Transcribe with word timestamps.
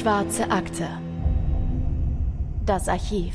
Schwarze 0.00 0.50
Akte. 0.50 0.88
Das 2.64 2.88
Archiv. 2.88 3.34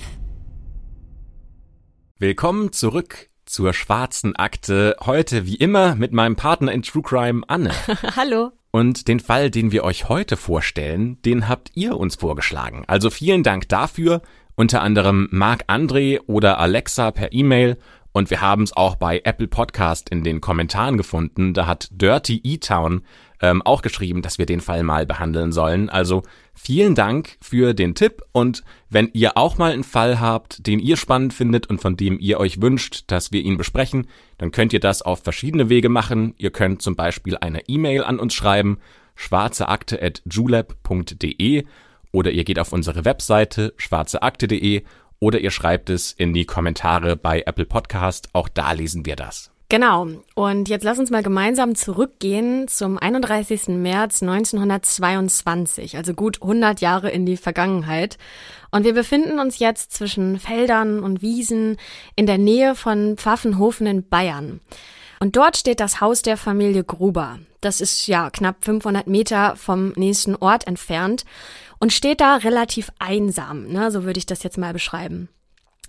Willkommen 2.18 2.74
zurück 2.74 3.30
zur 3.46 3.72
schwarzen 3.72 4.36
Akte. 4.36 4.96
Heute 5.06 5.46
wie 5.46 5.58
immer 5.58 5.94
mit 5.94 6.12
meinem 6.12 6.36
Partner 6.36 6.72
in 6.72 6.82
True 6.82 7.04
Crime 7.04 7.44
Anne. 7.48 7.70
Hallo. 8.16 8.52
Und 8.72 9.08
den 9.08 9.20
Fall, 9.20 9.52
den 9.52 9.72
wir 9.72 9.84
euch 9.84 10.10
heute 10.10 10.38
vorstellen, 10.38 11.22
den 11.22 11.48
habt 11.48 11.70
ihr 11.76 11.98
uns 11.98 12.16
vorgeschlagen. 12.16 12.84
Also 12.88 13.12
vielen 13.12 13.44
Dank 13.44 13.70
dafür. 13.70 14.24
Unter 14.56 14.82
anderem 14.82 15.28
Marc 15.30 15.66
André 15.70 16.20
oder 16.26 16.58
Alexa 16.58 17.12
per 17.12 17.32
E-Mail. 17.32 17.78
Und 18.12 18.32
wir 18.32 18.42
haben 18.42 18.64
es 18.64 18.76
auch 18.76 18.96
bei 18.96 19.22
Apple 19.24 19.50
Podcast 19.50 20.10
in 20.10 20.24
den 20.24 20.42
Kommentaren 20.42 20.98
gefunden. 20.98 21.54
Da 21.54 21.68
hat 21.68 21.90
Dirty 21.92 22.42
E-Town 22.44 23.02
ähm, 23.42 23.62
auch 23.62 23.82
geschrieben, 23.82 24.22
dass 24.22 24.38
wir 24.38 24.46
den 24.46 24.62
Fall 24.62 24.84
mal 24.84 25.06
behandeln 25.06 25.52
sollen. 25.52 25.90
Also 25.90 26.24
vielen 26.56 26.96
Dank 26.96 27.38
für 27.42 27.74
den 27.74 27.94
Tipp 27.94 28.24
und 28.32 28.64
wenn 28.90 29.10
ihr 29.14 29.38
auch 29.38 29.58
mal 29.58 29.72
einen 29.72 29.84
Fall 29.84 30.20
habt, 30.20 30.66
den 30.66 30.80
ihr 30.80 30.98
spannend 30.98 31.34
findet 31.34 31.68
und 31.68 31.82
von 31.82 31.98
dem 31.98 32.18
ihr 32.20 32.40
euch 32.40 32.62
wünscht, 32.62 33.04
dass 33.08 33.32
wir 33.32 33.42
ihn 33.42 33.58
besprechen, 33.58 34.08
dann 34.38 34.52
könnt 34.52 34.74
ihr 34.74 34.80
das 34.80 35.02
auf 35.02 35.24
verschiedene 35.24 35.70
Wege 35.70 35.90
machen. 35.90 36.34
Ihr 36.38 36.52
könnt 36.52 36.82
zum 36.82 36.96
Beispiel 36.96 37.38
eine 37.38 37.68
E-Mail 37.68 38.04
an 38.04 38.20
uns 38.20 38.34
schreiben, 38.34 38.80
schwarzeakte.julep.de 39.16 41.66
oder 42.12 42.32
ihr 42.32 42.46
geht 42.46 42.60
auf 42.60 42.74
unsere 42.74 43.06
Webseite 43.06 43.74
schwarzeakte.de 43.78 44.84
oder 45.20 45.40
ihr 45.40 45.52
schreibt 45.52 45.90
es 45.90 46.12
in 46.12 46.34
die 46.34 46.46
Kommentare 46.46 47.16
bei 47.16 47.44
Apple 47.46 47.66
Podcast. 47.66 48.30
Auch 48.34 48.50
da 48.50 48.72
lesen 48.72 49.06
wir 49.06 49.16
das. 49.16 49.55
Genau. 49.68 50.08
Und 50.36 50.70
jetzt 50.70 50.84
lass 50.84 51.00
uns 51.00 51.10
mal 51.10 51.24
gemeinsam 51.24 51.76
zurückgehen 51.76 52.68
zum 52.68 53.00
31. 53.00 53.70
März 53.70 54.22
1922, 54.22 55.98
also 55.98 56.14
gut 56.14 56.42
100 56.42 56.82
Jahre 56.82 57.10
in 57.10 57.26
die 57.26 57.38
Vergangenheit. 57.38 58.18
Und 58.70 58.84
wir 58.84 58.94
befinden 58.94 59.40
uns 59.40 59.58
jetzt 59.58 59.92
zwischen 59.92 60.40
Feldern 60.40 61.00
und 61.00 61.22
Wiesen 61.22 61.78
in 62.16 62.28
der 62.28 62.38
Nähe 62.38 62.76
von 62.76 63.18
Pfaffenhofen 63.18 63.88
in 63.88 64.08
Bayern. 64.08 64.60
Und 65.20 65.36
dort 65.36 65.58
steht 65.58 65.80
das 65.80 66.02
Haus 66.02 66.22
der 66.22 66.38
Familie 66.38 66.84
Gruber. 66.84 67.40
Das 67.62 67.82
ist 67.82 68.06
ja 68.06 68.30
knapp 68.30 68.64
500 68.64 69.08
Meter 69.08 69.56
vom 69.56 69.94
nächsten 69.96 70.36
Ort 70.36 70.68
entfernt 70.68 71.26
und 71.80 71.94
steht 71.94 72.22
da 72.22 72.36
relativ 72.36 72.92
einsam, 73.00 73.68
ne? 73.68 73.90
so 73.90 74.04
würde 74.04 74.20
ich 74.20 74.28
das 74.28 74.44
jetzt 74.44 74.58
mal 74.58 74.74
beschreiben. 74.74 75.30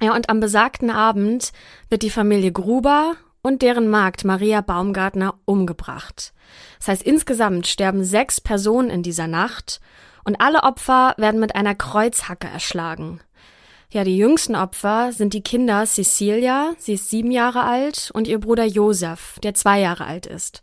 Ja, 0.00 0.14
und 0.14 0.30
am 0.30 0.40
besagten 0.40 0.90
Abend 0.90 1.52
wird 1.88 2.02
die 2.02 2.10
Familie 2.10 2.52
Gruber 2.52 3.16
und 3.46 3.62
deren 3.62 3.88
Magd 3.88 4.24
Maria 4.24 4.60
Baumgartner 4.60 5.34
umgebracht. 5.44 6.32
Das 6.78 6.88
heißt, 6.88 7.02
insgesamt 7.02 7.68
sterben 7.68 8.02
sechs 8.04 8.40
Personen 8.40 8.90
in 8.90 9.04
dieser 9.04 9.28
Nacht 9.28 9.80
und 10.24 10.40
alle 10.40 10.64
Opfer 10.64 11.14
werden 11.16 11.38
mit 11.38 11.54
einer 11.54 11.76
Kreuzhacke 11.76 12.48
erschlagen. 12.48 13.20
Ja, 13.90 14.02
die 14.02 14.16
jüngsten 14.16 14.56
Opfer 14.56 15.12
sind 15.12 15.32
die 15.32 15.42
Kinder 15.42 15.86
Cecilia, 15.86 16.72
sie 16.76 16.94
ist 16.94 17.08
sieben 17.08 17.30
Jahre 17.30 17.62
alt, 17.62 18.10
und 18.12 18.26
ihr 18.26 18.40
Bruder 18.40 18.64
Josef, 18.64 19.38
der 19.44 19.54
zwei 19.54 19.78
Jahre 19.78 20.06
alt 20.06 20.26
ist. 20.26 20.62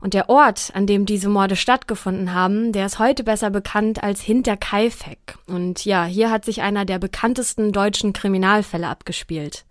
Und 0.00 0.14
der 0.14 0.30
Ort, 0.30 0.70
an 0.72 0.86
dem 0.86 1.04
diese 1.04 1.28
Morde 1.28 1.54
stattgefunden 1.54 2.32
haben, 2.32 2.72
der 2.72 2.86
ist 2.86 2.98
heute 2.98 3.24
besser 3.24 3.50
bekannt 3.50 4.02
als 4.02 4.22
Hinterkaifeck. 4.22 5.36
Und 5.46 5.84
ja, 5.84 6.04
hier 6.06 6.30
hat 6.30 6.46
sich 6.46 6.62
einer 6.62 6.86
der 6.86 6.98
bekanntesten 6.98 7.72
deutschen 7.72 8.14
Kriminalfälle 8.14 8.88
abgespielt. 8.88 9.66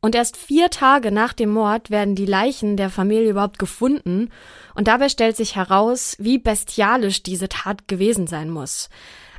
Und 0.00 0.14
erst 0.14 0.36
vier 0.36 0.70
Tage 0.70 1.12
nach 1.12 1.34
dem 1.34 1.50
Mord 1.50 1.90
werden 1.90 2.14
die 2.14 2.26
Leichen 2.26 2.76
der 2.76 2.88
Familie 2.88 3.30
überhaupt 3.30 3.58
gefunden. 3.58 4.30
Und 4.74 4.88
dabei 4.88 5.08
stellt 5.08 5.36
sich 5.36 5.56
heraus, 5.56 6.16
wie 6.18 6.38
bestialisch 6.38 7.22
diese 7.22 7.48
Tat 7.48 7.86
gewesen 7.86 8.26
sein 8.26 8.50
muss. 8.50 8.88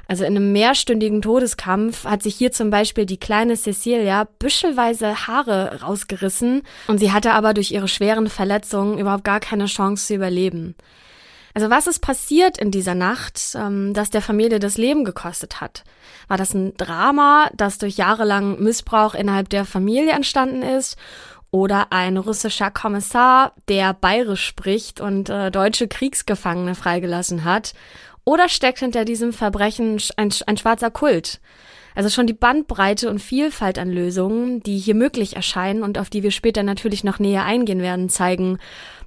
Also 0.07 0.25
in 0.25 0.35
einem 0.35 0.51
mehrstündigen 0.51 1.21
Todeskampf 1.21 2.03
hat 2.03 2.21
sich 2.21 2.35
hier 2.35 2.51
zum 2.51 2.69
Beispiel 2.69 3.05
die 3.05 3.19
kleine 3.19 3.55
Cecilia 3.55 4.27
büschelweise 4.39 5.25
Haare 5.25 5.79
rausgerissen 5.81 6.63
und 6.87 6.97
sie 6.97 7.13
hatte 7.13 7.31
aber 7.31 7.53
durch 7.53 7.71
ihre 7.71 7.87
schweren 7.87 8.27
Verletzungen 8.27 8.97
überhaupt 8.97 9.23
gar 9.23 9.39
keine 9.39 9.67
Chance 9.67 10.07
zu 10.07 10.15
überleben. 10.15 10.75
Also 11.53 11.69
was 11.69 11.87
ist 11.87 11.99
passiert 11.99 12.57
in 12.57 12.71
dieser 12.71 12.95
Nacht, 12.95 13.39
ähm, 13.55 13.93
das 13.93 14.09
der 14.09 14.21
Familie 14.21 14.59
das 14.59 14.77
Leben 14.77 15.03
gekostet 15.03 15.61
hat? 15.61 15.83
War 16.27 16.37
das 16.37 16.53
ein 16.53 16.75
Drama, 16.77 17.49
das 17.53 17.77
durch 17.77 17.97
jahrelang 17.97 18.59
Missbrauch 18.61 19.13
innerhalb 19.13 19.49
der 19.49 19.65
Familie 19.65 20.11
entstanden 20.11 20.61
ist? 20.61 20.97
Oder 21.51 21.91
ein 21.91 22.15
russischer 22.15 22.71
Kommissar, 22.71 23.53
der 23.67 23.93
bayerisch 23.93 24.45
spricht 24.45 25.01
und 25.01 25.29
äh, 25.29 25.51
deutsche 25.51 25.89
Kriegsgefangene 25.89 26.75
freigelassen 26.75 27.43
hat? 27.43 27.73
Oder 28.23 28.47
steckt 28.47 28.79
hinter 28.79 29.03
diesem 29.03 29.33
Verbrechen 29.33 30.01
ein, 30.15 30.33
ein 30.45 30.57
schwarzer 30.57 30.91
Kult? 30.91 31.41
Also 31.95 32.09
schon 32.09 32.27
die 32.27 32.33
Bandbreite 32.33 33.09
und 33.09 33.19
Vielfalt 33.19 33.77
an 33.77 33.91
Lösungen, 33.91 34.63
die 34.63 34.77
hier 34.77 34.95
möglich 34.95 35.35
erscheinen 35.35 35.83
und 35.83 35.97
auf 35.97 36.09
die 36.09 36.23
wir 36.23 36.31
später 36.31 36.63
natürlich 36.63 37.03
noch 37.03 37.19
näher 37.19 37.43
eingehen 37.43 37.81
werden, 37.81 38.07
zeigen, 38.07 38.59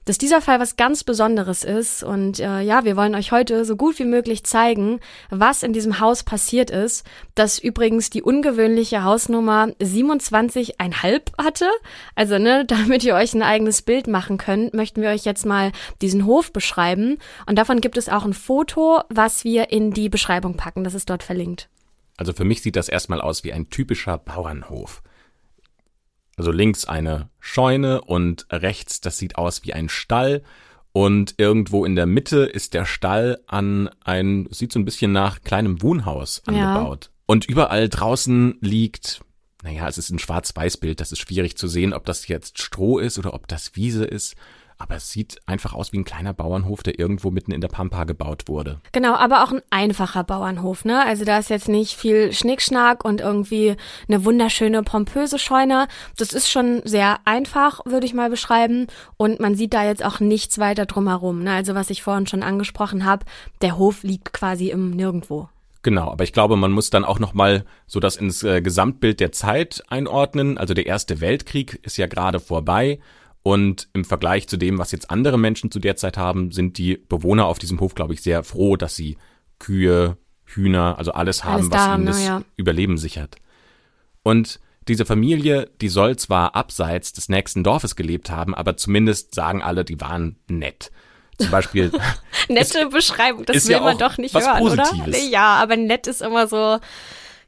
dass 0.04 0.18
dieser 0.18 0.40
Fall 0.40 0.60
was 0.60 0.76
ganz 0.76 1.04
Besonderes 1.04 1.64
ist. 1.64 2.02
Und 2.02 2.40
äh, 2.40 2.60
ja, 2.60 2.84
wir 2.84 2.96
wollen 2.96 3.14
euch 3.14 3.32
heute 3.32 3.64
so 3.64 3.76
gut 3.76 3.98
wie 3.98 4.04
möglich 4.04 4.44
zeigen, 4.44 5.00
was 5.30 5.62
in 5.62 5.72
diesem 5.72 6.00
Haus 6.00 6.22
passiert 6.22 6.70
ist, 6.70 7.06
das 7.34 7.58
übrigens 7.58 8.10
die 8.10 8.22
ungewöhnliche 8.22 9.04
Hausnummer 9.04 9.68
27,5 9.80 11.22
hatte. 11.38 11.68
Also, 12.14 12.38
ne, 12.38 12.64
damit 12.66 13.04
ihr 13.04 13.14
euch 13.14 13.34
ein 13.34 13.42
eigenes 13.42 13.82
Bild 13.82 14.06
machen 14.06 14.38
könnt, 14.38 14.74
möchten 14.74 15.02
wir 15.02 15.10
euch 15.10 15.24
jetzt 15.24 15.46
mal 15.46 15.72
diesen 16.02 16.26
Hof 16.26 16.52
beschreiben. 16.52 17.18
Und 17.46 17.56
davon 17.58 17.80
gibt 17.80 17.96
es 17.96 18.08
auch 18.08 18.24
ein 18.24 18.34
Foto, 18.34 19.00
was 19.08 19.44
wir 19.44 19.70
in 19.70 19.92
die 19.92 20.08
Beschreibung 20.08 20.56
packen. 20.56 20.84
Das 20.84 20.94
ist 20.94 21.10
dort 21.10 21.22
verlinkt. 21.22 21.68
Also 22.16 22.32
für 22.32 22.44
mich 22.44 22.62
sieht 22.62 22.76
das 22.76 22.88
erstmal 22.88 23.20
aus 23.20 23.44
wie 23.44 23.52
ein 23.52 23.70
typischer 23.70 24.18
Bauernhof. 24.18 25.02
Also 26.36 26.50
links 26.50 26.84
eine 26.84 27.28
Scheune 27.38 28.02
und 28.02 28.46
rechts, 28.50 29.00
das 29.00 29.18
sieht 29.18 29.36
aus 29.36 29.64
wie 29.64 29.72
ein 29.72 29.88
Stall. 29.88 30.42
Und 30.92 31.34
irgendwo 31.38 31.84
in 31.84 31.96
der 31.96 32.06
Mitte 32.06 32.44
ist 32.44 32.74
der 32.74 32.84
Stall 32.84 33.40
an 33.46 33.90
ein, 34.04 34.46
sieht 34.50 34.72
so 34.72 34.78
ein 34.78 34.84
bisschen 34.84 35.12
nach 35.12 35.42
kleinem 35.42 35.82
Wohnhaus 35.82 36.42
angebaut. 36.46 37.06
Ja. 37.06 37.10
Und 37.26 37.46
überall 37.46 37.88
draußen 37.88 38.58
liegt, 38.60 39.22
naja, 39.62 39.88
es 39.88 39.98
ist 39.98 40.10
ein 40.10 40.18
Schwarz-Weiß-Bild, 40.18 41.00
das 41.00 41.10
ist 41.10 41.20
schwierig 41.20 41.56
zu 41.56 41.68
sehen, 41.68 41.92
ob 41.92 42.04
das 42.04 42.28
jetzt 42.28 42.60
Stroh 42.60 42.98
ist 42.98 43.18
oder 43.18 43.34
ob 43.34 43.48
das 43.48 43.74
Wiese 43.76 44.04
ist 44.04 44.36
aber 44.78 44.96
es 44.96 45.10
sieht 45.10 45.40
einfach 45.46 45.74
aus 45.74 45.92
wie 45.92 45.98
ein 45.98 46.04
kleiner 46.04 46.34
Bauernhof, 46.34 46.82
der 46.82 46.98
irgendwo 46.98 47.30
mitten 47.30 47.52
in 47.52 47.60
der 47.60 47.68
Pampa 47.68 48.04
gebaut 48.04 48.44
wurde. 48.48 48.80
Genau, 48.92 49.14
aber 49.14 49.44
auch 49.44 49.52
ein 49.52 49.62
einfacher 49.70 50.24
Bauernhof, 50.24 50.84
ne? 50.84 51.04
Also 51.04 51.24
da 51.24 51.38
ist 51.38 51.50
jetzt 51.50 51.68
nicht 51.68 51.94
viel 51.94 52.32
Schnickschnack 52.32 53.04
und 53.04 53.20
irgendwie 53.20 53.76
eine 54.08 54.24
wunderschöne 54.24 54.82
pompöse 54.82 55.38
Scheune. 55.38 55.88
Das 56.16 56.32
ist 56.32 56.50
schon 56.50 56.82
sehr 56.84 57.18
einfach, 57.24 57.80
würde 57.84 58.06
ich 58.06 58.14
mal 58.14 58.30
beschreiben. 58.30 58.86
Und 59.16 59.40
man 59.40 59.54
sieht 59.54 59.74
da 59.74 59.84
jetzt 59.84 60.04
auch 60.04 60.20
nichts 60.20 60.58
weiter 60.58 60.86
drumherum. 60.86 61.42
Ne? 61.42 61.52
Also 61.52 61.74
was 61.74 61.90
ich 61.90 62.02
vorhin 62.02 62.26
schon 62.26 62.42
angesprochen 62.42 63.04
habe, 63.04 63.24
der 63.62 63.78
Hof 63.78 64.02
liegt 64.02 64.32
quasi 64.32 64.70
im 64.70 64.90
Nirgendwo. 64.90 65.48
Genau, 65.84 66.10
aber 66.10 66.24
ich 66.24 66.32
glaube, 66.32 66.56
man 66.56 66.72
muss 66.72 66.88
dann 66.88 67.04
auch 67.04 67.18
noch 67.18 67.34
mal 67.34 67.66
so 67.86 68.00
das 68.00 68.16
ins 68.16 68.42
äh, 68.42 68.62
Gesamtbild 68.62 69.20
der 69.20 69.32
Zeit 69.32 69.82
einordnen. 69.88 70.56
Also 70.56 70.72
der 70.72 70.86
Erste 70.86 71.20
Weltkrieg 71.20 71.78
ist 71.82 71.98
ja 71.98 72.06
gerade 72.06 72.40
vorbei 72.40 72.98
und 73.44 73.88
im 73.92 74.06
Vergleich 74.06 74.48
zu 74.48 74.56
dem, 74.56 74.78
was 74.78 74.90
jetzt 74.90 75.10
andere 75.10 75.38
Menschen 75.38 75.70
zu 75.70 75.78
der 75.78 75.96
Zeit 75.96 76.16
haben, 76.16 76.50
sind 76.50 76.78
die 76.78 76.96
Bewohner 76.96 77.44
auf 77.44 77.58
diesem 77.58 77.78
Hof, 77.78 77.94
glaube 77.94 78.14
ich, 78.14 78.22
sehr 78.22 78.42
froh, 78.42 78.76
dass 78.76 78.96
sie 78.96 79.18
Kühe, 79.58 80.16
Hühner, 80.46 80.96
also 80.96 81.12
alles 81.12 81.44
haben, 81.44 81.56
alles 81.56 81.70
was 81.70 81.86
ihnen 81.88 82.06
das 82.06 82.24
ja. 82.24 82.42
Überleben 82.56 82.96
sichert. 82.96 83.36
Und 84.22 84.60
diese 84.88 85.04
Familie, 85.04 85.70
die 85.82 85.90
soll 85.90 86.16
zwar 86.16 86.56
abseits 86.56 87.12
des 87.12 87.28
nächsten 87.28 87.62
Dorfes 87.62 87.96
gelebt 87.96 88.30
haben, 88.30 88.54
aber 88.54 88.78
zumindest 88.78 89.34
sagen 89.34 89.62
alle, 89.62 89.84
die 89.84 90.00
waren 90.00 90.36
nett. 90.48 90.90
Zum 91.38 91.50
Beispiel. 91.50 91.92
Nette 92.48 92.86
Beschreibung, 92.86 93.44
das 93.44 93.66
will 93.66 93.72
ja 93.72 93.80
man 93.80 93.98
doch 93.98 94.16
nicht 94.16 94.34
hören, 94.34 94.58
Positives. 94.58 95.06
oder? 95.06 95.18
Ja, 95.18 95.56
aber 95.56 95.76
nett 95.76 96.06
ist 96.06 96.22
immer 96.22 96.46
so, 96.46 96.78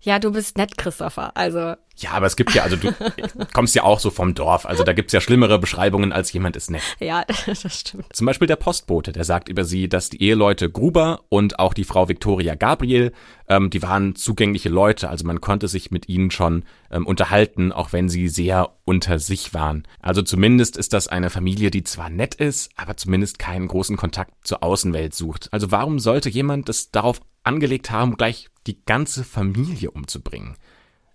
ja, 0.02 0.18
du 0.18 0.30
bist 0.30 0.58
nett, 0.58 0.76
Christopher. 0.76 1.34
Also 1.36 1.74
ja, 1.98 2.10
aber 2.10 2.26
es 2.26 2.36
gibt 2.36 2.54
ja, 2.54 2.62
also 2.62 2.76
du 2.76 2.94
kommst 3.54 3.74
ja 3.74 3.82
auch 3.82 4.00
so 4.00 4.10
vom 4.10 4.34
Dorf, 4.34 4.66
also 4.66 4.84
da 4.84 4.92
gibt's 4.92 5.12
ja 5.12 5.20
schlimmere 5.20 5.58
Beschreibungen 5.58 6.12
als 6.12 6.32
jemand 6.32 6.56
ist 6.56 6.70
nett. 6.70 6.82
Ja, 7.00 7.24
das 7.46 7.80
stimmt. 7.80 8.04
Zum 8.12 8.26
Beispiel 8.26 8.46
der 8.46 8.56
Postbote, 8.56 9.12
der 9.12 9.24
sagt 9.24 9.48
über 9.48 9.64
sie, 9.64 9.88
dass 9.88 10.10
die 10.10 10.22
Eheleute 10.22 10.70
Gruber 10.70 11.24
und 11.28 11.58
auch 11.58 11.72
die 11.72 11.84
Frau 11.84 12.08
Victoria 12.08 12.54
Gabriel, 12.54 13.12
ähm, 13.48 13.70
die 13.70 13.82
waren 13.82 14.14
zugängliche 14.14 14.68
Leute, 14.68 15.08
also 15.08 15.26
man 15.26 15.40
konnte 15.40 15.68
sich 15.68 15.90
mit 15.90 16.08
ihnen 16.08 16.30
schon 16.30 16.64
ähm, 16.90 17.06
unterhalten, 17.06 17.72
auch 17.72 17.92
wenn 17.92 18.08
sie 18.08 18.28
sehr 18.28 18.70
unter 18.84 19.18
sich 19.18 19.54
waren. 19.54 19.84
Also 20.00 20.22
zumindest 20.22 20.76
ist 20.76 20.92
das 20.92 21.08
eine 21.08 21.30
Familie, 21.30 21.70
die 21.70 21.82
zwar 21.82 22.10
nett 22.10 22.34
ist, 22.34 22.70
aber 22.76 22.96
zumindest 22.96 23.38
keinen 23.38 23.68
großen 23.68 23.96
Kontakt 23.96 24.32
zur 24.46 24.62
Außenwelt 24.62 25.14
sucht. 25.14 25.48
Also 25.50 25.70
warum 25.70 25.98
sollte 25.98 26.28
jemand 26.28 26.68
das 26.68 26.90
darauf 26.90 27.20
angelegt 27.42 27.90
haben, 27.90 28.16
gleich 28.16 28.48
die 28.66 28.84
ganze 28.84 29.24
Familie 29.24 29.90
umzubringen? 29.90 30.56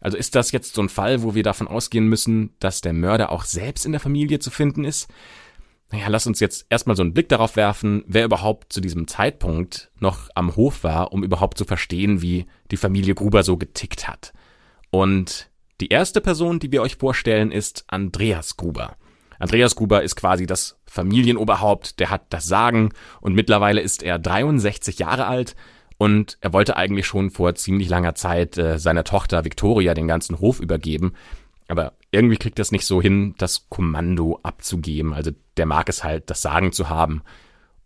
Also 0.01 0.18
ist 0.18 0.36
das 0.36 0.51
jetzt 0.51 0.74
so 0.75 0.81
ein 0.81 0.89
Fall, 0.89 1.24
wo 1.24 1.36
wir 1.36 1.44
davon 1.44 1.68
ausgehen 1.68 2.07
müssen, 2.07 2.53
dass 2.59 2.81
der 2.81 2.94
Mörder 2.94 3.31
auch 3.31 3.45
selbst 3.45 3.86
in 3.86 3.94
der 3.94 4.01
Familie 4.01 4.39
zu 4.39 4.51
finden 4.51 4.83
ist? 4.83 5.07
naja, 5.92 6.07
lass 6.07 6.25
uns 6.25 6.39
jetzt 6.39 6.65
erstmal 6.69 6.95
so 6.95 7.03
einen 7.03 7.13
Blick 7.13 7.30
darauf 7.30 7.56
werfen, 7.56 8.03
wer 8.07 8.24
überhaupt 8.24 8.71
zu 8.71 8.80
diesem 8.80 9.07
Zeitpunkt 9.07 9.92
noch 10.00 10.30
am 10.36 10.56
Hof 10.56 10.83
war, 10.83 11.12
um 11.12 11.24
überhaupt 11.24 11.57
zu 11.57 11.65
verstehen, 11.65 12.21
wie 12.21 12.45
die 12.71 12.77
Familie 12.77 13.13
Gruber 13.13 13.44
so 13.44 13.57
getickt 13.57 14.07
hat. 14.07 14.31
Und 14.89 15.50
die 15.81 15.89
erste 15.89 16.21
Person, 16.21 16.59
die 16.59 16.71
wir 16.71 16.81
euch 16.81 16.95
vorstellen, 16.95 17.51
ist 17.51 17.83
Andreas 17.88 18.56
Gruber. 18.56 18.95
Andreas 19.38 19.75
Gruber 19.75 20.04
ist 20.04 20.15
quasi 20.15 20.45
das 20.45 20.80
Familienoberhaupt, 20.86 22.00
der 22.00 22.09
hat 22.09 22.25
das 22.30 22.45
Sagen 22.45 22.94
und 23.19 23.33
mittlerweile 23.33 23.81
ist 23.81 24.04
er 24.04 24.19
63 24.19 25.00
Jahre 25.00 25.25
alt 25.25 25.56
und 26.01 26.39
er 26.42 26.51
wollte 26.51 26.77
eigentlich 26.77 27.06
schon 27.06 27.30
vor 27.30 27.53
ziemlich 27.53 27.88
langer 27.88 28.15
Zeit 28.15 28.57
äh, 28.57 28.80
seiner 28.80 29.03
Tochter 29.03 29.45
Victoria 29.45 29.94
den 29.94 30.07
ganzen 30.07 30.39
Hof 30.39 30.59
übergeben. 30.59 31.13
Aber 31.68 31.94
irgendwie 32.09 32.38
kriegt 32.38 32.57
er 32.57 32.63
es 32.63 32.71
nicht 32.71 32.88
so 32.88 33.03
hin, 33.03 33.36
das 33.38 33.69
Kommando 33.69 34.39
abzugeben. 34.42 35.13
Also 35.13 35.30
der 35.57 35.68
mag 35.68 35.89
es 35.89 36.03
halt, 36.03 36.31
das 36.31 36.42
Sagen 36.42 36.71
zu 36.71 36.89
haben. 36.89 37.21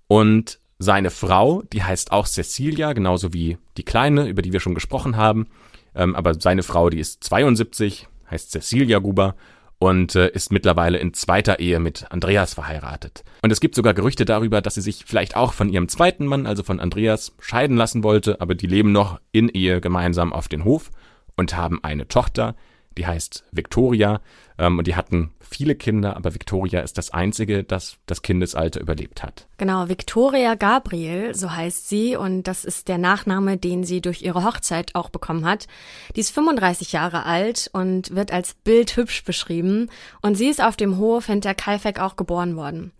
Und 0.07 0.59
seine 0.79 1.09
Frau, 1.09 1.61
die 1.73 1.83
heißt 1.83 2.13
auch 2.13 2.25
Cecilia, 2.25 2.93
genauso 2.93 3.33
wie 3.33 3.57
die 3.75 3.83
Kleine, 3.83 4.29
über 4.29 4.41
die 4.41 4.53
wir 4.53 4.61
schon 4.61 4.75
gesprochen 4.75 5.17
haben. 5.17 5.47
Ähm, 5.93 6.15
aber 6.15 6.39
seine 6.39 6.63
Frau, 6.63 6.89
die 6.89 6.99
ist 6.99 7.21
72, 7.21 8.07
heißt 8.31 8.49
Cecilia 8.49 8.99
Guber 8.99 9.35
und 9.79 10.15
äh, 10.15 10.29
ist 10.29 10.51
mittlerweile 10.51 10.97
in 10.97 11.13
zweiter 11.13 11.59
Ehe 11.59 11.79
mit 11.79 12.11
Andreas 12.11 12.53
verheiratet. 12.53 13.23
Und 13.41 13.51
es 13.51 13.59
gibt 13.59 13.75
sogar 13.75 13.93
Gerüchte 13.93 14.25
darüber, 14.25 14.61
dass 14.61 14.75
sie 14.75 14.81
sich 14.81 15.03
vielleicht 15.05 15.35
auch 15.35 15.53
von 15.53 15.69
ihrem 15.69 15.89
zweiten 15.89 16.25
Mann, 16.25 16.47
also 16.47 16.63
von 16.63 16.79
Andreas, 16.79 17.35
scheiden 17.39 17.77
lassen 17.77 18.03
wollte, 18.03 18.41
aber 18.41 18.55
die 18.55 18.67
leben 18.67 18.91
noch 18.91 19.19
in 19.31 19.49
Ehe 19.49 19.81
gemeinsam 19.81 20.33
auf 20.33 20.47
den 20.47 20.63
Hof 20.63 20.91
und 21.35 21.55
haben 21.55 21.83
eine 21.83 22.07
Tochter, 22.07 22.55
die 22.97 23.05
heißt 23.05 23.43
Victoria 23.51 24.21
ähm, 24.57 24.77
und 24.77 24.87
die 24.87 24.95
hatten 24.95 25.31
viele 25.39 25.75
Kinder, 25.75 26.15
aber 26.15 26.33
Victoria 26.33 26.81
ist 26.81 26.97
das 26.97 27.11
einzige, 27.11 27.63
das 27.63 27.97
das 28.05 28.21
Kindesalter 28.21 28.79
überlebt 28.81 29.23
hat. 29.23 29.47
Genau, 29.57 29.87
Victoria 29.89 30.55
Gabriel, 30.55 31.35
so 31.35 31.51
heißt 31.51 31.87
sie 31.87 32.15
und 32.15 32.43
das 32.43 32.65
ist 32.65 32.87
der 32.87 32.97
Nachname, 32.97 33.57
den 33.57 33.83
sie 33.83 34.01
durch 34.01 34.21
ihre 34.21 34.43
Hochzeit 34.43 34.95
auch 34.95 35.09
bekommen 35.09 35.45
hat. 35.45 35.67
Die 36.15 36.21
ist 36.21 36.31
35 36.31 36.91
Jahre 36.91 37.25
alt 37.25 37.69
und 37.73 38.15
wird 38.15 38.31
als 38.31 38.53
bildhübsch 38.53 39.23
beschrieben 39.23 39.89
und 40.21 40.35
sie 40.35 40.47
ist 40.47 40.63
auf 40.63 40.75
dem 40.75 40.97
Hof 40.97 41.27
hinter 41.27 41.53
Kaifek 41.53 41.99
auch 41.99 42.15
geboren 42.15 42.55
worden. 42.55 42.91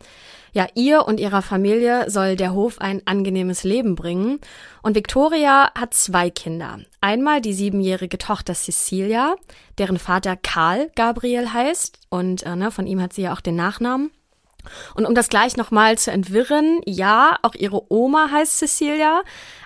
Ja, 0.55 0.67
ihr 0.73 1.05
und 1.05 1.19
ihrer 1.19 1.41
Familie 1.41 2.09
soll 2.09 2.37
der 2.37 2.53
Hof 2.53 2.79
ein 2.79 3.01
angenehmes 3.03 3.65
Leben 3.65 3.95
bringen. 3.95 4.39
Und 4.81 4.95
Victoria 4.95 5.69
hat 5.77 5.93
zwei 5.93 6.29
Kinder. 6.29 6.79
Einmal 7.01 7.41
die 7.41 7.51
siebenjährige 7.51 8.17
Tochter 8.17 8.53
Cecilia, 8.53 9.35
deren 9.77 9.99
Vater 9.99 10.37
Karl 10.37 10.89
Gabriel 10.95 11.44
heißt. 11.53 11.99
Und 12.09 12.43
äh, 12.43 12.55
ne, 12.55 12.71
von 12.71 12.87
ihm 12.87 13.01
hat 13.01 13.13
sie 13.13 13.23
ja 13.23 13.33
auch 13.33 13.41
den 13.41 13.55
Nachnamen. 13.55 14.11
Und 14.95 15.05
um 15.05 15.15
das 15.15 15.29
gleich 15.29 15.57
nochmal 15.57 15.97
zu 15.97 16.11
entwirren, 16.11 16.81
ja, 16.85 17.37
auch 17.43 17.53
ihre 17.53 17.91
Oma 17.91 18.29
heißt 18.31 18.57
Cecilia, 18.57 19.21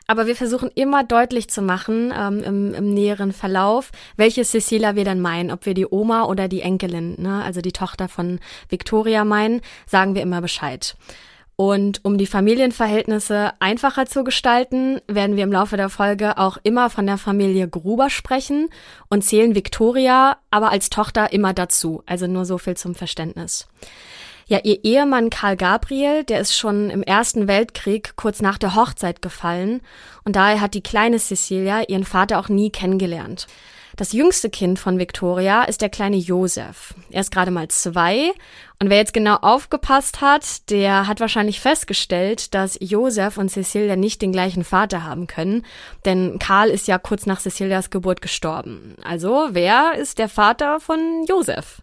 aber 0.07 0.27
wir 0.27 0.35
versuchen 0.35 0.71
immer 0.75 1.03
deutlich 1.03 1.49
zu 1.49 1.61
machen 1.61 2.13
ähm, 2.17 2.43
im, 2.43 2.73
im 2.73 2.93
näheren 2.93 3.31
Verlauf, 3.31 3.91
welche 4.17 4.43
Cecilia 4.43 4.95
wir 4.95 5.05
dann 5.05 5.21
meinen, 5.21 5.51
ob 5.51 5.65
wir 5.65 5.73
die 5.73 5.87
Oma 5.89 6.23
oder 6.25 6.47
die 6.47 6.61
Enkelin, 6.61 7.15
ne, 7.21 7.43
also 7.43 7.61
die 7.61 7.71
Tochter 7.71 8.09
von 8.09 8.39
Victoria 8.69 9.23
meinen, 9.23 9.61
sagen 9.85 10.15
wir 10.15 10.21
immer 10.21 10.41
Bescheid. 10.41 10.95
Und 11.59 12.05
um 12.05 12.17
die 12.17 12.25
Familienverhältnisse 12.25 13.51
einfacher 13.59 14.05
zu 14.05 14.23
gestalten, 14.23 15.01
werden 15.07 15.35
wir 15.35 15.43
im 15.43 15.51
Laufe 15.51 15.75
der 15.75 15.89
Folge 15.89 16.37
auch 16.37 16.57
immer 16.63 16.89
von 16.89 17.05
der 17.05 17.17
Familie 17.17 17.67
Gruber 17.67 18.09
sprechen 18.09 18.69
und 19.09 19.25
zählen 19.25 19.55
Victoria 19.55 20.37
aber 20.51 20.71
als 20.71 20.89
Tochter 20.89 21.33
immer 21.33 21.53
dazu. 21.53 22.01
Also 22.05 22.27
nur 22.27 22.45
so 22.45 22.59
viel 22.59 22.77
zum 22.77 22.95
Verständnis. 22.95 23.67
Ja, 24.47 24.59
ihr 24.63 24.85
Ehemann 24.85 25.29
Karl 25.29 25.57
Gabriel, 25.57 26.23
der 26.23 26.39
ist 26.39 26.55
schon 26.55 26.89
im 26.89 27.03
Ersten 27.03 27.49
Weltkrieg 27.49 28.13
kurz 28.15 28.41
nach 28.41 28.57
der 28.57 28.75
Hochzeit 28.75 29.21
gefallen 29.21 29.81
und 30.23 30.37
daher 30.37 30.61
hat 30.61 30.75
die 30.75 30.81
kleine 30.81 31.19
Cecilia 31.19 31.81
ihren 31.89 32.05
Vater 32.05 32.39
auch 32.39 32.47
nie 32.47 32.69
kennengelernt. 32.69 33.47
Das 33.99 34.13
jüngste 34.13 34.49
Kind 34.49 34.79
von 34.79 34.97
Victoria 34.97 35.63
ist 35.63 35.81
der 35.81 35.89
kleine 35.89 36.15
Josef. 36.15 36.93
Er 37.11 37.19
ist 37.19 37.31
gerade 37.31 37.51
mal 37.51 37.67
zwei 37.67 38.31
und 38.79 38.89
wer 38.89 38.95
jetzt 38.95 39.13
genau 39.13 39.35
aufgepasst 39.35 40.21
hat, 40.21 40.69
der 40.69 41.05
hat 41.05 41.19
wahrscheinlich 41.19 41.59
festgestellt, 41.59 42.53
dass 42.53 42.77
Josef 42.79 43.37
und 43.37 43.51
Cecilia 43.51 43.97
nicht 43.97 44.21
den 44.21 44.31
gleichen 44.31 44.63
Vater 44.63 45.03
haben 45.03 45.27
können, 45.27 45.65
denn 46.05 46.39
Karl 46.39 46.69
ist 46.69 46.87
ja 46.87 46.97
kurz 46.97 47.25
nach 47.25 47.41
Cecilias 47.41 47.89
Geburt 47.89 48.21
gestorben. 48.21 48.95
Also 49.03 49.49
wer 49.51 49.95
ist 49.97 50.17
der 50.17 50.29
Vater 50.29 50.79
von 50.79 51.25
Josef? 51.27 51.81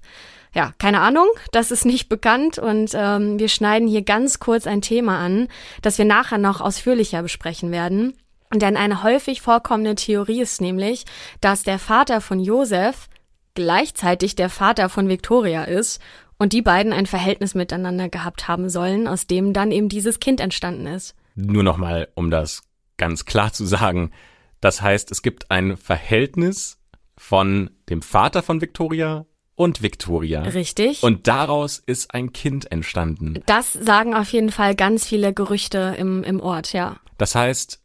ja, 0.55 0.73
keine 0.79 1.01
Ahnung, 1.03 1.29
das 1.53 1.71
ist 1.71 1.85
nicht 1.85 2.09
bekannt 2.09 2.59
und 2.59 2.93
ähm, 2.95 3.39
wir 3.39 3.51
schneiden 3.51 3.87
hier 3.89 4.01
ganz 4.01 4.39
kurz 4.39 4.67
ein 4.67 4.81
Thema 4.81 5.19
an, 5.19 5.49
das 5.83 5.99
wir 5.99 6.07
nachher 6.07 6.39
noch 6.39 6.63
ausführlicher 6.63 7.21
besprechen 7.21 7.73
werden. 7.73 8.15
Denn 8.59 8.77
eine 8.77 9.03
häufig 9.03 9.43
vorkommende 9.43 9.95
Theorie 9.95 10.41
ist 10.41 10.61
nämlich, 10.61 11.05
dass 11.41 11.63
der 11.63 11.79
Vater 11.79 12.21
von 12.21 12.41
Josef 12.41 13.09
gleichzeitig 13.55 14.37
der 14.37 14.51
Vater 14.51 14.89
von 14.89 15.09
Victoria 15.09 15.65
ist 15.65 16.01
und 16.39 16.53
die 16.53 16.63
beiden 16.63 16.93
ein 16.93 17.07
Verhältnis 17.07 17.55
miteinander 17.55 18.09
gehabt 18.09 18.49
haben 18.49 18.69
sollen, 18.69 19.09
aus 19.09 19.27
dem 19.27 19.53
dann 19.53 19.73
eben 19.73 19.89
dieses 19.89 20.21
Kind 20.21 20.41
entstanden 20.41 20.87
ist. 20.87 21.15
Nur 21.35 21.63
nochmal, 21.63 22.09
um 22.15 22.31
das 22.31 22.63
ganz 22.97 23.25
klar 23.25 23.53
zu 23.53 23.65
sagen. 23.67 24.13
Das 24.61 24.83
heißt, 24.83 25.11
es 25.11 25.23
gibt 25.23 25.51
ein 25.51 25.77
Verhältnis 25.77 26.79
von 27.17 27.71
dem 27.89 28.03
Vater 28.03 28.43
von 28.43 28.61
Victoria 28.61 29.27
und 29.55 29.83
Victoria. 29.83 30.43
Richtig. 30.43 31.03
Und 31.03 31.27
daraus 31.29 31.79
ist 31.79 32.13
ein 32.15 32.33
Kind 32.33 32.71
entstanden. 32.71 33.43
Das 33.47 33.73
sagen 33.73 34.15
auf 34.15 34.31
jeden 34.33 34.53
Fall 34.53 34.75
ganz 34.75 35.07
viele 35.07 35.33
Gerüchte 35.33 35.97
im, 35.99 36.23
im 36.23 36.41
Ort, 36.41 36.73
ja. 36.73 36.97
Das 37.17 37.35
heißt, 37.35 37.81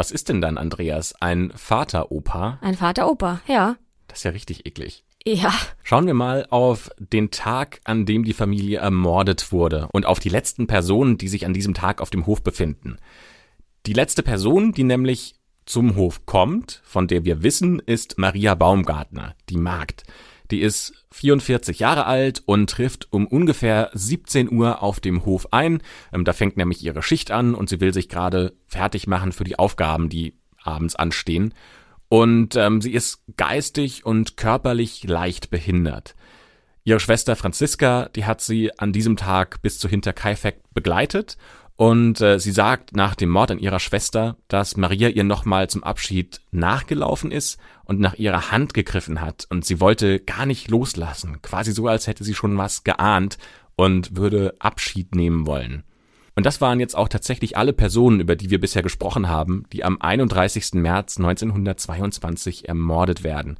was 0.00 0.10
ist 0.10 0.30
denn 0.30 0.40
dann, 0.40 0.56
Andreas? 0.56 1.14
Ein 1.20 1.52
Vateropa? 1.54 2.58
Ein 2.62 2.80
Vateropa, 2.80 3.42
ja. 3.46 3.76
Das 4.08 4.20
ist 4.20 4.24
ja 4.24 4.30
richtig 4.30 4.64
eklig. 4.64 5.04
Ja. 5.26 5.52
Schauen 5.82 6.06
wir 6.06 6.14
mal 6.14 6.46
auf 6.48 6.90
den 6.98 7.30
Tag, 7.30 7.82
an 7.84 8.06
dem 8.06 8.24
die 8.24 8.32
Familie 8.32 8.78
ermordet 8.78 9.52
wurde 9.52 9.88
und 9.92 10.06
auf 10.06 10.18
die 10.18 10.30
letzten 10.30 10.66
Personen, 10.66 11.18
die 11.18 11.28
sich 11.28 11.44
an 11.44 11.52
diesem 11.52 11.74
Tag 11.74 12.00
auf 12.00 12.08
dem 12.08 12.24
Hof 12.24 12.42
befinden. 12.42 12.96
Die 13.84 13.92
letzte 13.92 14.22
Person, 14.22 14.72
die 14.72 14.84
nämlich 14.84 15.34
zum 15.66 15.96
Hof 15.96 16.24
kommt, 16.24 16.80
von 16.82 17.06
der 17.06 17.26
wir 17.26 17.42
wissen, 17.42 17.78
ist 17.84 18.16
Maria 18.16 18.54
Baumgartner, 18.54 19.34
die 19.50 19.58
Magd. 19.58 20.04
Die 20.50 20.60
ist 20.60 20.92
44 21.12 21.78
Jahre 21.78 22.06
alt 22.06 22.42
und 22.46 22.70
trifft 22.70 23.12
um 23.12 23.26
ungefähr 23.26 23.90
17 23.94 24.50
Uhr 24.50 24.82
auf 24.82 25.00
dem 25.00 25.24
Hof 25.24 25.52
ein. 25.52 25.82
Ähm, 26.12 26.24
da 26.24 26.32
fängt 26.32 26.56
nämlich 26.56 26.84
ihre 26.84 27.02
Schicht 27.02 27.30
an 27.30 27.54
und 27.54 27.68
sie 27.68 27.80
will 27.80 27.94
sich 27.94 28.08
gerade 28.08 28.54
fertig 28.66 29.06
machen 29.06 29.32
für 29.32 29.44
die 29.44 29.58
Aufgaben, 29.58 30.08
die 30.08 30.34
abends 30.62 30.96
anstehen. 30.96 31.54
Und 32.08 32.56
ähm, 32.56 32.80
sie 32.80 32.92
ist 32.92 33.22
geistig 33.36 34.04
und 34.04 34.36
körperlich 34.36 35.04
leicht 35.04 35.50
behindert. 35.50 36.16
Ihre 36.82 36.98
Schwester 36.98 37.36
Franziska, 37.36 38.08
die 38.16 38.24
hat 38.24 38.40
sie 38.40 38.76
an 38.78 38.92
diesem 38.92 39.16
Tag 39.16 39.62
bis 39.62 39.78
zu 39.78 39.88
Hinterkaifeck 39.88 40.60
begleitet 40.74 41.36
und 41.80 42.20
äh, 42.20 42.38
sie 42.38 42.52
sagt 42.52 42.94
nach 42.94 43.14
dem 43.14 43.30
Mord 43.30 43.52
an 43.52 43.58
ihrer 43.58 43.80
Schwester, 43.80 44.36
dass 44.48 44.76
Maria 44.76 45.08
ihr 45.08 45.24
nochmal 45.24 45.70
zum 45.70 45.82
Abschied 45.82 46.42
nachgelaufen 46.50 47.32
ist 47.32 47.58
und 47.86 48.00
nach 48.00 48.16
ihrer 48.16 48.50
Hand 48.50 48.74
gegriffen 48.74 49.22
hat. 49.22 49.46
Und 49.48 49.64
sie 49.64 49.80
wollte 49.80 50.20
gar 50.20 50.44
nicht 50.44 50.68
loslassen. 50.68 51.40
Quasi 51.40 51.72
so, 51.72 51.88
als 51.88 52.06
hätte 52.06 52.22
sie 52.22 52.34
schon 52.34 52.58
was 52.58 52.84
geahnt 52.84 53.38
und 53.76 54.14
würde 54.14 54.56
Abschied 54.58 55.14
nehmen 55.14 55.46
wollen. 55.46 55.84
Und 56.36 56.44
das 56.44 56.60
waren 56.60 56.80
jetzt 56.80 56.94
auch 56.94 57.08
tatsächlich 57.08 57.56
alle 57.56 57.72
Personen, 57.72 58.20
über 58.20 58.36
die 58.36 58.50
wir 58.50 58.60
bisher 58.60 58.82
gesprochen 58.82 59.30
haben, 59.30 59.64
die 59.72 59.82
am 59.82 59.98
31. 60.02 60.74
März 60.74 61.16
1922 61.16 62.68
ermordet 62.68 63.24
werden. 63.24 63.58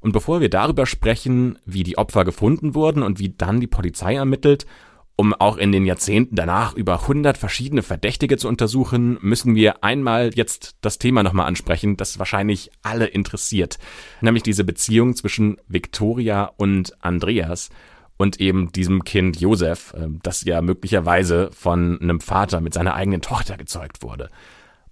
Und 0.00 0.10
bevor 0.10 0.40
wir 0.40 0.50
darüber 0.50 0.84
sprechen, 0.84 1.60
wie 1.64 1.84
die 1.84 1.96
Opfer 1.96 2.24
gefunden 2.24 2.74
wurden 2.74 3.04
und 3.04 3.20
wie 3.20 3.28
dann 3.28 3.60
die 3.60 3.68
Polizei 3.68 4.16
ermittelt 4.16 4.66
um 5.22 5.34
auch 5.34 5.56
in 5.56 5.70
den 5.70 5.86
Jahrzehnten 5.86 6.34
danach 6.34 6.74
über 6.74 7.02
100 7.02 7.38
verschiedene 7.38 7.84
Verdächtige 7.84 8.38
zu 8.38 8.48
untersuchen, 8.48 9.18
müssen 9.20 9.54
wir 9.54 9.84
einmal 9.84 10.32
jetzt 10.34 10.74
das 10.80 10.98
Thema 10.98 11.22
nochmal 11.22 11.46
ansprechen, 11.46 11.96
das 11.96 12.18
wahrscheinlich 12.18 12.72
alle 12.82 13.06
interessiert. 13.06 13.78
Nämlich 14.20 14.42
diese 14.42 14.64
Beziehung 14.64 15.14
zwischen 15.14 15.58
Victoria 15.68 16.50
und 16.56 17.00
Andreas 17.04 17.70
und 18.16 18.40
eben 18.40 18.72
diesem 18.72 19.04
Kind 19.04 19.40
Josef, 19.40 19.94
äh, 19.96 20.08
das 20.24 20.42
ja 20.42 20.60
möglicherweise 20.60 21.50
von 21.52 22.00
einem 22.02 22.18
Vater 22.18 22.60
mit 22.60 22.74
seiner 22.74 22.94
eigenen 22.94 23.22
Tochter 23.22 23.56
gezeugt 23.56 24.02
wurde. 24.02 24.28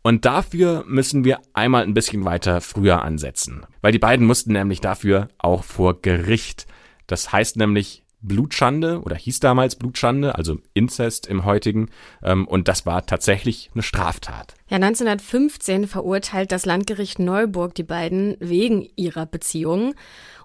Und 0.02 0.26
dafür 0.26 0.84
müssen 0.86 1.24
wir 1.24 1.40
einmal 1.54 1.82
ein 1.82 1.94
bisschen 1.94 2.24
weiter 2.24 2.60
früher 2.60 3.02
ansetzen, 3.02 3.66
weil 3.80 3.90
die 3.90 3.98
beiden 3.98 4.28
mussten 4.28 4.52
nämlich 4.52 4.80
dafür 4.80 5.26
auch 5.38 5.64
vor 5.64 6.00
Gericht. 6.00 6.68
Das 7.08 7.32
heißt 7.32 7.56
nämlich, 7.56 8.04
Blutschande 8.22 9.00
oder 9.02 9.16
hieß 9.16 9.40
damals 9.40 9.76
Blutschande, 9.76 10.34
also 10.34 10.58
Inzest 10.74 11.26
im 11.26 11.44
heutigen. 11.44 11.88
Ähm, 12.22 12.46
und 12.46 12.68
das 12.68 12.86
war 12.86 13.06
tatsächlich 13.06 13.70
eine 13.74 13.82
Straftat. 13.82 14.54
Ja, 14.68 14.76
1915 14.76 15.86
verurteilt 15.86 16.52
das 16.52 16.66
Landgericht 16.66 17.18
Neuburg 17.18 17.74
die 17.74 17.82
beiden 17.82 18.36
wegen 18.40 18.88
ihrer 18.96 19.26
Beziehung. 19.26 19.94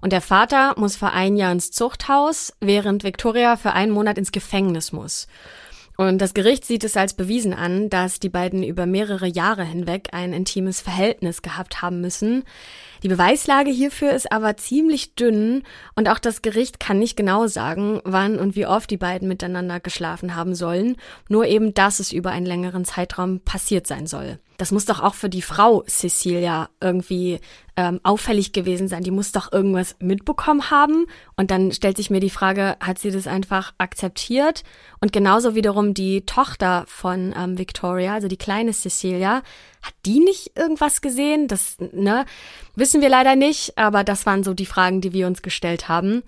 Und 0.01 0.13
der 0.13 0.21
Vater 0.21 0.75
muss 0.77 0.95
für 0.95 1.11
ein 1.11 1.35
Jahr 1.35 1.51
ins 1.51 1.71
Zuchthaus, 1.71 2.53
während 2.61 3.03
Victoria 3.03 3.57
für 3.57 3.73
einen 3.73 3.91
Monat 3.91 4.17
ins 4.17 4.31
Gefängnis 4.31 4.91
muss. 4.91 5.27
Und 5.97 6.19
das 6.19 6.33
Gericht 6.33 6.65
sieht 6.65 6.83
es 6.83 6.97
als 6.97 7.13
bewiesen 7.13 7.53
an, 7.53 7.89
dass 7.89 8.19
die 8.19 8.29
beiden 8.29 8.63
über 8.63 8.85
mehrere 8.85 9.27
Jahre 9.27 9.63
hinweg 9.63 10.09
ein 10.11 10.33
intimes 10.33 10.81
Verhältnis 10.81 11.41
gehabt 11.41 11.81
haben 11.81 12.01
müssen. 12.01 12.43
Die 13.05 13.09
Beweislage 13.09 13.69
hierfür 13.69 14.13
ist 14.13 14.31
aber 14.31 14.57
ziemlich 14.57 15.13
dünn 15.13 15.61
und 15.93 16.09
auch 16.09 16.17
das 16.17 16.41
Gericht 16.41 16.79
kann 16.79 16.97
nicht 16.97 17.15
genau 17.15 17.45
sagen, 17.45 18.01
wann 18.03 18.39
und 18.39 18.55
wie 18.55 18.65
oft 18.65 18.89
die 18.89 18.97
beiden 18.97 19.27
miteinander 19.27 19.79
geschlafen 19.79 20.35
haben 20.35 20.55
sollen, 20.55 20.95
nur 21.29 21.45
eben, 21.45 21.75
dass 21.75 21.99
es 21.99 22.11
über 22.11 22.31
einen 22.31 22.47
längeren 22.47 22.83
Zeitraum 22.83 23.41
passiert 23.41 23.85
sein 23.85 24.07
soll. 24.07 24.39
Das 24.57 24.71
muss 24.71 24.85
doch 24.85 25.01
auch 25.01 25.15
für 25.15 25.29
die 25.29 25.41
Frau 25.41 25.83
Cecilia 25.87 26.69
irgendwie 26.79 27.39
ähm, 27.75 27.99
auffällig 28.03 28.53
gewesen 28.53 28.87
sein. 28.87 29.03
Die 29.03 29.11
muss 29.11 29.33
doch 29.33 29.51
irgendwas 29.51 29.97
mitbekommen 29.99 30.71
haben. 30.71 31.07
Und 31.35 31.51
dann 31.51 31.71
stellt 31.73 31.97
sich 31.97 32.09
mir 32.09 32.21
die 32.21 32.29
Frage, 32.29 32.77
hat 32.79 32.97
sie 32.99 33.11
das 33.11 33.27
einfach 33.27 33.73
akzeptiert? 33.77 34.63
Und 35.01 35.11
genauso 35.11 35.55
wiederum 35.55 35.93
die 35.93 36.25
Tochter 36.25 36.85
von 36.87 37.35
ähm, 37.37 37.57
Victoria, 37.57 38.13
also 38.13 38.29
die 38.29 38.37
kleine 38.37 38.71
Cecilia, 38.71 39.43
hat 39.85 39.93
die 40.05 40.19
nicht 40.19 40.57
irgendwas 40.57 41.01
gesehen? 41.01 41.47
Das, 41.47 41.77
ne, 41.79 42.25
wissen 42.75 43.01
wir 43.01 43.09
leider 43.09 43.35
nicht, 43.35 43.77
aber 43.77 44.03
das 44.03 44.25
waren 44.25 44.43
so 44.43 44.53
die 44.53 44.65
Fragen, 44.65 45.01
die 45.01 45.13
wir 45.13 45.27
uns 45.27 45.41
gestellt 45.41 45.87
haben. 45.87 46.23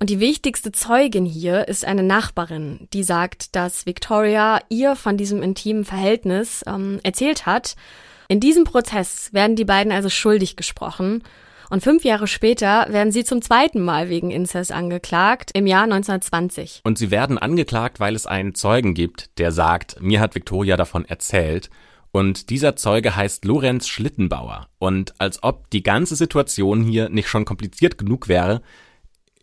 Und 0.00 0.10
die 0.10 0.20
wichtigste 0.20 0.72
Zeugin 0.72 1.24
hier 1.24 1.68
ist 1.68 1.84
eine 1.84 2.02
Nachbarin, 2.02 2.88
die 2.92 3.04
sagt, 3.04 3.54
dass 3.54 3.86
Victoria 3.86 4.60
ihr 4.68 4.96
von 4.96 5.16
diesem 5.16 5.42
intimen 5.42 5.84
Verhältnis 5.84 6.62
ähm, 6.66 7.00
erzählt 7.04 7.46
hat. 7.46 7.76
In 8.28 8.40
diesem 8.40 8.64
Prozess 8.64 9.32
werden 9.32 9.56
die 9.56 9.64
beiden 9.64 9.92
also 9.92 10.08
schuldig 10.08 10.56
gesprochen. 10.56 11.22
Und 11.70 11.82
fünf 11.82 12.04
Jahre 12.04 12.26
später 12.26 12.86
werden 12.90 13.12
sie 13.12 13.24
zum 13.24 13.40
zweiten 13.40 13.80
Mal 13.80 14.08
wegen 14.08 14.30
Inzest 14.30 14.72
angeklagt, 14.72 15.50
im 15.54 15.66
Jahr 15.66 15.84
1920. 15.84 16.82
Und 16.84 16.98
sie 16.98 17.10
werden 17.10 17.38
angeklagt, 17.38 18.00
weil 18.00 18.14
es 18.14 18.26
einen 18.26 18.54
Zeugen 18.54 18.94
gibt, 18.94 19.38
der 19.38 19.52
sagt, 19.52 20.00
mir 20.00 20.20
hat 20.20 20.34
Victoria 20.34 20.76
davon 20.76 21.04
erzählt. 21.04 21.70
Und 22.14 22.50
dieser 22.50 22.76
Zeuge 22.76 23.16
heißt 23.16 23.44
Lorenz 23.44 23.88
Schlittenbauer. 23.88 24.68
Und 24.78 25.14
als 25.18 25.42
ob 25.42 25.68
die 25.70 25.82
ganze 25.82 26.14
Situation 26.14 26.84
hier 26.84 27.08
nicht 27.08 27.26
schon 27.26 27.44
kompliziert 27.44 27.98
genug 27.98 28.28
wäre, 28.28 28.62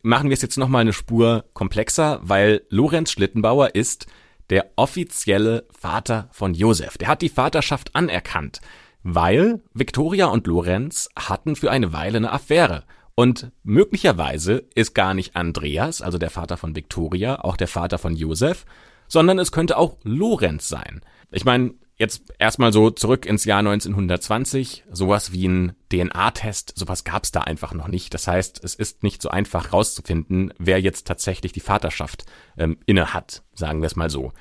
machen 0.03 0.29
wir 0.29 0.35
es 0.35 0.41
jetzt 0.41 0.57
nochmal 0.57 0.79
eine 0.79 0.93
Spur 0.93 1.43
komplexer, 1.53 2.21
weil 2.23 2.61
Lorenz 2.69 3.11
Schlittenbauer 3.11 3.75
ist 3.75 4.05
der 4.49 4.71
offizielle 4.77 5.65
Vater 5.77 6.29
von 6.31 6.53
Josef. 6.53 6.97
Der 6.97 7.09
hat 7.09 7.21
die 7.21 7.27
Vaterschaft 7.27 7.93
anerkannt, 7.93 8.61
weil 9.03 9.61
Viktoria 9.73 10.27
und 10.27 10.47
Lorenz 10.47 11.09
hatten 11.17 11.57
für 11.57 11.71
eine 11.71 11.91
Weile 11.91 12.19
eine 12.19 12.31
Affäre. 12.31 12.85
Und 13.15 13.51
möglicherweise 13.63 14.63
ist 14.75 14.95
gar 14.95 15.13
nicht 15.13 15.35
Andreas, 15.35 16.01
also 16.01 16.17
der 16.17 16.29
Vater 16.29 16.55
von 16.55 16.73
Viktoria, 16.73 17.41
auch 17.41 17.57
der 17.57 17.67
Vater 17.67 17.97
von 17.97 18.15
Josef, 18.15 18.63
sondern 19.09 19.39
es 19.39 19.51
könnte 19.51 19.77
auch 19.77 19.97
Lorenz 20.03 20.69
sein. 20.69 21.01
Ich 21.31 21.43
meine, 21.43 21.73
Jetzt 22.01 22.33
erstmal 22.39 22.73
so 22.73 22.89
zurück 22.89 23.27
ins 23.27 23.45
Jahr 23.45 23.59
1920. 23.59 24.85
Sowas 24.89 25.33
wie 25.33 25.47
ein 25.47 25.73
DNA-Test, 25.91 26.73
sowas 26.75 27.03
gab 27.03 27.25
es 27.25 27.31
da 27.31 27.41
einfach 27.41 27.75
noch 27.75 27.87
nicht. 27.87 28.15
Das 28.15 28.27
heißt, 28.27 28.59
es 28.63 28.73
ist 28.73 29.03
nicht 29.03 29.21
so 29.21 29.29
einfach 29.29 29.71
rauszufinden, 29.71 30.51
wer 30.57 30.81
jetzt 30.81 31.05
tatsächlich 31.05 31.51
die 31.51 31.59
Vaterschaft 31.59 32.25
ähm, 32.57 32.79
inne 32.87 33.13
hat, 33.13 33.43
sagen 33.53 33.81
wir 33.83 33.85
es 33.85 33.95
mal 33.95 34.09
so. 34.09 34.33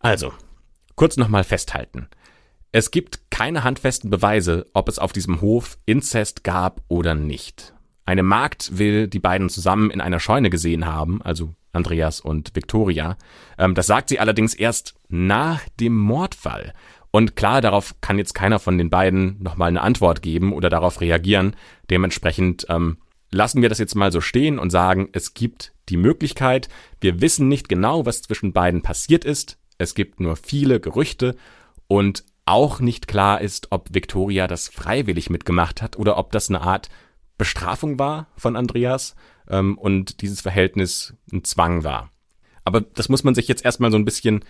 Also, 0.00 0.34
kurz 0.94 1.16
nochmal 1.16 1.42
festhalten. 1.42 2.08
Es 2.70 2.90
gibt 2.90 3.30
keine 3.30 3.64
handfesten 3.64 4.10
Beweise, 4.10 4.66
ob 4.74 4.90
es 4.90 4.98
auf 4.98 5.14
diesem 5.14 5.40
Hof 5.40 5.78
Inzest 5.86 6.44
gab 6.44 6.82
oder 6.88 7.14
nicht. 7.14 7.72
Eine 8.04 8.22
Magd 8.22 8.76
will 8.76 9.08
die 9.08 9.20
beiden 9.20 9.48
zusammen 9.48 9.90
in 9.90 10.02
einer 10.02 10.20
Scheune 10.20 10.50
gesehen 10.50 10.84
haben, 10.84 11.22
also 11.22 11.54
Andreas 11.72 12.20
und 12.20 12.54
Victoria. 12.54 13.16
Ähm, 13.56 13.74
das 13.74 13.86
sagt 13.86 14.10
sie 14.10 14.20
allerdings 14.20 14.52
erst 14.52 14.97
nach 15.08 15.68
dem 15.80 15.96
Mordfall. 15.96 16.72
Und 17.10 17.36
klar, 17.36 17.60
darauf 17.60 17.94
kann 18.00 18.18
jetzt 18.18 18.34
keiner 18.34 18.58
von 18.58 18.76
den 18.78 18.90
beiden 18.90 19.42
nochmal 19.42 19.68
eine 19.68 19.80
Antwort 19.80 20.22
geben 20.22 20.52
oder 20.52 20.68
darauf 20.68 21.00
reagieren. 21.00 21.56
Dementsprechend 21.90 22.66
ähm, 22.68 22.98
lassen 23.30 23.62
wir 23.62 23.68
das 23.68 23.78
jetzt 23.78 23.94
mal 23.94 24.12
so 24.12 24.20
stehen 24.20 24.58
und 24.58 24.70
sagen, 24.70 25.08
es 25.12 25.34
gibt 25.34 25.72
die 25.88 25.96
Möglichkeit, 25.96 26.68
wir 27.00 27.20
wissen 27.20 27.48
nicht 27.48 27.68
genau, 27.68 28.04
was 28.04 28.22
zwischen 28.22 28.52
beiden 28.52 28.82
passiert 28.82 29.24
ist. 29.24 29.58
Es 29.78 29.94
gibt 29.94 30.20
nur 30.20 30.36
viele 30.36 30.80
Gerüchte 30.80 31.36
und 31.86 32.24
auch 32.44 32.80
nicht 32.80 33.08
klar 33.08 33.40
ist, 33.40 33.68
ob 33.70 33.94
Victoria 33.94 34.46
das 34.46 34.68
freiwillig 34.68 35.30
mitgemacht 35.30 35.82
hat 35.82 35.98
oder 35.98 36.16
ob 36.16 36.32
das 36.32 36.48
eine 36.48 36.62
Art 36.62 36.88
Bestrafung 37.36 37.98
war 37.98 38.26
von 38.36 38.56
Andreas 38.56 39.14
ähm, 39.48 39.78
und 39.78 40.22
dieses 40.22 40.40
Verhältnis 40.40 41.14
ein 41.32 41.44
Zwang 41.44 41.84
war. 41.84 42.10
Aber 42.64 42.80
das 42.80 43.08
muss 43.08 43.24
man 43.24 43.34
sich 43.34 43.48
jetzt 43.48 43.64
erstmal 43.64 43.90
so 43.90 43.96
ein 43.96 44.04
bisschen 44.04 44.44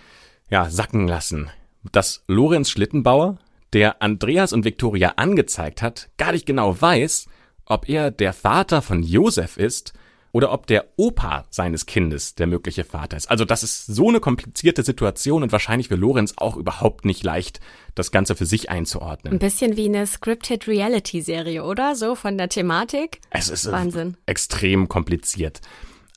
ja, 0.50 0.70
sacken 0.70 1.06
lassen. 1.06 1.50
Dass 1.92 2.24
Lorenz 2.26 2.70
Schlittenbauer, 2.70 3.38
der 3.72 4.02
Andreas 4.02 4.52
und 4.52 4.64
Viktoria 4.64 5.14
angezeigt 5.16 5.82
hat, 5.82 6.08
gar 6.16 6.32
nicht 6.32 6.46
genau 6.46 6.80
weiß, 6.80 7.26
ob 7.66 7.88
er 7.88 8.10
der 8.10 8.32
Vater 8.32 8.82
von 8.82 9.02
Josef 9.02 9.56
ist 9.56 9.92
oder 10.32 10.52
ob 10.52 10.66
der 10.66 10.86
Opa 10.96 11.46
seines 11.50 11.86
Kindes 11.86 12.34
der 12.34 12.46
mögliche 12.46 12.84
Vater 12.84 13.16
ist. 13.16 13.30
Also 13.30 13.44
das 13.44 13.62
ist 13.62 13.86
so 13.86 14.08
eine 14.08 14.20
komplizierte 14.20 14.82
Situation 14.82 15.42
und 15.42 15.52
wahrscheinlich 15.52 15.88
für 15.88 15.96
Lorenz 15.96 16.34
auch 16.36 16.56
überhaupt 16.56 17.04
nicht 17.04 17.24
leicht, 17.24 17.60
das 17.94 18.10
Ganze 18.10 18.36
für 18.36 18.46
sich 18.46 18.70
einzuordnen. 18.70 19.34
Ein 19.34 19.38
bisschen 19.38 19.76
wie 19.76 19.86
eine 19.86 20.06
Scripted 20.06 20.68
Reality 20.68 21.22
Serie, 21.22 21.64
oder? 21.64 21.94
So 21.94 22.14
von 22.14 22.38
der 22.38 22.48
Thematik. 22.48 23.20
Es 23.30 23.48
ist 23.48 23.70
Wahnsinn. 23.70 24.16
extrem 24.26 24.88
kompliziert. 24.88 25.60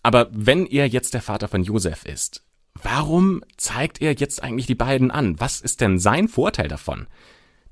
Aber 0.03 0.29
wenn 0.31 0.65
er 0.65 0.88
jetzt 0.88 1.13
der 1.13 1.21
Vater 1.21 1.47
von 1.47 1.63
Josef 1.63 2.05
ist, 2.05 2.43
warum 2.73 3.43
zeigt 3.57 4.01
er 4.01 4.13
jetzt 4.13 4.43
eigentlich 4.43 4.67
die 4.67 4.75
beiden 4.75 5.11
an? 5.11 5.39
Was 5.39 5.61
ist 5.61 5.81
denn 5.81 5.99
sein 5.99 6.27
Vorteil 6.27 6.67
davon? 6.67 7.07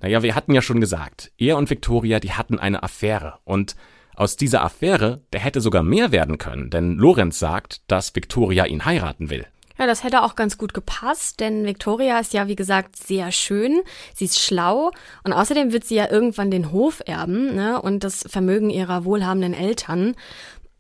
Naja, 0.02 0.24
wir 0.24 0.36
hatten 0.36 0.54
ja 0.54 0.62
schon 0.62 0.80
gesagt, 0.80 1.32
er 1.38 1.58
und 1.58 1.70
Victoria, 1.70 2.20
die 2.20 2.34
hatten 2.34 2.58
eine 2.58 2.84
Affäre 2.84 3.40
und 3.44 3.76
aus 4.16 4.36
dieser 4.36 4.64
Affäre, 4.64 5.22
der 5.32 5.40
hätte 5.40 5.62
sogar 5.62 5.84
mehr 5.84 6.12
werden 6.12 6.38
können, 6.38 6.70
denn 6.70 6.96
Lorenz 6.96 7.40
sagt, 7.40 7.82
dass 7.88 8.16
Victoria 8.16 8.66
ihn 8.66 8.84
heiraten 8.84 9.30
will. 9.30 9.46
Ja, 9.78 9.88
das 9.88 10.04
hätte 10.04 10.24
auch 10.24 10.36
ganz 10.36 10.58
gut 10.58 10.74
gepasst, 10.74 11.40
denn 11.40 11.64
Victoria 11.64 12.20
ist 12.20 12.34
ja, 12.34 12.50
wie 12.50 12.58
gesagt, 12.58 12.98
sehr 12.98 13.32
schön. 13.32 13.80
Sie 14.14 14.26
ist 14.26 14.38
schlau 14.38 14.92
und 15.24 15.32
außerdem 15.32 15.72
wird 15.72 15.86
sie 15.86 15.96
ja 15.96 16.12
irgendwann 16.12 16.52
den 16.52 16.74
Hof 16.74 17.02
erben 17.06 17.56
ne, 17.56 17.82
und 17.82 18.04
das 18.04 18.26
Vermögen 18.28 18.70
ihrer 18.70 19.06
wohlhabenden 19.06 19.54
Eltern. 19.54 20.16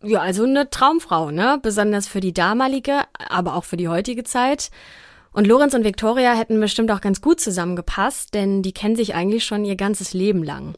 Ja, 0.01 0.21
also 0.21 0.43
eine 0.43 0.69
Traumfrau, 0.69 1.31
ne? 1.31 1.59
Besonders 1.61 2.07
für 2.07 2.21
die 2.21 2.33
damalige, 2.33 3.01
aber 3.13 3.55
auch 3.55 3.65
für 3.65 3.77
die 3.77 3.89
heutige 3.89 4.23
Zeit. 4.23 4.71
Und 5.31 5.45
Lorenz 5.45 5.73
und 5.73 5.83
Victoria 5.83 6.33
hätten 6.33 6.59
bestimmt 6.59 6.89
auch 6.91 7.01
ganz 7.01 7.21
gut 7.21 7.39
zusammengepasst, 7.39 8.33
denn 8.33 8.61
die 8.61 8.71
kennen 8.71 8.95
sich 8.95 9.13
eigentlich 9.13 9.43
schon 9.43 9.65
ihr 9.65 9.75
ganzes 9.75 10.13
Leben 10.13 10.43
lang. 10.43 10.75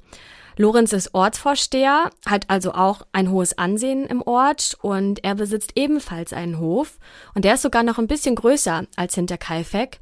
Lorenz 0.57 0.91
ist 0.91 1.13
Ortsvorsteher, 1.13 2.09
hat 2.25 2.49
also 2.49 2.73
auch 2.73 3.03
ein 3.13 3.31
hohes 3.31 3.57
Ansehen 3.57 4.05
im 4.05 4.21
Ort 4.21 4.77
und 4.81 5.23
er 5.23 5.35
besitzt 5.35 5.71
ebenfalls 5.75 6.33
einen 6.33 6.59
Hof 6.59 6.97
und 7.33 7.45
der 7.45 7.53
ist 7.53 7.61
sogar 7.61 7.83
noch 7.83 7.97
ein 7.97 8.07
bisschen 8.07 8.35
größer 8.35 8.85
als 8.95 9.15
Hinterkaifeck. 9.15 9.99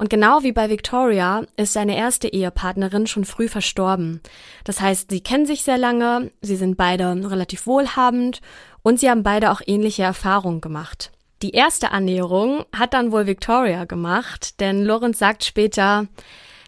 Und 0.00 0.08
genau 0.08 0.42
wie 0.42 0.52
bei 0.52 0.70
Victoria 0.70 1.44
ist 1.58 1.74
seine 1.74 1.94
erste 1.94 2.28
Ehepartnerin 2.28 3.06
schon 3.06 3.26
früh 3.26 3.48
verstorben. 3.48 4.22
Das 4.64 4.80
heißt, 4.80 5.10
sie 5.10 5.20
kennen 5.20 5.44
sich 5.44 5.62
sehr 5.62 5.76
lange, 5.76 6.30
sie 6.40 6.56
sind 6.56 6.78
beide 6.78 7.04
relativ 7.30 7.66
wohlhabend 7.66 8.40
und 8.82 8.98
sie 8.98 9.10
haben 9.10 9.22
beide 9.22 9.50
auch 9.50 9.60
ähnliche 9.66 10.02
Erfahrungen 10.02 10.62
gemacht. 10.62 11.12
Die 11.42 11.50
erste 11.50 11.90
Annäherung 11.90 12.64
hat 12.74 12.94
dann 12.94 13.12
wohl 13.12 13.26
Victoria 13.26 13.84
gemacht, 13.84 14.58
denn 14.58 14.86
Lorenz 14.86 15.18
sagt 15.18 15.44
später, 15.44 16.06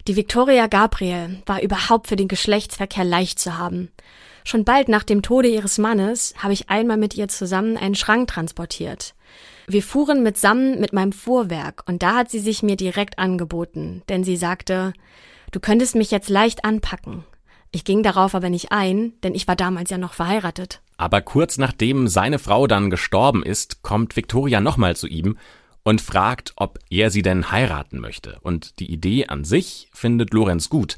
die 0.07 0.17
Victoria 0.17 0.67
Gabriel 0.67 1.43
war 1.47 1.63
überhaupt 1.63 2.09
für 2.09 2.17
den 2.17 2.29
Geschlechtsverkehr 2.29 3.05
leicht 3.05 3.39
zu 3.39 3.57
haben. 3.57 3.91
Schon 4.45 4.67
bald 4.67 4.91
nach 4.91 5.05
dem 5.05 5.23
Tode 5.23 5.49
ihres 5.49 5.79
Mannes 5.79 6.35
habe 6.37 6.53
ich 6.53 6.69
einmal 6.69 6.99
mit 6.99 7.15
ihr 7.15 7.29
zusammen 7.29 7.79
einen 7.79 7.95
Schrank 7.95 8.29
transportiert. 8.29 9.15
Wir 9.67 9.83
fuhren 9.83 10.23
mitsammen 10.23 10.81
mit 10.81 10.93
meinem 10.93 11.13
Fuhrwerk 11.13 11.85
und 11.87 12.03
da 12.03 12.17
hat 12.17 12.31
sie 12.31 12.41
sich 12.41 12.63
mir 12.63 12.77
direkt 12.77 13.19
angeboten, 13.19 14.03
denn 14.09 14.25
sie 14.25 14.37
sagte, 14.37 14.93
du 15.51 15.61
könntest 15.61 15.95
mich 15.95 16.11
jetzt 16.11 16.29
leicht 16.29 16.65
anpacken. 16.65 17.25
Ich 17.71 17.85
ging 17.85 18.03
darauf 18.03 18.35
aber 18.35 18.51
nicht 18.51 18.71
ein, 18.71 19.15
denn 19.23 19.35
ich 19.35 19.49
war 19.49 19.57
damals 19.57 19.91
ja 19.91 19.99
noch 19.99 20.13
verheiratet. 20.13 20.83
Aber 20.99 21.23
kurz 21.23 21.59
nachdem 21.59 22.07
seine 22.07 22.39
Frau 22.39 22.67
dann 22.67 22.91
gestorben 22.91 23.43
ist, 23.43 23.83
kommt 23.83 24.15
Victoria 24.15 24.61
nochmal 24.61 24.95
zu 24.95 25.07
ihm 25.07 25.39
und 25.83 26.01
fragt, 26.01 26.53
ob 26.57 26.79
er 26.91 27.11
sie 27.11 27.23
denn 27.23 27.51
heiraten 27.51 27.99
möchte. 27.99 28.39
Und 28.43 28.79
die 28.79 28.91
Idee 28.91 29.27
an 29.27 29.45
sich 29.45 29.89
findet 29.93 30.33
Lorenz 30.33 30.69
gut. 30.69 30.97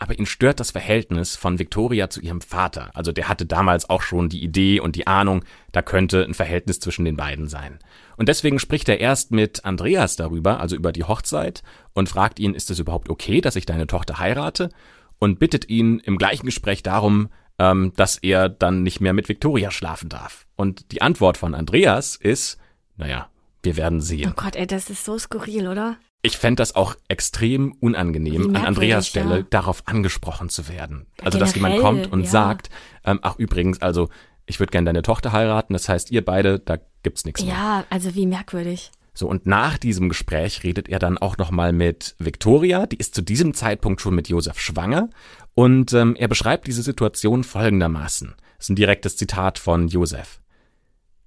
Aber 0.00 0.18
ihn 0.18 0.26
stört 0.26 0.60
das 0.60 0.70
Verhältnis 0.70 1.34
von 1.34 1.58
Victoria 1.58 2.08
zu 2.08 2.20
ihrem 2.20 2.40
Vater. 2.40 2.90
Also 2.94 3.10
der 3.10 3.28
hatte 3.28 3.46
damals 3.46 3.90
auch 3.90 4.02
schon 4.02 4.28
die 4.28 4.42
Idee 4.42 4.78
und 4.78 4.94
die 4.94 5.08
Ahnung, 5.08 5.44
da 5.72 5.82
könnte 5.82 6.22
ein 6.22 6.34
Verhältnis 6.34 6.78
zwischen 6.78 7.04
den 7.04 7.16
beiden 7.16 7.48
sein. 7.48 7.80
Und 8.16 8.28
deswegen 8.28 8.60
spricht 8.60 8.88
er 8.88 9.00
erst 9.00 9.32
mit 9.32 9.64
Andreas 9.64 10.14
darüber, 10.14 10.60
also 10.60 10.76
über 10.76 10.92
die 10.92 11.04
Hochzeit, 11.04 11.64
und 11.94 12.08
fragt 12.08 12.38
ihn, 12.38 12.54
ist 12.54 12.70
es 12.70 12.78
überhaupt 12.78 13.10
okay, 13.10 13.40
dass 13.40 13.56
ich 13.56 13.66
deine 13.66 13.88
Tochter 13.88 14.18
heirate? 14.20 14.70
Und 15.18 15.40
bittet 15.40 15.68
ihn 15.68 15.98
im 15.98 16.16
gleichen 16.16 16.46
Gespräch 16.46 16.84
darum, 16.84 17.28
ähm, 17.58 17.92
dass 17.96 18.18
er 18.18 18.48
dann 18.48 18.84
nicht 18.84 19.00
mehr 19.00 19.12
mit 19.12 19.28
Victoria 19.28 19.72
schlafen 19.72 20.08
darf. 20.08 20.46
Und 20.54 20.92
die 20.92 21.02
Antwort 21.02 21.36
von 21.36 21.56
Andreas 21.56 22.14
ist, 22.14 22.58
naja, 22.96 23.28
wir 23.64 23.76
werden 23.76 24.00
sehen. 24.00 24.32
Oh 24.32 24.40
Gott, 24.40 24.54
ey, 24.54 24.68
das 24.68 24.90
ist 24.90 25.04
so 25.04 25.18
skurril, 25.18 25.66
oder? 25.66 25.96
Ich 26.22 26.36
fände 26.36 26.60
das 26.60 26.74
auch 26.74 26.96
extrem 27.06 27.72
unangenehm, 27.80 28.56
an 28.56 28.64
Andreas 28.64 29.06
Stelle 29.06 29.38
ja. 29.38 29.46
darauf 29.50 29.86
angesprochen 29.86 30.48
zu 30.48 30.68
werden. 30.68 31.06
Also, 31.22 31.38
Generell, 31.38 31.40
dass 31.40 31.54
jemand 31.54 31.78
kommt 31.78 32.12
und 32.12 32.22
ja. 32.24 32.30
sagt, 32.30 32.70
ähm, 33.04 33.20
ach 33.22 33.36
übrigens, 33.38 33.80
also 33.80 34.08
ich 34.46 34.58
würde 34.58 34.72
gerne 34.72 34.86
deine 34.86 35.02
Tochter 35.02 35.32
heiraten, 35.32 35.74
das 35.74 35.88
heißt, 35.88 36.10
ihr 36.10 36.24
beide, 36.24 36.58
da 36.58 36.78
gibt's 37.02 37.24
nichts 37.24 37.42
mehr. 37.42 37.52
Ja, 37.54 37.84
also 37.90 38.14
wie 38.14 38.26
merkwürdig. 38.26 38.90
So, 39.14 39.28
und 39.28 39.46
nach 39.46 39.78
diesem 39.78 40.08
Gespräch 40.08 40.62
redet 40.64 40.88
er 40.88 40.98
dann 40.98 41.18
auch 41.18 41.38
nochmal 41.38 41.72
mit 41.72 42.14
Victoria, 42.18 42.86
die 42.86 42.96
ist 42.96 43.14
zu 43.14 43.22
diesem 43.22 43.52
Zeitpunkt 43.54 44.00
schon 44.00 44.14
mit 44.14 44.28
Josef 44.28 44.60
schwanger, 44.60 45.10
und 45.54 45.92
ähm, 45.92 46.14
er 46.16 46.28
beschreibt 46.28 46.66
diese 46.66 46.82
Situation 46.82 47.42
folgendermaßen. 47.42 48.34
Das 48.56 48.66
ist 48.66 48.70
ein 48.70 48.76
direktes 48.76 49.16
Zitat 49.16 49.58
von 49.58 49.88
Josef. 49.88 50.40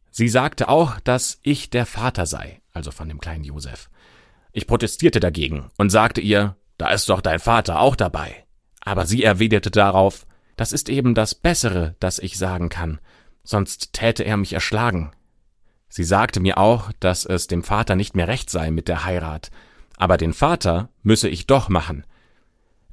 Sie 0.09 0.29
sagte 0.29 0.69
auch, 0.69 0.99
dass 1.01 1.39
ich 1.43 1.69
der 1.69 1.85
Vater 1.85 2.25
sei, 2.25 2.61
also 2.71 2.91
von 2.91 3.07
dem 3.07 3.19
kleinen 3.19 3.43
Josef. 3.43 3.89
Ich 4.53 4.67
protestierte 4.67 5.19
dagegen 5.19 5.71
und 5.77 5.89
sagte 5.89 6.21
ihr, 6.21 6.55
da 6.77 6.89
ist 6.89 7.09
doch 7.09 7.21
dein 7.21 7.39
Vater 7.39 7.79
auch 7.79 7.95
dabei. 7.95 8.45
Aber 8.81 9.05
sie 9.05 9.23
erwiderte 9.23 9.71
darauf, 9.71 10.25
das 10.55 10.73
ist 10.73 10.89
eben 10.89 11.15
das 11.15 11.35
Bessere, 11.35 11.95
das 11.99 12.19
ich 12.19 12.37
sagen 12.37 12.69
kann, 12.69 12.99
sonst 13.43 13.93
täte 13.93 14.23
er 14.23 14.37
mich 14.37 14.53
erschlagen. 14.53 15.11
Sie 15.89 16.03
sagte 16.03 16.39
mir 16.39 16.57
auch, 16.57 16.91
dass 16.99 17.25
es 17.25 17.47
dem 17.47 17.63
Vater 17.63 17.95
nicht 17.95 18.15
mehr 18.15 18.27
recht 18.27 18.49
sei 18.49 18.71
mit 18.71 18.87
der 18.87 19.05
Heirat, 19.05 19.51
aber 19.97 20.17
den 20.17 20.33
Vater 20.33 20.89
müsse 21.03 21.29
ich 21.29 21.47
doch 21.47 21.69
machen. 21.69 22.05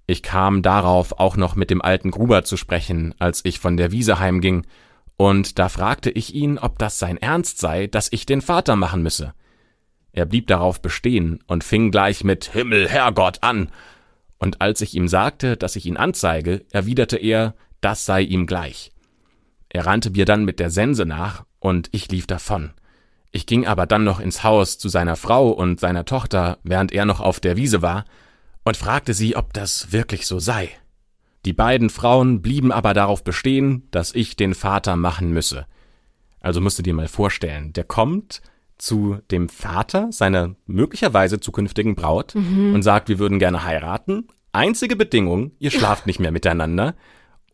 Ich 0.07 0.23
kam 0.23 0.62
darauf 0.62 1.19
auch 1.19 1.37
noch 1.37 1.55
mit 1.55 1.71
dem 1.71 1.83
alten 1.83 2.11
Gruber 2.11 2.45
zu 2.45 2.57
sprechen, 2.57 3.15
als 3.19 3.45
ich 3.45 3.61
von 3.61 3.77
der 3.77 3.93
Wiese 3.93 4.19
heimging, 4.19 4.67
und 5.17 5.59
da 5.59 5.69
fragte 5.69 6.11
ich 6.11 6.35
ihn, 6.35 6.59
ob 6.59 6.79
das 6.79 6.99
sein 6.99 7.17
Ernst 7.17 7.59
sei, 7.59 7.88
dass 7.88 8.12
ich 8.12 8.25
den 8.25 8.41
Vater 8.41 8.77
machen 8.77 9.03
müsse. 9.03 9.35
Er 10.19 10.27
blieb 10.27 10.49
darauf 10.49 10.83
bestehen 10.83 11.39
und 11.47 11.63
fing 11.63 11.93
gleich 11.93 12.25
mit 12.25 12.47
Himmel, 12.47 12.89
Herrgott 12.89 13.45
an. 13.45 13.71
Und 14.39 14.61
als 14.61 14.81
ich 14.81 14.97
ihm 14.97 15.07
sagte, 15.07 15.57
dass 15.57 15.77
ich 15.77 15.87
ihn 15.87 15.97
anzeige, 15.97 16.65
erwiderte 16.73 17.17
er, 17.17 17.55
das 17.81 18.05
sei 18.05 18.23
ihm 18.23 18.49
gleich. 18.49 18.91
Er 19.69 19.87
rannte 19.87 20.11
mir 20.11 20.25
dann 20.25 20.45
mit 20.45 20.59
der 20.59 20.71
Sense 20.71 21.07
nach, 21.07 21.45
und 21.61 21.89
ich 21.93 22.11
lief 22.11 22.27
davon. 22.27 22.73
Ich 23.31 23.47
ging 23.47 23.65
aber 23.65 23.87
dann 23.87 24.03
noch 24.03 24.19
ins 24.19 24.43
Haus 24.43 24.77
zu 24.77 24.89
seiner 24.89 25.15
Frau 25.15 25.51
und 25.51 25.79
seiner 25.79 26.05
Tochter, 26.05 26.59
während 26.65 26.91
er 26.91 27.05
noch 27.05 27.21
auf 27.21 27.39
der 27.39 27.57
Wiese 27.57 27.81
war, 27.81 28.05
und 28.65 28.77
fragte 28.77 29.15
sie, 29.15 29.37
ob 29.37 29.53
das 29.53 29.93
wirklich 29.93 30.27
so 30.27 30.41
sei. 30.41 30.69
Die 31.45 31.53
beiden 31.53 31.91
Frauen 31.91 32.43
blieben 32.43 32.73
aber 32.73 32.93
darauf 32.93 33.23
bestehen, 33.23 33.87
dass 33.93 34.17
ich 34.17 34.35
den 34.35 34.57
Vater 34.57 34.97
machen 34.97 35.31
müsse. 35.31 35.67
Also 36.41 36.61
musst 36.61 36.77
du 36.77 36.83
dir 36.83 36.95
mal 36.95 37.07
vorstellen, 37.07 37.73
der 37.73 37.85
kommt, 37.85 38.43
zu 38.79 39.19
dem 39.31 39.49
Vater 39.49 40.09
seiner 40.11 40.55
möglicherweise 40.67 41.41
zukünftigen 41.41 41.95
Braut 41.95 42.35
mhm. 42.35 42.75
und 42.75 42.83
sagt, 42.83 43.09
wir 43.09 43.19
würden 43.19 43.39
gerne 43.39 43.65
heiraten. 43.65 44.29
Einzige 44.53 44.97
Bedingung, 44.97 45.53
ihr 45.59 45.71
schlaft 45.71 46.07
nicht 46.07 46.21
mehr 46.21 46.31
miteinander. 46.31 46.95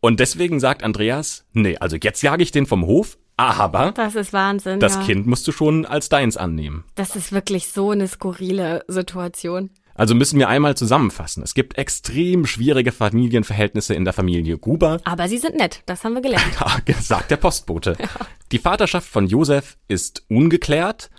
Und 0.01 0.19
deswegen 0.19 0.59
sagt 0.59 0.83
Andreas, 0.83 1.45
nee, 1.53 1.77
also 1.77 1.97
jetzt 2.01 2.21
jage 2.21 2.43
ich 2.43 2.51
den 2.51 2.67
vom 2.67 2.85
Hof, 2.85 3.17
aber 3.37 3.91
das 3.91 4.15
ist 4.15 4.33
Wahnsinn. 4.33 4.79
Das 4.79 4.95
ja. 4.95 5.01
Kind 5.01 5.27
musst 5.27 5.47
du 5.47 5.51
schon 5.51 5.85
als 5.85 6.09
deins 6.09 6.37
annehmen. 6.37 6.85
Das 6.95 7.15
ist 7.15 7.31
wirklich 7.31 7.67
so 7.67 7.91
eine 7.91 8.07
skurrile 8.07 8.85
Situation. 8.87 9.71
Also 9.97 10.13
müssen 10.13 10.37
wir 10.39 10.49
einmal 10.49 10.75
zusammenfassen. 10.75 11.41
Es 11.41 11.53
gibt 11.53 11.77
extrem 11.77 12.45
schwierige 12.45 12.91
Familienverhältnisse 12.91 13.93
in 13.93 14.03
der 14.03 14.13
Familie 14.13 14.57
Gruber. 14.57 14.99
Aber 15.05 15.29
sie 15.29 15.37
sind 15.37 15.55
nett, 15.55 15.81
das 15.85 16.03
haben 16.03 16.13
wir 16.13 16.21
gelernt. 16.21 16.53
sagt 17.01 17.31
der 17.31 17.37
Postbote. 17.37 17.95
Ja. 18.05 18.09
Die 18.51 18.59
Vaterschaft 18.59 19.09
von 19.09 19.25
Josef 19.25 19.77
ist 19.87 20.23
ungeklärt. 20.29 21.09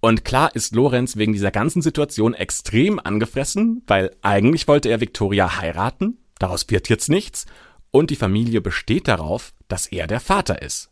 Und 0.00 0.24
klar 0.24 0.54
ist 0.54 0.74
Lorenz 0.74 1.16
wegen 1.16 1.32
dieser 1.32 1.50
ganzen 1.50 1.82
Situation 1.82 2.34
extrem 2.34 2.98
angefressen, 2.98 3.82
weil 3.86 4.14
eigentlich 4.22 4.68
wollte 4.68 4.88
er 4.88 5.00
Victoria 5.00 5.60
heiraten, 5.60 6.18
daraus 6.38 6.68
wird 6.68 6.88
jetzt 6.88 7.08
nichts, 7.08 7.46
und 7.90 8.10
die 8.10 8.16
Familie 8.16 8.60
besteht 8.60 9.08
darauf, 9.08 9.52
dass 9.68 9.86
er 9.86 10.06
der 10.06 10.20
Vater 10.20 10.60
ist. 10.60 10.90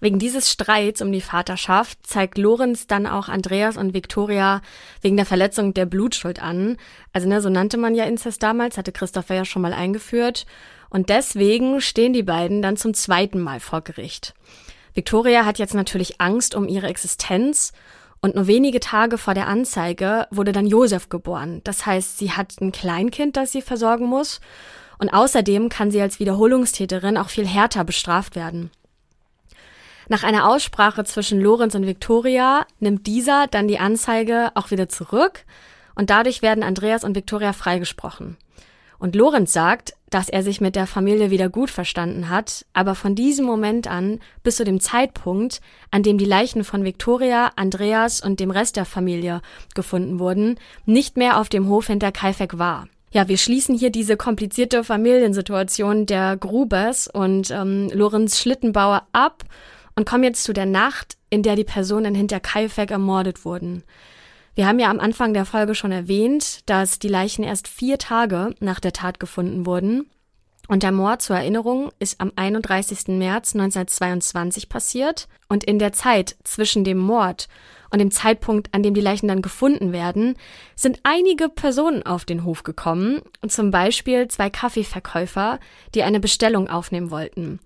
Wegen 0.00 0.18
dieses 0.18 0.50
Streits 0.50 1.02
um 1.02 1.12
die 1.12 1.20
Vaterschaft 1.20 2.06
zeigt 2.06 2.38
Lorenz 2.38 2.86
dann 2.86 3.06
auch 3.06 3.28
Andreas 3.28 3.76
und 3.76 3.94
Victoria 3.94 4.60
wegen 5.00 5.16
der 5.16 5.26
Verletzung 5.26 5.72
der 5.72 5.86
Blutschuld 5.86 6.42
an. 6.42 6.76
Also 7.12 7.28
ne, 7.28 7.40
so 7.40 7.48
nannte 7.48 7.76
man 7.76 7.94
ja 7.94 8.04
Inzest 8.04 8.42
damals, 8.42 8.76
hatte 8.76 8.92
Christopher 8.92 9.34
ja 9.34 9.44
schon 9.44 9.62
mal 9.62 9.72
eingeführt. 9.72 10.46
Und 10.90 11.08
deswegen 11.08 11.80
stehen 11.80 12.12
die 12.12 12.22
beiden 12.22 12.60
dann 12.60 12.76
zum 12.76 12.94
zweiten 12.94 13.40
Mal 13.40 13.60
vor 13.60 13.80
Gericht. 13.80 14.34
Victoria 14.94 15.44
hat 15.44 15.58
jetzt 15.58 15.74
natürlich 15.74 16.20
Angst 16.20 16.54
um 16.54 16.68
ihre 16.68 16.86
Existenz 16.86 17.72
und 18.24 18.36
nur 18.36 18.46
wenige 18.46 18.80
Tage 18.80 19.18
vor 19.18 19.34
der 19.34 19.48
Anzeige 19.48 20.26
wurde 20.30 20.52
dann 20.52 20.66
Josef 20.66 21.10
geboren. 21.10 21.60
Das 21.62 21.84
heißt, 21.84 22.16
sie 22.16 22.32
hat 22.32 22.58
ein 22.58 22.72
Kleinkind, 22.72 23.36
das 23.36 23.52
sie 23.52 23.60
versorgen 23.60 24.06
muss. 24.06 24.40
Und 24.96 25.10
außerdem 25.10 25.68
kann 25.68 25.90
sie 25.90 26.00
als 26.00 26.20
Wiederholungstäterin 26.20 27.18
auch 27.18 27.28
viel 27.28 27.46
härter 27.46 27.84
bestraft 27.84 28.34
werden. 28.34 28.70
Nach 30.08 30.22
einer 30.22 30.48
Aussprache 30.48 31.04
zwischen 31.04 31.38
Lorenz 31.38 31.74
und 31.74 31.86
Victoria 31.86 32.64
nimmt 32.80 33.06
dieser 33.06 33.46
dann 33.46 33.68
die 33.68 33.78
Anzeige 33.78 34.52
auch 34.54 34.70
wieder 34.70 34.88
zurück 34.88 35.44
und 35.94 36.08
dadurch 36.08 36.40
werden 36.40 36.64
Andreas 36.64 37.04
und 37.04 37.14
Victoria 37.14 37.52
freigesprochen. 37.52 38.38
Und 38.98 39.14
Lorenz 39.14 39.52
sagt, 39.52 39.92
dass 40.14 40.28
er 40.28 40.44
sich 40.44 40.60
mit 40.60 40.76
der 40.76 40.86
Familie 40.86 41.32
wieder 41.32 41.48
gut 41.48 41.70
verstanden 41.70 42.28
hat, 42.28 42.64
aber 42.72 42.94
von 42.94 43.16
diesem 43.16 43.44
Moment 43.44 43.88
an 43.90 44.20
bis 44.44 44.54
zu 44.56 44.64
dem 44.64 44.78
Zeitpunkt, 44.78 45.60
an 45.90 46.04
dem 46.04 46.18
die 46.18 46.24
Leichen 46.24 46.62
von 46.62 46.84
Victoria, 46.84 47.50
Andreas 47.56 48.20
und 48.20 48.38
dem 48.38 48.52
Rest 48.52 48.76
der 48.76 48.84
Familie 48.84 49.42
gefunden 49.74 50.20
wurden, 50.20 50.54
nicht 50.86 51.16
mehr 51.16 51.40
auf 51.40 51.48
dem 51.48 51.68
Hof 51.68 51.88
hinter 51.88 52.12
Kaifek 52.12 52.58
war. 52.58 52.86
Ja, 53.10 53.26
wir 53.26 53.38
schließen 53.38 53.76
hier 53.76 53.90
diese 53.90 54.16
komplizierte 54.16 54.84
Familiensituation 54.84 56.06
der 56.06 56.36
Grubers 56.36 57.08
und 57.08 57.50
ähm, 57.50 57.90
Lorenz 57.92 58.38
Schlittenbauer 58.38 59.08
ab 59.10 59.42
und 59.96 60.06
kommen 60.06 60.22
jetzt 60.22 60.44
zu 60.44 60.52
der 60.52 60.66
Nacht, 60.66 61.16
in 61.28 61.42
der 61.42 61.56
die 61.56 61.64
Personen 61.64 62.14
hinter 62.14 62.38
Kaifek 62.38 62.92
ermordet 62.92 63.44
wurden. 63.44 63.82
Wir 64.54 64.68
haben 64.68 64.78
ja 64.78 64.88
am 64.88 65.00
Anfang 65.00 65.34
der 65.34 65.46
Folge 65.46 65.74
schon 65.74 65.90
erwähnt, 65.90 66.60
dass 66.66 67.00
die 67.00 67.08
Leichen 67.08 67.42
erst 67.42 67.66
vier 67.66 67.98
Tage 67.98 68.54
nach 68.60 68.78
der 68.78 68.92
Tat 68.92 69.18
gefunden 69.18 69.66
wurden. 69.66 70.08
Und 70.68 70.82
der 70.82 70.92
Mord 70.92 71.22
zur 71.22 71.36
Erinnerung 71.36 71.90
ist 71.98 72.20
am 72.20 72.32
31. 72.36 73.08
März 73.08 73.54
1922 73.54 74.68
passiert. 74.68 75.28
Und 75.48 75.64
in 75.64 75.78
der 75.78 75.92
Zeit 75.92 76.36
zwischen 76.44 76.84
dem 76.84 76.98
Mord 76.98 77.48
und 77.90 77.98
dem 77.98 78.12
Zeitpunkt, 78.12 78.72
an 78.72 78.82
dem 78.82 78.94
die 78.94 79.00
Leichen 79.00 79.28
dann 79.28 79.42
gefunden 79.42 79.92
werden, 79.92 80.36
sind 80.74 81.00
einige 81.02 81.48
Personen 81.48 82.04
auf 82.04 82.24
den 82.24 82.44
Hof 82.44 82.62
gekommen. 82.62 83.22
Zum 83.46 83.72
Beispiel 83.72 84.28
zwei 84.28 84.50
Kaffeeverkäufer, 84.50 85.58
die 85.94 86.04
eine 86.04 86.20
Bestellung 86.20 86.68
aufnehmen 86.68 87.10
wollten. 87.10 87.58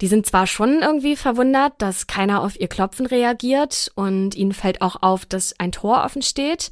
Die 0.00 0.08
sind 0.08 0.26
zwar 0.26 0.46
schon 0.46 0.82
irgendwie 0.82 1.16
verwundert, 1.16 1.74
dass 1.78 2.06
keiner 2.06 2.42
auf 2.42 2.60
ihr 2.60 2.68
Klopfen 2.68 3.06
reagiert 3.06 3.90
und 3.94 4.34
ihnen 4.34 4.52
fällt 4.52 4.82
auch 4.82 5.02
auf, 5.02 5.24
dass 5.24 5.58
ein 5.58 5.72
Tor 5.72 6.04
offen 6.04 6.22
steht, 6.22 6.70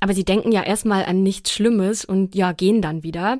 aber 0.00 0.12
sie 0.12 0.24
denken 0.24 0.50
ja 0.50 0.62
erstmal 0.62 1.04
an 1.04 1.22
nichts 1.22 1.52
Schlimmes 1.52 2.04
und 2.04 2.34
ja, 2.34 2.52
gehen 2.52 2.82
dann 2.82 3.02
wieder. 3.02 3.38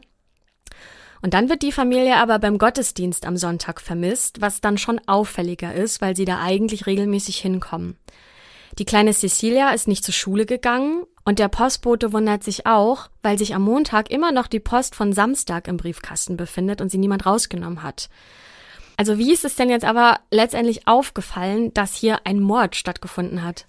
Und 1.20 1.34
dann 1.34 1.48
wird 1.48 1.62
die 1.62 1.72
Familie 1.72 2.16
aber 2.16 2.38
beim 2.38 2.58
Gottesdienst 2.58 3.26
am 3.26 3.36
Sonntag 3.36 3.80
vermisst, 3.80 4.40
was 4.40 4.60
dann 4.60 4.78
schon 4.78 5.00
auffälliger 5.06 5.74
ist, 5.74 6.00
weil 6.00 6.14
sie 6.14 6.26
da 6.26 6.40
eigentlich 6.40 6.86
regelmäßig 6.86 7.38
hinkommen. 7.38 7.96
Die 8.78 8.84
kleine 8.84 9.12
Cecilia 9.12 9.70
ist 9.70 9.88
nicht 9.88 10.04
zur 10.04 10.14
Schule 10.14 10.46
gegangen 10.46 11.04
und 11.24 11.38
der 11.38 11.48
Postbote 11.48 12.12
wundert 12.12 12.44
sich 12.44 12.66
auch, 12.66 13.08
weil 13.22 13.38
sich 13.38 13.54
am 13.54 13.62
Montag 13.62 14.10
immer 14.10 14.32
noch 14.32 14.48
die 14.48 14.60
Post 14.60 14.94
von 14.94 15.12
Samstag 15.12 15.66
im 15.66 15.76
Briefkasten 15.76 16.36
befindet 16.36 16.80
und 16.80 16.90
sie 16.90 16.98
niemand 16.98 17.24
rausgenommen 17.24 17.82
hat. 17.82 18.10
Also 18.96 19.18
wie 19.18 19.32
ist 19.32 19.44
es 19.44 19.56
denn 19.56 19.70
jetzt 19.70 19.84
aber 19.84 20.20
letztendlich 20.30 20.86
aufgefallen, 20.86 21.74
dass 21.74 21.94
hier 21.94 22.26
ein 22.26 22.40
Mord 22.40 22.76
stattgefunden 22.76 23.42
hat? 23.42 23.66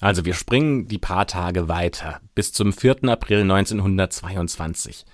Also 0.00 0.24
wir 0.24 0.34
springen 0.34 0.88
die 0.88 0.98
paar 0.98 1.26
Tage 1.26 1.68
weiter 1.68 2.20
bis 2.34 2.52
zum 2.52 2.72
4. 2.72 3.04
April 3.08 3.42
1922. 3.42 5.04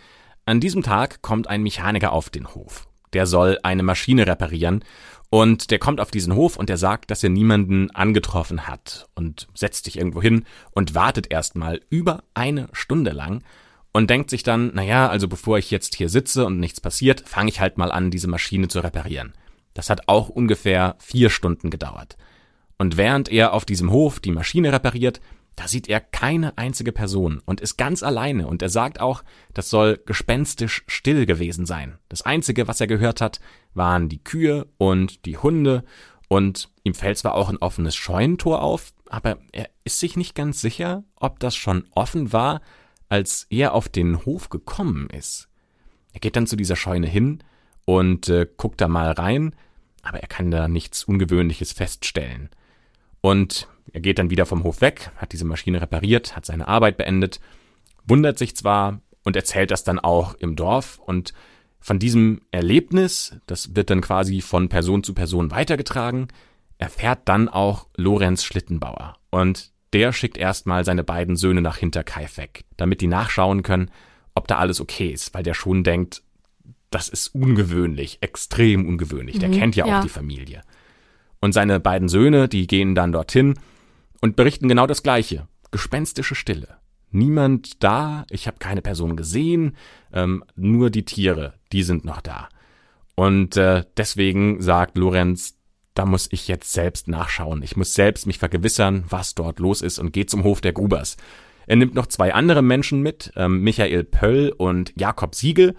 An 0.45 0.61
diesem 0.61 0.83
Tag 0.83 1.23
kommt 1.23 1.47
ein 1.47 1.63
Mechaniker 1.63 2.13
auf 2.13 2.31
den 2.31 2.55
Hof. 2.55 2.89
Der 3.13 3.27
soll 3.27 3.59
eine 3.63 3.83
Maschine 3.83 4.27
reparieren 4.27 4.85
und 5.31 5.71
der 5.71 5.79
kommt 5.79 6.01
auf 6.01 6.11
diesen 6.11 6.35
Hof 6.35 6.57
und 6.57 6.69
der 6.69 6.79
sagt, 6.79 7.11
dass 7.11 7.23
er 7.23 7.31
niemanden 7.31 7.91
angetroffen 7.93 8.67
hat 8.67 9.07
und 9.15 9.49
setzt 9.55 9.85
sich 9.85 9.99
irgendwo 9.99 10.21
hin 10.21 10.45
und 10.73 10.95
wartet 10.95 11.31
erstmal 11.31 11.81
über 11.89 12.25
eine 12.35 12.69
Stunde 12.73 13.13
lang 13.13 13.43
und 13.93 14.11
denkt 14.11 14.31
sich 14.31 14.43
dann, 14.43 14.75
naja, 14.75 15.09
also 15.09 15.29
bevor 15.29 15.59
ich 15.59 15.71
jetzt 15.71 15.95
hier 15.95 16.09
sitze 16.09 16.47
und 16.47 16.59
nichts 16.59 16.81
passiert, 16.81 17.23
fange 17.29 17.51
ich 17.51 17.61
halt 17.61 17.79
mal 17.79 17.93
an, 17.93 18.11
diese 18.11 18.29
Maschine 18.29 18.69
zu 18.69 18.81
reparieren. 18.81 19.35
Das 19.75 19.91
hat 19.91 20.09
auch 20.09 20.29
ungefähr 20.29 20.97
vier 20.99 21.31
Stunden 21.31 21.71
gedauert. 21.71 22.17
Und 22.79 22.97
während 22.97 23.31
er 23.31 23.53
auf 23.53 23.65
diesem 23.65 23.91
Hof 23.91 24.21
die 24.21 24.33
Maschine 24.33 24.73
repariert, 24.73 25.21
da 25.57 25.69
sieht 25.69 25.89
er 25.89 26.01
keine 26.01 26.57
einzige 26.57 26.93
Person 26.93 27.43
und 27.45 27.61
ist 27.61 27.77
ganz 27.77 28.03
alleine 28.03 28.47
und 28.47 28.63
er 28.63 28.71
sagt 28.71 29.01
auch, 29.01 29.23
das 29.53 29.69
soll 29.69 30.01
gespenstisch 30.07 30.83
still 30.87 31.27
gewesen 31.27 31.67
sein. 31.67 31.99
Das 32.09 32.23
einzige, 32.23 32.69
was 32.69 32.81
er 32.81 32.87
gehört 32.87 33.21
hat, 33.21 33.41
waren 33.75 34.09
die 34.09 34.25
Kühe 34.25 34.67
und 34.79 35.27
die 35.27 35.37
Hunde 35.37 35.85
und 36.29 36.71
ihm 36.85 36.95
fällt 36.95 37.19
zwar 37.19 37.35
auch 37.35 37.51
ein 37.51 37.59
offenes 37.59 37.95
Scheunentor 37.95 38.63
auf, 38.63 38.95
aber 39.11 39.37
er 39.53 39.69
ist 39.85 40.01
sich 40.01 40.17
nicht 40.17 40.35
ganz 40.35 40.63
sicher, 40.63 41.05
ob 41.17 41.39
das 41.39 41.55
schon 41.55 41.85
offen 41.95 42.33
war, 42.33 42.63
als 43.13 43.47
er 43.51 43.75
auf 43.75 43.91
den 43.91 44.25
Hof 44.25 44.49
gekommen 44.49 45.11
ist. 45.11 45.51
Er 46.15 46.21
geht 46.21 46.35
dann 46.35 46.47
zu 46.47 46.57
dieser 46.57 46.77
Scheune 46.77 47.07
hin 47.07 47.45
und 47.85 48.31
äh, 48.31 48.47
guckt 48.57 48.81
da 48.81 48.89
mal 48.89 49.11
rein, 49.11 49.55
aber 50.01 50.21
er 50.21 50.29
kann 50.29 50.51
da 50.51 50.67
nichts 50.67 51.05
Ungewöhnliches 51.05 51.73
feststellen. 51.73 52.49
Und 53.21 53.69
er 53.93 54.01
geht 54.01 54.19
dann 54.19 54.31
wieder 54.31 54.47
vom 54.47 54.65
Hof 54.65 54.81
weg, 54.81 55.11
hat 55.17 55.35
diese 55.35 55.45
Maschine 55.45 55.83
repariert, 55.83 56.35
hat 56.37 56.47
seine 56.47 56.69
Arbeit 56.69 56.97
beendet, 56.97 57.39
wundert 58.09 58.39
sich 58.39 58.57
zwar 58.57 59.03
und 59.25 59.37
erzählt 59.37 59.73
das 59.73 59.85
dann 59.85 59.99
auch 59.99 60.33
im 60.37 60.57
Dorf 60.57 60.99
und 60.99 61.35
von 61.81 61.99
diesem 61.99 62.41
Erlebnis, 62.51 63.37
das 63.45 63.77
wird 63.77 63.91
dann 63.91 64.01
quasi 64.01 64.41
von 64.41 64.71
Person 64.71 65.05
zu 65.05 65.13
Person 65.13 65.51
weitergetragen, 65.51 66.29
erfährt 66.79 67.21
dann 67.27 67.51
auch 67.51 67.89
Lorenz 67.95 68.43
Schlittenbauer. 68.43 69.19
Und 69.29 69.72
der 69.93 70.13
schickt 70.13 70.39
erstmal 70.39 70.85
seine 70.85 71.05
beiden 71.05 71.37
Söhne 71.37 71.61
nach 71.61 71.77
Hinterkaifeck, 71.77 72.65
damit 72.77 73.01
die 73.01 73.07
nachschauen 73.07 73.63
können, 73.63 73.91
ob 74.35 74.49
da 74.49 74.59
alles 74.59 74.81
okay 74.81 75.09
ist, 75.09 75.35
weil 75.35 75.43
der 75.43 75.55
schon 75.55 75.85
denkt, 75.85 76.23
das 76.91 77.09
ist 77.09 77.29
ungewöhnlich, 77.35 78.19
extrem 78.21 78.87
ungewöhnlich. 78.87 79.39
Der 79.39 79.49
mhm, 79.49 79.55
kennt 79.55 79.77
ja 79.77 79.85
auch 79.85 79.89
ja. 79.89 80.03
die 80.03 80.09
Familie. 80.09 80.63
Und 81.41 81.53
seine 81.53 81.81
beiden 81.81 82.09
Söhne, 82.09 82.49
die 82.49 82.67
gehen 82.67 82.95
dann 82.95 83.13
dorthin 83.13 83.59
und 84.21 84.37
berichten 84.37 84.69
genau 84.69 84.87
das 84.87 85.03
Gleiche. 85.03 85.49
Gespenstische 85.71 86.35
Stille. 86.35 86.77
Niemand 87.11 87.83
da, 87.83 88.25
ich 88.31 88.47
habe 88.47 88.59
keine 88.59 88.83
Person 88.83 89.17
gesehen, 89.17 89.77
ähm, 90.13 90.45
nur 90.55 90.91
die 90.91 91.05
Tiere, 91.05 91.55
die 91.73 91.83
sind 91.83 92.05
noch 92.05 92.21
da. 92.21 92.49
Und 93.15 93.57
äh, 93.57 93.85
deswegen 93.97 94.63
sagt 94.63 94.97
Lorenz, 94.97 95.59
da 95.95 96.07
muss 96.07 96.29
ich 96.31 96.49
jetzt 96.49 96.73
selbst 96.73 97.09
nachschauen. 97.09 97.63
Ich 97.63 97.77
muss 97.77 97.95
selbst 97.95 98.27
mich 98.27 98.39
vergewissern, 98.39 99.05
was 99.09 99.35
dort 99.35 99.59
los 99.59 99.83
ist 99.83 99.99
und 99.99 100.13
geht 100.13 100.31
zum 100.31 100.45
Hof 100.45 100.61
der 100.61 100.73
Grubers. 100.73 101.17
Er 101.67 101.77
nimmt 101.77 101.95
noch 101.95 102.07
zwei 102.07 102.35
andere 102.35 102.63
Menschen 102.63 103.03
mit, 103.03 103.33
ähm, 103.37 103.63
Michael 103.63 104.05
Pöll 104.05 104.53
und 104.57 104.93
Jakob 104.97 105.35
Siegel. 105.35 105.75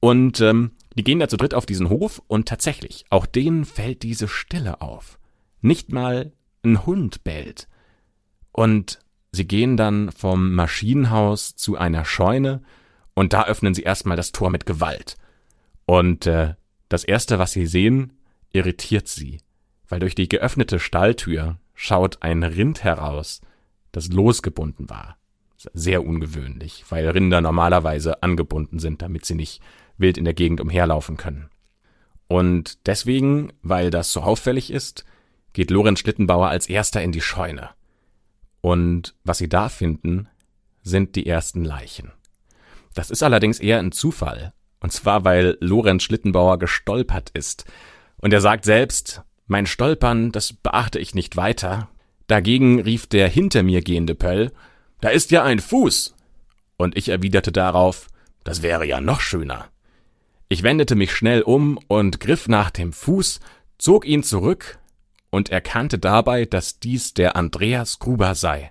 Und 0.00 0.40
ähm, 0.40 0.72
die 0.96 1.04
gehen 1.04 1.18
da 1.18 1.28
zu 1.28 1.36
dritt 1.36 1.54
auf 1.54 1.66
diesen 1.66 1.88
Hof 1.88 2.22
und 2.26 2.48
tatsächlich, 2.48 3.04
auch 3.10 3.26
denen 3.26 3.64
fällt 3.64 4.02
diese 4.02 4.28
Stille 4.28 4.80
auf. 4.80 5.18
Nicht 5.60 5.92
mal 5.92 6.32
ein 6.62 6.86
Hund 6.86 7.24
bellt. 7.24 7.68
Und 8.52 9.00
sie 9.32 9.46
gehen 9.46 9.76
dann 9.76 10.10
vom 10.12 10.54
Maschinenhaus 10.54 11.56
zu 11.56 11.76
einer 11.76 12.04
Scheune 12.04 12.62
und 13.14 13.32
da 13.32 13.44
öffnen 13.44 13.74
sie 13.74 13.82
erstmal 13.82 14.16
das 14.16 14.32
Tor 14.32 14.50
mit 14.50 14.66
Gewalt. 14.66 15.16
Und 15.86 16.26
äh, 16.26 16.54
das 16.88 17.04
Erste, 17.04 17.38
was 17.38 17.52
sie 17.52 17.66
sehen, 17.66 18.12
irritiert 18.52 19.08
sie, 19.08 19.40
weil 19.88 20.00
durch 20.00 20.14
die 20.14 20.28
geöffnete 20.28 20.78
Stalltür 20.78 21.58
schaut 21.74 22.22
ein 22.22 22.42
Rind 22.42 22.84
heraus, 22.84 23.40
das 23.92 24.08
losgebunden 24.08 24.90
war. 24.90 25.16
Sehr 25.56 26.04
ungewöhnlich, 26.04 26.84
weil 26.88 27.08
Rinder 27.08 27.40
normalerweise 27.40 28.22
angebunden 28.22 28.78
sind, 28.78 29.02
damit 29.02 29.24
sie 29.24 29.34
nicht 29.34 29.60
wild 29.96 30.16
in 30.16 30.24
der 30.24 30.34
Gegend 30.34 30.60
umherlaufen 30.60 31.16
können. 31.16 31.50
Und 32.28 32.86
deswegen, 32.86 33.52
weil 33.62 33.90
das 33.90 34.12
so 34.12 34.20
auffällig 34.20 34.70
ist, 34.70 35.04
geht 35.52 35.70
Lorenz 35.70 36.00
Schlittenbauer 36.00 36.48
als 36.48 36.68
erster 36.68 37.02
in 37.02 37.10
die 37.10 37.22
Scheune. 37.22 37.70
Und 38.60 39.14
was 39.24 39.38
sie 39.38 39.48
da 39.48 39.68
finden, 39.68 40.28
sind 40.82 41.16
die 41.16 41.26
ersten 41.26 41.64
Leichen. 41.64 42.12
Das 42.94 43.10
ist 43.10 43.22
allerdings 43.22 43.60
eher 43.60 43.78
ein 43.78 43.92
Zufall. 43.92 44.52
Und 44.80 44.92
zwar, 44.92 45.24
weil 45.24 45.56
Lorenz 45.60 46.02
Schlittenbauer 46.04 46.58
gestolpert 46.58 47.30
ist. 47.30 47.64
Und 48.20 48.32
er 48.32 48.40
sagt 48.40 48.64
selbst, 48.64 49.22
mein 49.46 49.66
Stolpern, 49.66 50.32
das 50.32 50.52
beachte 50.52 50.98
ich 50.98 51.14
nicht 51.14 51.36
weiter. 51.36 51.88
Dagegen 52.26 52.80
rief 52.80 53.06
der 53.06 53.28
hinter 53.28 53.62
mir 53.62 53.82
gehende 53.82 54.14
Pöll, 54.14 54.52
da 55.00 55.08
ist 55.08 55.30
ja 55.30 55.44
ein 55.44 55.60
Fuß. 55.60 56.14
Und 56.76 56.96
ich 56.96 57.08
erwiderte 57.08 57.52
darauf, 57.52 58.08
das 58.44 58.62
wäre 58.62 58.86
ja 58.86 59.00
noch 59.00 59.20
schöner. 59.20 59.68
Ich 60.48 60.62
wendete 60.62 60.94
mich 60.94 61.12
schnell 61.12 61.42
um 61.42 61.78
und 61.88 62.20
griff 62.20 62.48
nach 62.48 62.70
dem 62.70 62.92
Fuß, 62.92 63.40
zog 63.78 64.06
ihn 64.06 64.22
zurück 64.22 64.78
und 65.30 65.50
erkannte 65.50 65.98
dabei, 65.98 66.44
dass 66.46 66.80
dies 66.80 67.14
der 67.14 67.36
Andreas 67.36 67.98
Gruber 67.98 68.34
sei. 68.34 68.70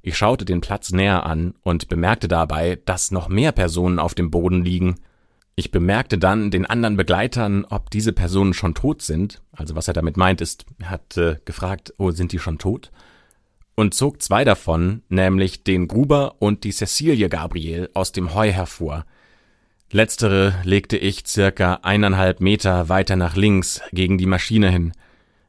Ich 0.00 0.16
schaute 0.16 0.44
den 0.44 0.60
Platz 0.60 0.90
näher 0.90 1.26
an 1.26 1.54
und 1.62 1.88
bemerkte 1.88 2.28
dabei, 2.28 2.80
dass 2.84 3.10
noch 3.10 3.28
mehr 3.28 3.52
Personen 3.52 3.98
auf 3.98 4.14
dem 4.14 4.30
Boden 4.30 4.64
liegen. 4.64 4.96
Ich 5.54 5.70
bemerkte 5.70 6.16
dann 6.16 6.50
den 6.50 6.64
anderen 6.64 6.96
Begleitern, 6.96 7.66
ob 7.66 7.90
diese 7.90 8.12
Personen 8.12 8.54
schon 8.54 8.74
tot 8.74 9.02
sind. 9.02 9.42
Also 9.52 9.76
was 9.76 9.86
er 9.86 9.94
damit 9.94 10.16
meint 10.16 10.40
ist, 10.40 10.64
er 10.78 10.90
hat 10.90 11.16
äh, 11.18 11.36
gefragt, 11.44 11.92
oh, 11.98 12.10
sind 12.10 12.32
die 12.32 12.38
schon 12.38 12.58
tot? 12.58 12.90
Und 13.74 13.94
zog 13.94 14.22
zwei 14.22 14.44
davon, 14.44 15.02
nämlich 15.08 15.64
den 15.64 15.88
Gruber 15.88 16.36
und 16.38 16.64
die 16.64 16.72
Cecilie 16.72 17.28
Gabriel, 17.28 17.90
aus 17.94 18.12
dem 18.12 18.34
Heu 18.34 18.50
hervor. 18.50 19.04
Letztere 19.90 20.54
legte 20.64 20.96
ich 20.96 21.24
circa 21.26 21.80
eineinhalb 21.82 22.40
Meter 22.40 22.88
weiter 22.88 23.16
nach 23.16 23.36
links 23.36 23.82
gegen 23.92 24.16
die 24.16 24.26
Maschine 24.26 24.70
hin. 24.70 24.92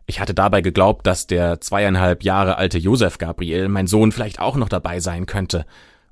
Ich 0.05 0.19
hatte 0.19 0.33
dabei 0.33 0.61
geglaubt, 0.61 1.07
dass 1.07 1.27
der 1.27 1.61
zweieinhalb 1.61 2.23
Jahre 2.23 2.57
alte 2.57 2.77
Josef 2.77 3.17
Gabriel, 3.19 3.69
mein 3.69 3.87
Sohn, 3.87 4.11
vielleicht 4.11 4.39
auch 4.39 4.57
noch 4.57 4.67
dabei 4.67 4.99
sein 4.99 5.25
könnte 5.25 5.65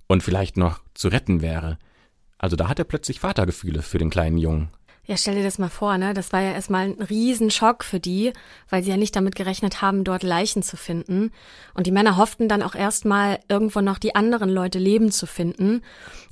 und 0.07 0.23
vielleicht 0.23 0.55
noch 0.55 0.79
zu 0.93 1.09
retten 1.09 1.41
wäre. 1.41 1.77
Also 2.41 2.55
da 2.55 2.67
hat 2.67 2.79
er 2.79 2.85
plötzlich 2.85 3.19
Vatergefühle 3.19 3.83
für 3.83 3.99
den 3.99 4.09
kleinen 4.09 4.39
Jungen. 4.39 4.69
Ja, 5.05 5.15
stell 5.15 5.35
dir 5.35 5.43
das 5.43 5.59
mal 5.59 5.69
vor, 5.69 5.97
ne? 5.99 6.15
Das 6.15 6.33
war 6.33 6.41
ja 6.41 6.53
erstmal 6.53 6.85
ein 6.85 7.01
Riesenschock 7.01 7.83
für 7.83 7.99
die, 7.99 8.33
weil 8.69 8.81
sie 8.81 8.89
ja 8.89 8.97
nicht 8.97 9.15
damit 9.15 9.35
gerechnet 9.35 9.81
haben, 9.81 10.03
dort 10.03 10.23
Leichen 10.23 10.63
zu 10.63 10.75
finden. 10.75 11.31
Und 11.75 11.85
die 11.85 11.91
Männer 11.91 12.17
hofften 12.17 12.47
dann 12.47 12.63
auch 12.63 12.73
erstmal, 12.73 13.39
irgendwo 13.47 13.81
noch 13.81 13.99
die 13.99 14.15
anderen 14.15 14.49
Leute 14.49 14.79
leben 14.79 15.11
zu 15.11 15.27
finden 15.27 15.83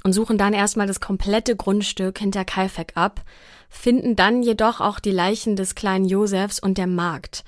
und 0.04 0.14
suchen 0.14 0.40
dann 0.40 0.54
erstmal 0.54 0.88
das 0.88 1.00
komplette 1.00 1.56
Grundstück 1.56 2.18
hinter 2.18 2.44
Kaifek 2.44 2.94
ab, 2.96 3.22
finden 3.70 4.16
dann 4.16 4.42
jedoch 4.42 4.82
auch 4.82 5.00
die 5.00 5.12
Leichen 5.12 5.56
des 5.56 5.76
kleinen 5.76 6.06
Josefs 6.06 6.60
und 6.60 6.80
der 6.80 6.88
Magd. 6.88 7.44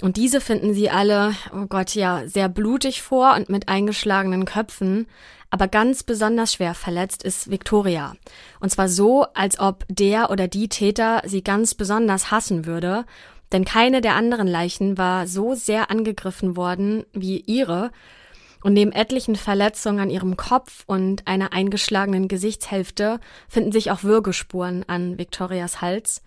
Und 0.00 0.16
diese 0.16 0.40
finden 0.40 0.72
sie 0.72 0.88
alle, 0.88 1.34
oh 1.52 1.66
Gott, 1.66 1.94
ja, 1.94 2.26
sehr 2.26 2.48
blutig 2.48 3.02
vor 3.02 3.34
und 3.34 3.50
mit 3.50 3.68
eingeschlagenen 3.68 4.46
Köpfen. 4.46 5.06
Aber 5.50 5.66
ganz 5.66 6.04
besonders 6.04 6.54
schwer 6.54 6.74
verletzt 6.74 7.24
ist 7.24 7.50
Victoria. 7.50 8.14
Und 8.60 8.70
zwar 8.70 8.88
so, 8.88 9.26
als 9.34 9.58
ob 9.58 9.84
der 9.88 10.30
oder 10.30 10.46
die 10.46 10.68
Täter 10.68 11.22
sie 11.26 11.42
ganz 11.42 11.74
besonders 11.74 12.30
hassen 12.30 12.66
würde. 12.66 13.04
Denn 13.52 13.64
keine 13.64 14.00
der 14.00 14.14
anderen 14.14 14.46
Leichen 14.46 14.96
war 14.96 15.26
so 15.26 15.54
sehr 15.54 15.90
angegriffen 15.90 16.56
worden 16.56 17.04
wie 17.12 17.40
ihre. 17.40 17.90
Und 18.62 18.74
neben 18.74 18.92
etlichen 18.92 19.34
Verletzungen 19.34 20.00
an 20.00 20.10
ihrem 20.10 20.36
Kopf 20.36 20.84
und 20.86 21.26
einer 21.26 21.52
eingeschlagenen 21.52 22.28
Gesichtshälfte 22.28 23.18
finden 23.48 23.72
sich 23.72 23.90
auch 23.90 24.04
Würgespuren 24.04 24.84
an 24.86 25.18
Victorias 25.18 25.80
Hals. 25.80 26.22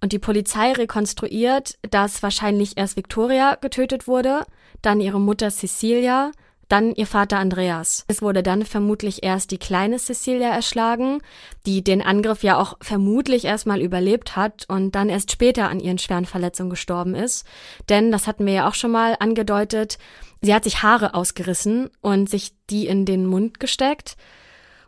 Und 0.00 0.12
die 0.12 0.18
Polizei 0.18 0.72
rekonstruiert, 0.72 1.78
dass 1.90 2.22
wahrscheinlich 2.22 2.76
erst 2.76 2.96
Victoria 2.96 3.56
getötet 3.56 4.06
wurde, 4.06 4.44
dann 4.80 5.00
ihre 5.00 5.20
Mutter 5.20 5.50
Cecilia, 5.50 6.30
dann 6.70 6.94
ihr 6.94 7.06
Vater 7.06 7.38
Andreas. 7.38 8.04
Es 8.08 8.22
wurde 8.22 8.42
dann 8.42 8.64
vermutlich 8.64 9.22
erst 9.22 9.50
die 9.50 9.58
kleine 9.58 9.98
Cecilia 9.98 10.48
erschlagen, 10.48 11.20
die 11.66 11.82
den 11.82 12.00
Angriff 12.00 12.42
ja 12.42 12.58
auch 12.58 12.76
vermutlich 12.80 13.44
erstmal 13.44 13.82
überlebt 13.82 14.36
hat 14.36 14.66
und 14.68 14.94
dann 14.94 15.08
erst 15.08 15.32
später 15.32 15.68
an 15.68 15.80
ihren 15.80 15.98
schweren 15.98 16.26
Verletzungen 16.26 16.70
gestorben 16.70 17.14
ist. 17.14 17.44
Denn, 17.88 18.12
das 18.12 18.26
hatten 18.26 18.46
wir 18.46 18.52
ja 18.52 18.68
auch 18.68 18.74
schon 18.74 18.92
mal 18.92 19.16
angedeutet, 19.18 19.98
sie 20.40 20.54
hat 20.54 20.64
sich 20.64 20.82
Haare 20.82 21.14
ausgerissen 21.14 21.90
und 22.00 22.30
sich 22.30 22.52
die 22.70 22.86
in 22.86 23.04
den 23.04 23.26
Mund 23.26 23.58
gesteckt. 23.58 24.16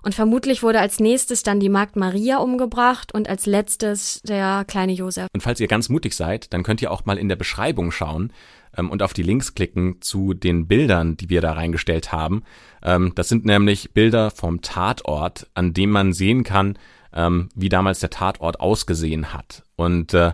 Und 0.04 0.14
vermutlich 0.16 0.62
wurde 0.64 0.80
als 0.80 0.98
nächstes 0.98 1.44
dann 1.44 1.60
die 1.60 1.68
Magd 1.68 1.94
Maria 1.94 2.38
umgebracht 2.38 3.14
und 3.14 3.28
als 3.28 3.46
letztes 3.46 4.20
der 4.22 4.64
kleine 4.66 4.92
Josef. 4.92 5.28
Und 5.32 5.42
falls 5.42 5.60
ihr 5.60 5.68
ganz 5.68 5.88
mutig 5.88 6.16
seid, 6.16 6.52
dann 6.52 6.64
könnt 6.64 6.82
ihr 6.82 6.90
auch 6.90 7.04
mal 7.04 7.18
in 7.18 7.28
der 7.28 7.36
Beschreibung 7.36 7.92
schauen 7.92 8.32
ähm, 8.76 8.90
und 8.90 9.02
auf 9.02 9.12
die 9.12 9.22
Links 9.22 9.54
klicken 9.54 10.00
zu 10.00 10.34
den 10.34 10.66
Bildern, 10.66 11.16
die 11.16 11.30
wir 11.30 11.40
da 11.40 11.52
reingestellt 11.52 12.12
haben. 12.12 12.42
Ähm, 12.82 13.12
das 13.14 13.28
sind 13.28 13.44
nämlich 13.44 13.92
Bilder 13.92 14.30
vom 14.30 14.62
Tatort, 14.62 15.48
an 15.54 15.72
dem 15.72 15.90
man 15.90 16.12
sehen 16.12 16.44
kann, 16.44 16.78
ähm, 17.12 17.48
wie 17.54 17.68
damals 17.68 18.00
der 18.00 18.10
Tatort 18.10 18.60
ausgesehen 18.60 19.32
hat. 19.32 19.62
Und 19.76 20.14
äh, 20.14 20.32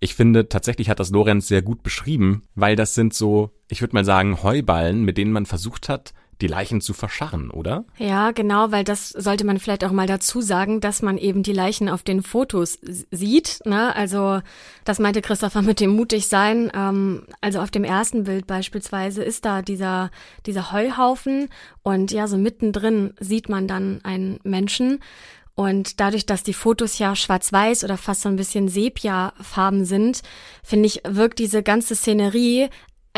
ich 0.00 0.14
finde, 0.14 0.48
tatsächlich 0.48 0.90
hat 0.90 1.00
das 1.00 1.10
Lorenz 1.10 1.48
sehr 1.48 1.62
gut 1.62 1.82
beschrieben, 1.82 2.42
weil 2.54 2.76
das 2.76 2.94
sind 2.94 3.14
so, 3.14 3.50
ich 3.68 3.80
würde 3.80 3.94
mal 3.94 4.04
sagen, 4.04 4.42
Heuballen, 4.42 5.04
mit 5.04 5.18
denen 5.18 5.32
man 5.32 5.46
versucht 5.46 5.88
hat, 5.88 6.12
die 6.40 6.46
Leichen 6.46 6.80
zu 6.80 6.92
verscharren, 6.92 7.50
oder? 7.50 7.84
Ja, 7.96 8.30
genau, 8.30 8.70
weil 8.70 8.84
das 8.84 9.08
sollte 9.10 9.44
man 9.44 9.58
vielleicht 9.58 9.84
auch 9.84 9.90
mal 9.90 10.06
dazu 10.06 10.40
sagen, 10.40 10.80
dass 10.80 11.02
man 11.02 11.18
eben 11.18 11.42
die 11.42 11.52
Leichen 11.52 11.88
auf 11.88 12.02
den 12.02 12.22
Fotos 12.22 12.78
sieht. 13.10 13.60
Ne? 13.64 13.94
Also 13.94 14.40
das 14.84 14.98
meinte 14.98 15.22
Christopher 15.22 15.62
mit 15.62 15.80
dem 15.80 15.90
mutig 15.90 16.28
sein. 16.28 16.70
Ähm, 16.74 17.24
also 17.40 17.60
auf 17.60 17.70
dem 17.70 17.84
ersten 17.84 18.24
Bild 18.24 18.46
beispielsweise 18.46 19.22
ist 19.24 19.44
da 19.44 19.62
dieser, 19.62 20.10
dieser 20.46 20.72
Heuhaufen 20.72 21.48
und 21.82 22.12
ja, 22.12 22.28
so 22.28 22.36
mittendrin 22.36 23.14
sieht 23.18 23.48
man 23.48 23.66
dann 23.66 24.00
einen 24.04 24.38
Menschen. 24.44 25.00
Und 25.58 25.98
dadurch, 25.98 26.24
dass 26.24 26.44
die 26.44 26.54
Fotos 26.54 27.00
ja 27.00 27.16
schwarz-weiß 27.16 27.82
oder 27.82 27.96
fast 27.96 28.20
so 28.20 28.28
ein 28.28 28.36
bisschen 28.36 28.68
Sepia-Farben 28.68 29.84
sind, 29.84 30.22
finde 30.62 30.86
ich, 30.86 31.02
wirkt 31.04 31.40
diese 31.40 31.64
ganze 31.64 31.96
Szenerie 31.96 32.68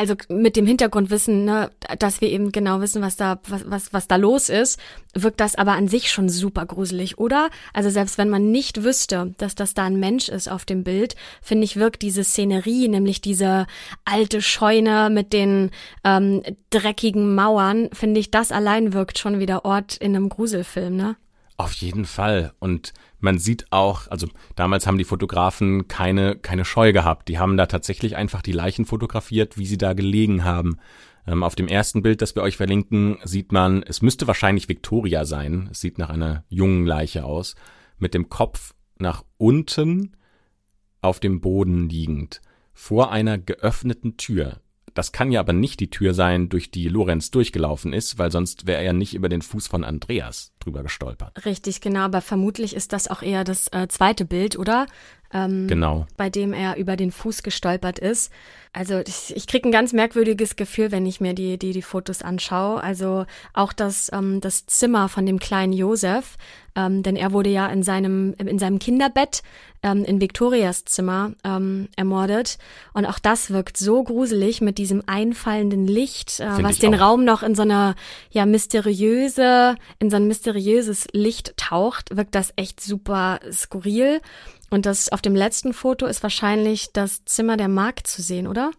also 0.00 0.14
mit 0.30 0.56
dem 0.56 0.64
Hintergrundwissen, 0.64 1.44
ne, 1.44 1.70
dass 1.98 2.22
wir 2.22 2.30
eben 2.30 2.52
genau 2.52 2.80
wissen, 2.80 3.02
was 3.02 3.16
da, 3.16 3.38
was, 3.46 3.70
was, 3.70 3.92
was 3.92 4.08
da 4.08 4.16
los 4.16 4.48
ist, 4.48 4.80
wirkt 5.12 5.40
das 5.40 5.56
aber 5.56 5.72
an 5.72 5.88
sich 5.88 6.10
schon 6.10 6.30
super 6.30 6.64
gruselig, 6.64 7.18
oder? 7.18 7.50
Also 7.74 7.90
selbst 7.90 8.16
wenn 8.16 8.30
man 8.30 8.50
nicht 8.50 8.82
wüsste, 8.82 9.34
dass 9.36 9.54
das 9.54 9.74
da 9.74 9.84
ein 9.84 10.00
Mensch 10.00 10.30
ist 10.30 10.50
auf 10.50 10.64
dem 10.64 10.84
Bild, 10.84 11.16
finde 11.42 11.66
ich, 11.66 11.76
wirkt 11.76 12.00
diese 12.00 12.24
Szenerie, 12.24 12.88
nämlich 12.88 13.20
diese 13.20 13.66
alte 14.06 14.40
Scheune 14.40 15.10
mit 15.10 15.34
den 15.34 15.70
ähm, 16.02 16.42
dreckigen 16.70 17.34
Mauern, 17.34 17.90
finde 17.92 18.20
ich, 18.20 18.30
das 18.30 18.52
allein 18.52 18.94
wirkt 18.94 19.18
schon 19.18 19.38
wieder 19.38 19.66
Ort 19.66 19.98
in 19.98 20.16
einem 20.16 20.30
Gruselfilm, 20.30 20.96
ne? 20.96 21.16
Auf 21.60 21.72
jeden 21.74 22.06
Fall. 22.06 22.54
Und 22.58 22.94
man 23.18 23.38
sieht 23.38 23.66
auch, 23.70 24.08
also 24.08 24.26
damals 24.56 24.86
haben 24.86 24.96
die 24.96 25.04
Fotografen 25.04 25.88
keine, 25.88 26.36
keine 26.36 26.64
Scheu 26.64 26.94
gehabt. 26.94 27.28
Die 27.28 27.38
haben 27.38 27.58
da 27.58 27.66
tatsächlich 27.66 28.16
einfach 28.16 28.40
die 28.40 28.52
Leichen 28.52 28.86
fotografiert, 28.86 29.58
wie 29.58 29.66
sie 29.66 29.76
da 29.76 29.92
gelegen 29.92 30.42
haben. 30.42 30.78
Ähm, 31.26 31.42
auf 31.42 31.56
dem 31.56 31.68
ersten 31.68 32.00
Bild, 32.00 32.22
das 32.22 32.34
wir 32.34 32.42
euch 32.42 32.56
verlinken, 32.56 33.18
sieht 33.24 33.52
man, 33.52 33.82
es 33.82 34.00
müsste 34.00 34.26
wahrscheinlich 34.26 34.70
Victoria 34.70 35.26
sein. 35.26 35.68
Es 35.70 35.82
sieht 35.82 35.98
nach 35.98 36.08
einer 36.08 36.44
jungen 36.48 36.86
Leiche 36.86 37.26
aus. 37.26 37.56
Mit 37.98 38.14
dem 38.14 38.30
Kopf 38.30 38.72
nach 38.98 39.22
unten 39.36 40.16
auf 41.02 41.20
dem 41.20 41.42
Boden 41.42 41.90
liegend. 41.90 42.40
Vor 42.72 43.12
einer 43.12 43.36
geöffneten 43.36 44.16
Tür. 44.16 44.62
Das 44.94 45.12
kann 45.12 45.32
ja 45.32 45.40
aber 45.40 45.52
nicht 45.52 45.80
die 45.80 45.90
Tür 45.90 46.14
sein, 46.14 46.48
durch 46.48 46.70
die 46.70 46.88
Lorenz 46.88 47.30
durchgelaufen 47.30 47.92
ist, 47.92 48.18
weil 48.18 48.30
sonst 48.30 48.66
wäre 48.66 48.78
er 48.78 48.84
ja 48.84 48.92
nicht 48.92 49.14
über 49.14 49.28
den 49.28 49.42
Fuß 49.42 49.66
von 49.66 49.84
Andreas 49.84 50.52
drüber 50.60 50.82
gestolpert. 50.82 51.44
Richtig, 51.44 51.80
genau, 51.80 52.00
aber 52.00 52.20
vermutlich 52.20 52.74
ist 52.74 52.92
das 52.92 53.08
auch 53.08 53.22
eher 53.22 53.44
das 53.44 53.68
äh, 53.68 53.88
zweite 53.88 54.24
Bild, 54.24 54.58
oder? 54.58 54.86
Ähm, 55.32 55.68
genau. 55.68 56.06
Bei 56.16 56.28
dem 56.28 56.52
er 56.52 56.76
über 56.76 56.96
den 56.96 57.12
Fuß 57.12 57.42
gestolpert 57.42 57.98
ist. 57.98 58.32
Also 58.72 59.00
ich, 59.00 59.34
ich 59.34 59.46
kriege 59.48 59.68
ein 59.68 59.72
ganz 59.72 59.92
merkwürdiges 59.92 60.54
Gefühl, 60.54 60.92
wenn 60.92 61.04
ich 61.04 61.20
mir 61.20 61.34
die, 61.34 61.58
die, 61.58 61.72
die 61.72 61.82
Fotos 61.82 62.22
anschaue. 62.22 62.82
Also 62.82 63.26
auch 63.52 63.72
das, 63.72 64.10
ähm, 64.12 64.40
das 64.40 64.66
Zimmer 64.66 65.08
von 65.08 65.26
dem 65.26 65.40
kleinen 65.40 65.72
Josef, 65.72 66.36
ähm, 66.76 67.02
denn 67.02 67.16
er 67.16 67.32
wurde 67.32 67.50
ja 67.50 67.66
in 67.66 67.82
seinem, 67.82 68.34
in 68.34 68.58
seinem 68.60 68.78
Kinderbett 68.78 69.42
ähm, 69.82 70.04
in 70.04 70.20
Victorias 70.20 70.84
Zimmer 70.84 71.32
ähm, 71.42 71.88
ermordet. 71.96 72.58
Und 72.92 73.06
auch 73.06 73.18
das 73.18 73.50
wirkt 73.50 73.76
so 73.76 74.04
gruselig 74.04 74.60
mit 74.60 74.78
diesem 74.78 75.02
einfallenden 75.06 75.86
Licht, 75.86 76.38
äh, 76.38 76.62
was 76.62 76.78
den 76.78 76.94
auch. 76.94 77.00
Raum 77.00 77.24
noch 77.24 77.42
in 77.42 77.56
so 77.56 77.62
eine 77.62 77.96
ja 78.30 78.46
mysteriöse, 78.46 79.74
in 79.98 80.10
so 80.10 80.16
ein 80.16 80.28
mysteriöses 80.28 81.08
Licht 81.12 81.56
taucht, 81.56 82.16
wirkt 82.16 82.36
das 82.36 82.52
echt 82.54 82.80
super 82.80 83.40
skurril. 83.50 84.20
Und 84.70 84.86
das 84.86 85.10
auf 85.10 85.20
dem 85.20 85.34
letzten 85.34 85.72
Foto 85.72 86.06
ist 86.06 86.22
wahrscheinlich 86.22 86.92
das 86.92 87.24
Zimmer 87.24 87.56
der 87.56 87.68
Magd 87.68 88.06
zu 88.06 88.22
sehen, 88.22 88.46
oder? 88.46 88.70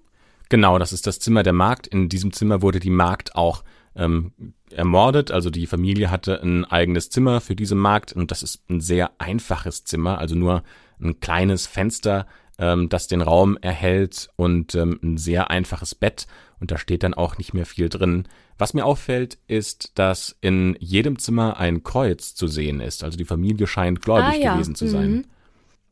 Genau, 0.49 0.79
das 0.79 0.93
ist 0.93 1.05
das 1.05 1.19
Zimmer 1.19 1.43
der 1.43 1.53
Magd. 1.53 1.87
In 1.87 2.09
diesem 2.09 2.33
Zimmer 2.33 2.61
wurde 2.61 2.79
die 2.79 2.89
Magd 2.89 3.35
auch 3.35 3.63
ähm, 3.95 4.33
ermordet. 4.71 5.31
Also 5.31 5.49
die 5.49 5.67
Familie 5.67 6.09
hatte 6.09 6.41
ein 6.41 6.65
eigenes 6.65 7.09
Zimmer 7.09 7.41
für 7.41 7.55
diese 7.55 7.75
Magd 7.75 8.13
und 8.13 8.31
das 8.31 8.43
ist 8.43 8.63
ein 8.69 8.81
sehr 8.81 9.11
einfaches 9.17 9.83
Zimmer, 9.83 10.17
also 10.17 10.35
nur 10.35 10.63
ein 11.01 11.19
kleines 11.19 11.67
Fenster, 11.67 12.27
ähm, 12.57 12.89
das 12.89 13.07
den 13.07 13.21
Raum 13.21 13.57
erhält 13.61 14.29
und 14.35 14.75
ähm, 14.75 14.99
ein 15.03 15.17
sehr 15.17 15.51
einfaches 15.51 15.95
Bett 15.95 16.27
und 16.59 16.71
da 16.71 16.77
steht 16.77 17.03
dann 17.03 17.13
auch 17.13 17.37
nicht 17.37 17.53
mehr 17.53 17.65
viel 17.65 17.89
drin. 17.89 18.27
Was 18.57 18.73
mir 18.73 18.85
auffällt, 18.85 19.39
ist, 19.47 19.93
dass 19.95 20.37
in 20.41 20.77
jedem 20.79 21.17
Zimmer 21.17 21.57
ein 21.57 21.83
Kreuz 21.83 22.35
zu 22.35 22.47
sehen 22.47 22.79
ist. 22.79 23.03
Also 23.03 23.17
die 23.17 23.25
Familie 23.25 23.67
scheint 23.67 24.01
gläubig 24.01 24.35
ah, 24.35 24.35
ja. 24.35 24.53
gewesen 24.53 24.75
zu 24.75 24.87
sein. 24.87 25.11
Mhm. 25.11 25.25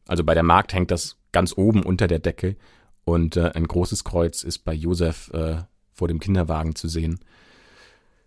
Also 0.10 0.24
bei 0.24 0.34
der 0.34 0.44
Magd 0.44 0.74
hängt 0.74 0.90
das 0.90 1.18
ganz 1.32 1.54
oben 1.56 1.84
unter 1.84 2.08
der 2.08 2.18
Decke 2.18 2.56
und 3.06 3.38
äh, 3.38 3.52
ein 3.54 3.68
großes 3.68 4.04
Kreuz 4.04 4.44
ist 4.44 4.60
bei 4.66 4.74
Josef 4.74 5.30
äh, 5.34 5.58
vor 5.94 6.08
dem 6.08 6.20
Kinderwagen 6.20 6.76
zu 6.76 6.88
sehen. 6.88 7.20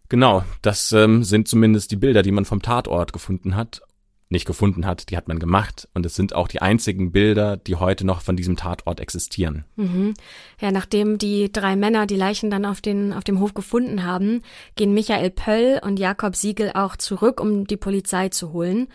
Genau, 0.08 0.44
das 0.60 0.92
ähm, 0.92 1.24
sind 1.24 1.48
zumindest 1.48 1.90
die 1.90 1.96
Bilder, 1.96 2.22
die 2.22 2.30
man 2.30 2.44
vom 2.44 2.62
Tatort 2.62 3.12
gefunden 3.12 3.56
hat. 3.56 3.82
Nicht 4.28 4.46
gefunden 4.46 4.86
hat, 4.86 5.10
die 5.10 5.16
hat 5.16 5.26
man 5.26 5.40
gemacht. 5.40 5.88
Und 5.92 6.06
es 6.06 6.14
sind 6.14 6.34
auch 6.34 6.48
die 6.48 6.62
einzigen 6.62 7.12
Bilder, 7.12 7.56
die 7.56 7.76
heute 7.76 8.06
noch 8.06 8.20
von 8.20 8.36
diesem 8.36 8.56
Tatort 8.56 9.00
existieren. 9.00 9.64
Mhm. 9.76 10.14
Ja, 10.60 10.70
nachdem 10.70 11.18
die 11.18 11.50
drei 11.50 11.76
Männer 11.76 12.06
die 12.06 12.16
Leichen 12.16 12.50
dann 12.50 12.64
auf, 12.64 12.80
den, 12.80 13.12
auf 13.12 13.24
dem 13.24 13.40
Hof 13.40 13.54
gefunden 13.54 14.04
haben, 14.04 14.42
gehen 14.76 14.94
Michael 14.94 15.30
Pöll 15.30 15.80
und 15.82 15.98
Jakob 15.98 16.36
Siegel 16.36 16.70
auch 16.74 16.96
zurück, 16.96 17.40
um 17.40 17.66
die 17.66 17.76
Polizei 17.76 18.28
zu 18.28 18.52
holen. 18.52 18.88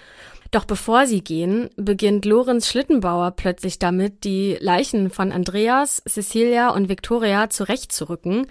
Doch 0.51 0.65
bevor 0.65 1.07
sie 1.07 1.21
gehen, 1.21 1.69
beginnt 1.75 2.25
Lorenz 2.25 2.67
Schlittenbauer 2.67 3.31
plötzlich 3.31 3.79
damit, 3.79 4.23
die 4.23 4.57
Leichen 4.59 5.09
von 5.09 5.31
Andreas, 5.31 6.01
Cecilia 6.07 6.69
und 6.69 6.89
Victoria 6.89 7.49
zurechtzurücken. 7.49 8.47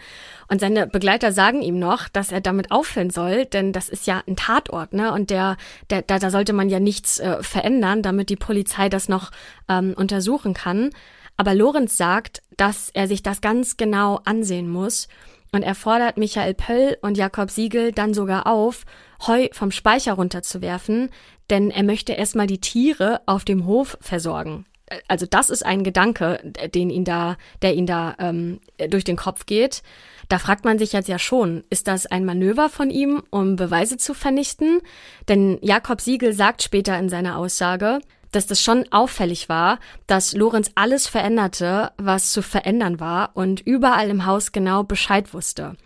Und 0.48 0.60
seine 0.60 0.86
Begleiter 0.86 1.32
sagen 1.32 1.62
ihm 1.62 1.78
noch, 1.78 2.08
dass 2.08 2.32
er 2.32 2.40
damit 2.40 2.70
aufhören 2.70 3.10
soll, 3.10 3.46
denn 3.46 3.72
das 3.72 3.88
ist 3.88 4.06
ja 4.06 4.22
ein 4.26 4.36
Tatort, 4.36 4.92
ne? 4.92 5.12
Und 5.12 5.30
der, 5.30 5.56
der 5.90 6.02
da, 6.02 6.18
da 6.18 6.30
sollte 6.30 6.52
man 6.52 6.68
ja 6.68 6.80
nichts 6.80 7.18
äh, 7.18 7.42
verändern, 7.42 8.02
damit 8.02 8.28
die 8.28 8.36
Polizei 8.36 8.88
das 8.88 9.08
noch 9.08 9.30
ähm, 9.68 9.94
untersuchen 9.96 10.54
kann. 10.54 10.90
Aber 11.36 11.54
Lorenz 11.54 11.96
sagt, 11.96 12.42
dass 12.56 12.90
er 12.92 13.08
sich 13.08 13.22
das 13.22 13.40
ganz 13.40 13.76
genau 13.76 14.20
ansehen 14.24 14.68
muss. 14.68 15.08
Und 15.52 15.62
er 15.62 15.74
fordert 15.74 16.16
Michael 16.16 16.54
Pöll 16.54 16.98
und 17.02 17.16
Jakob 17.16 17.50
Siegel 17.50 17.92
dann 17.92 18.14
sogar 18.14 18.46
auf, 18.46 18.84
Heu 19.26 19.48
vom 19.52 19.70
Speicher 19.70 20.14
runterzuwerfen, 20.14 21.08
denn 21.50 21.70
er 21.70 21.82
möchte 21.82 22.12
erstmal 22.12 22.46
die 22.46 22.60
Tiere 22.60 23.20
auf 23.26 23.44
dem 23.44 23.66
Hof 23.66 23.98
versorgen. 24.00 24.66
Also 25.08 25.26
das 25.26 25.50
ist 25.50 25.66
ein 25.66 25.82
Gedanke, 25.82 26.40
den 26.72 26.90
ihn 26.90 27.04
da, 27.04 27.36
der 27.62 27.74
ihn 27.74 27.86
da 27.86 28.14
ähm, 28.18 28.60
durch 28.88 29.02
den 29.02 29.16
Kopf 29.16 29.46
geht. 29.46 29.82
Da 30.28 30.38
fragt 30.38 30.64
man 30.64 30.78
sich 30.78 30.92
jetzt 30.92 31.08
ja 31.08 31.18
schon, 31.18 31.64
ist 31.70 31.88
das 31.88 32.06
ein 32.06 32.24
Manöver 32.24 32.68
von 32.68 32.90
ihm, 32.90 33.22
um 33.30 33.56
Beweise 33.56 33.96
zu 33.96 34.14
vernichten? 34.14 34.80
Denn 35.28 35.58
Jakob 35.60 36.00
Siegel 36.00 36.32
sagt 36.32 36.62
später 36.62 36.98
in 36.98 37.08
seiner 37.08 37.36
Aussage, 37.36 37.98
dass 38.30 38.46
das 38.46 38.60
schon 38.60 38.86
auffällig 38.92 39.48
war, 39.48 39.78
dass 40.06 40.34
Lorenz 40.34 40.70
alles 40.74 41.06
veränderte, 41.06 41.92
was 41.96 42.32
zu 42.32 42.42
verändern 42.42 43.00
war 43.00 43.30
und 43.34 43.60
überall 43.60 44.10
im 44.10 44.26
Haus 44.26 44.52
genau 44.52 44.82
Bescheid 44.82 45.32
wusste. 45.32 45.76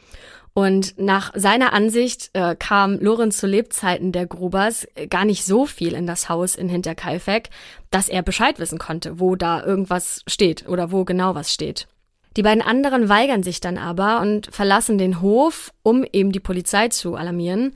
Und 0.60 0.98
nach 0.98 1.32
seiner 1.34 1.72
Ansicht 1.72 2.28
äh, 2.34 2.54
kam 2.54 2.98
Lorenz 2.98 3.38
zu 3.38 3.46
Lebzeiten 3.46 4.12
der 4.12 4.26
Grubers 4.26 4.86
gar 5.08 5.24
nicht 5.24 5.46
so 5.46 5.64
viel 5.64 5.94
in 5.94 6.06
das 6.06 6.28
Haus 6.28 6.54
in 6.54 6.68
Hinterkaifeck, 6.68 7.48
dass 7.90 8.10
er 8.10 8.20
Bescheid 8.20 8.58
wissen 8.58 8.78
konnte, 8.78 9.20
wo 9.20 9.36
da 9.36 9.64
irgendwas 9.64 10.22
steht 10.26 10.68
oder 10.68 10.92
wo 10.92 11.06
genau 11.06 11.34
was 11.34 11.50
steht. 11.50 11.88
Die 12.36 12.42
beiden 12.42 12.62
anderen 12.62 13.08
weigern 13.08 13.42
sich 13.42 13.60
dann 13.60 13.78
aber 13.78 14.20
und 14.20 14.48
verlassen 14.54 14.98
den 14.98 15.22
Hof, 15.22 15.72
um 15.82 16.04
eben 16.12 16.30
die 16.30 16.40
Polizei 16.40 16.88
zu 16.88 17.14
alarmieren. 17.14 17.74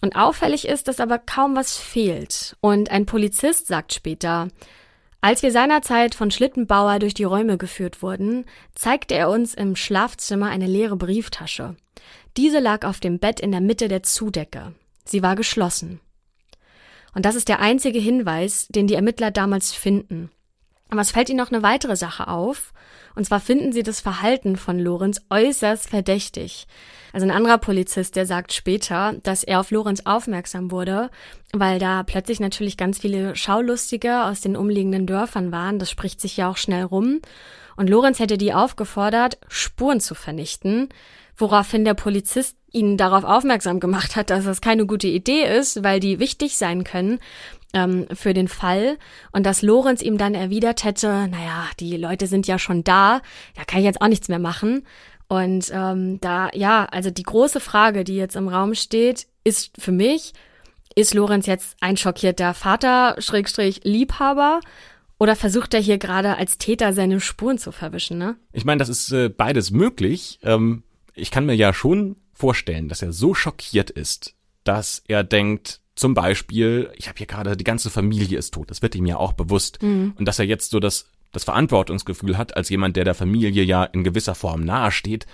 Und 0.00 0.16
auffällig 0.16 0.66
ist, 0.66 0.88
dass 0.88 1.00
aber 1.00 1.18
kaum 1.18 1.54
was 1.54 1.76
fehlt. 1.76 2.56
Und 2.62 2.90
ein 2.90 3.04
Polizist 3.04 3.66
sagt 3.66 3.92
später, 3.92 4.48
als 5.20 5.42
wir 5.42 5.52
seinerzeit 5.52 6.14
von 6.14 6.30
Schlittenbauer 6.30 6.98
durch 6.98 7.12
die 7.12 7.24
Räume 7.24 7.58
geführt 7.58 8.00
wurden, 8.02 8.46
zeigte 8.74 9.16
er 9.16 9.28
uns 9.28 9.52
im 9.52 9.76
Schlafzimmer 9.76 10.48
eine 10.48 10.66
leere 10.66 10.96
Brieftasche. 10.96 11.76
Diese 12.36 12.60
lag 12.60 12.86
auf 12.86 13.00
dem 13.00 13.18
Bett 13.18 13.40
in 13.40 13.52
der 13.52 13.60
Mitte 13.60 13.88
der 13.88 14.02
Zudecke. 14.02 14.74
Sie 15.04 15.22
war 15.22 15.36
geschlossen. 15.36 16.00
Und 17.14 17.26
das 17.26 17.34
ist 17.34 17.48
der 17.48 17.60
einzige 17.60 17.98
Hinweis, 17.98 18.68
den 18.68 18.86
die 18.86 18.94
Ermittler 18.94 19.30
damals 19.30 19.72
finden. 19.72 20.30
Aber 20.88 21.00
es 21.00 21.10
fällt 21.10 21.28
ihnen 21.28 21.38
noch 21.38 21.50
eine 21.50 21.62
weitere 21.62 21.96
Sache 21.96 22.28
auf. 22.28 22.72
Und 23.14 23.26
zwar 23.26 23.40
finden 23.40 23.72
sie 23.72 23.82
das 23.82 24.00
Verhalten 24.00 24.56
von 24.56 24.78
Lorenz 24.78 25.20
äußerst 25.28 25.88
verdächtig. 25.88 26.66
Also 27.12 27.26
ein 27.26 27.30
anderer 27.30 27.58
Polizist, 27.58 28.16
der 28.16 28.24
sagt 28.24 28.54
später, 28.54 29.14
dass 29.22 29.44
er 29.44 29.60
auf 29.60 29.70
Lorenz 29.70 30.02
aufmerksam 30.06 30.70
wurde, 30.70 31.10
weil 31.52 31.78
da 31.78 32.02
plötzlich 32.02 32.40
natürlich 32.40 32.78
ganz 32.78 32.98
viele 32.98 33.36
Schaulustige 33.36 34.24
aus 34.24 34.40
den 34.40 34.56
umliegenden 34.56 35.06
Dörfern 35.06 35.52
waren. 35.52 35.78
Das 35.78 35.90
spricht 35.90 36.20
sich 36.20 36.38
ja 36.38 36.50
auch 36.50 36.56
schnell 36.56 36.84
rum. 36.84 37.20
Und 37.76 37.90
Lorenz 37.90 38.18
hätte 38.18 38.38
die 38.38 38.54
aufgefordert, 38.54 39.38
Spuren 39.48 40.00
zu 40.00 40.14
vernichten 40.14 40.88
woraufhin 41.42 41.84
der 41.84 41.94
Polizist 41.94 42.56
ihn 42.70 42.96
darauf 42.96 43.24
aufmerksam 43.24 43.80
gemacht 43.80 44.16
hat, 44.16 44.30
dass 44.30 44.46
das 44.46 44.62
keine 44.62 44.86
gute 44.86 45.08
Idee 45.08 45.44
ist, 45.44 45.84
weil 45.84 46.00
die 46.00 46.18
wichtig 46.18 46.56
sein 46.56 46.84
können 46.84 47.18
ähm, 47.74 48.06
für 48.14 48.32
den 48.32 48.48
Fall 48.48 48.96
und 49.32 49.44
dass 49.44 49.60
Lorenz 49.60 50.00
ihm 50.00 50.16
dann 50.16 50.34
erwidert 50.34 50.84
hätte, 50.84 51.28
naja, 51.28 51.66
die 51.80 51.96
Leute 51.98 52.26
sind 52.26 52.46
ja 52.46 52.58
schon 52.58 52.84
da, 52.84 53.20
da 53.56 53.64
kann 53.66 53.80
ich 53.80 53.84
jetzt 53.84 54.00
auch 54.00 54.08
nichts 54.08 54.28
mehr 54.28 54.38
machen. 54.38 54.86
Und 55.28 55.70
ähm, 55.72 56.20
da, 56.20 56.50
ja, 56.54 56.86
also 56.90 57.10
die 57.10 57.22
große 57.22 57.60
Frage, 57.60 58.04
die 58.04 58.16
jetzt 58.16 58.36
im 58.36 58.48
Raum 58.48 58.74
steht, 58.74 59.26
ist 59.44 59.70
für 59.78 59.92
mich, 59.92 60.32
ist 60.94 61.14
Lorenz 61.14 61.46
jetzt 61.46 61.76
ein 61.80 61.96
schockierter 61.96 62.54
Vater, 62.54 63.16
Schrägstrich 63.18 63.80
Liebhaber? 63.82 64.60
Oder 65.18 65.36
versucht 65.36 65.72
er 65.72 65.80
hier 65.80 65.98
gerade 65.98 66.36
als 66.36 66.58
Täter 66.58 66.92
seine 66.92 67.20
Spuren 67.20 67.56
zu 67.56 67.70
verwischen, 67.70 68.18
ne? 68.18 68.36
Ich 68.52 68.64
meine, 68.64 68.80
das 68.80 68.88
ist 68.88 69.12
äh, 69.12 69.28
beides 69.28 69.70
möglich. 69.70 70.40
Ähm, 70.42 70.82
ich 71.14 71.30
kann 71.30 71.46
mir 71.46 71.54
ja 71.54 71.72
schon 71.72 72.16
vorstellen, 72.32 72.88
dass 72.88 73.02
er 73.02 73.12
so 73.12 73.34
schockiert 73.34 73.90
ist, 73.90 74.34
dass 74.64 75.02
er 75.06 75.24
denkt, 75.24 75.80
zum 75.94 76.14
Beispiel, 76.14 76.90
ich 76.96 77.08
habe 77.08 77.18
hier 77.18 77.26
gerade, 77.26 77.56
die 77.56 77.64
ganze 77.64 77.90
Familie 77.90 78.38
ist 78.38 78.54
tot, 78.54 78.70
das 78.70 78.82
wird 78.82 78.94
ihm 78.94 79.06
ja 79.06 79.16
auch 79.16 79.34
bewusst. 79.34 79.82
Mhm. 79.82 80.14
Und 80.18 80.26
dass 80.26 80.38
er 80.38 80.46
jetzt 80.46 80.70
so 80.70 80.80
das, 80.80 81.06
das 81.32 81.44
Verantwortungsgefühl 81.44 82.38
hat, 82.38 82.56
als 82.56 82.70
jemand, 82.70 82.96
der 82.96 83.04
der 83.04 83.14
Familie 83.14 83.62
ja 83.62 83.84
in 83.84 84.04
gewisser 84.04 84.34
Form 84.34 84.62
nahesteht, 84.64 85.26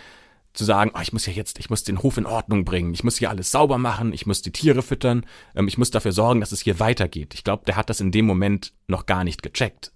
zu 0.55 0.65
sagen, 0.65 0.91
oh, 0.95 1.01
ich 1.01 1.13
muss 1.13 1.27
ja 1.27 1.33
jetzt, 1.33 1.59
ich 1.61 1.71
muss 1.71 1.85
den 1.85 2.03
Hof 2.03 2.17
in 2.17 2.27
Ordnung 2.27 2.65
bringen, 2.65 2.93
ich 2.93 3.05
muss 3.05 3.19
hier 3.19 3.31
alles 3.31 3.51
sauber 3.51 3.79
machen, 3.79 4.13
ich 4.13 4.27
muss 4.27 4.43
die 4.43 4.51
Tiere 4.51 4.83
füttern, 4.83 5.25
ähm, 5.55 5.69
ich 5.69 5.79
muss 5.79 5.91
dafür 5.91 6.13
sorgen, 6.13 6.41
dass 6.41 6.53
es 6.53 6.61
hier 6.61 6.81
weitergeht. 6.81 7.35
Ich 7.35 7.45
glaube, 7.45 7.65
der 7.67 7.77
hat 7.77 7.91
das 7.91 8.01
in 8.01 8.11
dem 8.11 8.27
Moment 8.27 8.73
noch 8.89 9.07
gar 9.07 9.23
nicht 9.23 9.43
gecheckt. 9.43 9.93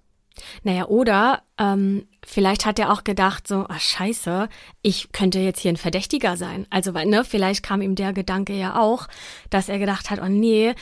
Naja, 0.63 0.87
oder 0.87 1.43
ähm, 1.59 2.07
vielleicht 2.25 2.67
hat 2.67 2.79
er 2.79 2.93
auch 2.93 3.05
gedacht, 3.05 3.47
so, 3.47 3.67
ah 3.69 3.79
scheiße, 3.79 4.49
ich 4.83 5.13
könnte 5.13 5.39
jetzt 5.41 5.61
hier 5.61 5.73
ein 5.73 5.77
Verdächtiger 5.77 6.37
sein. 6.37 6.67
Also, 6.71 6.93
ne, 6.93 7.25
vielleicht 7.25 7.63
kam 7.63 7.83
ihm 7.83 7.95
der 7.95 8.13
Gedanke 8.13 8.55
ja 8.55 8.81
auch, 8.81 9.09
dass 9.51 9.69
er 9.69 9.79
gedacht 9.79 10.11
hat, 10.11 10.21
oh 10.23 10.29
nee, 10.29 10.75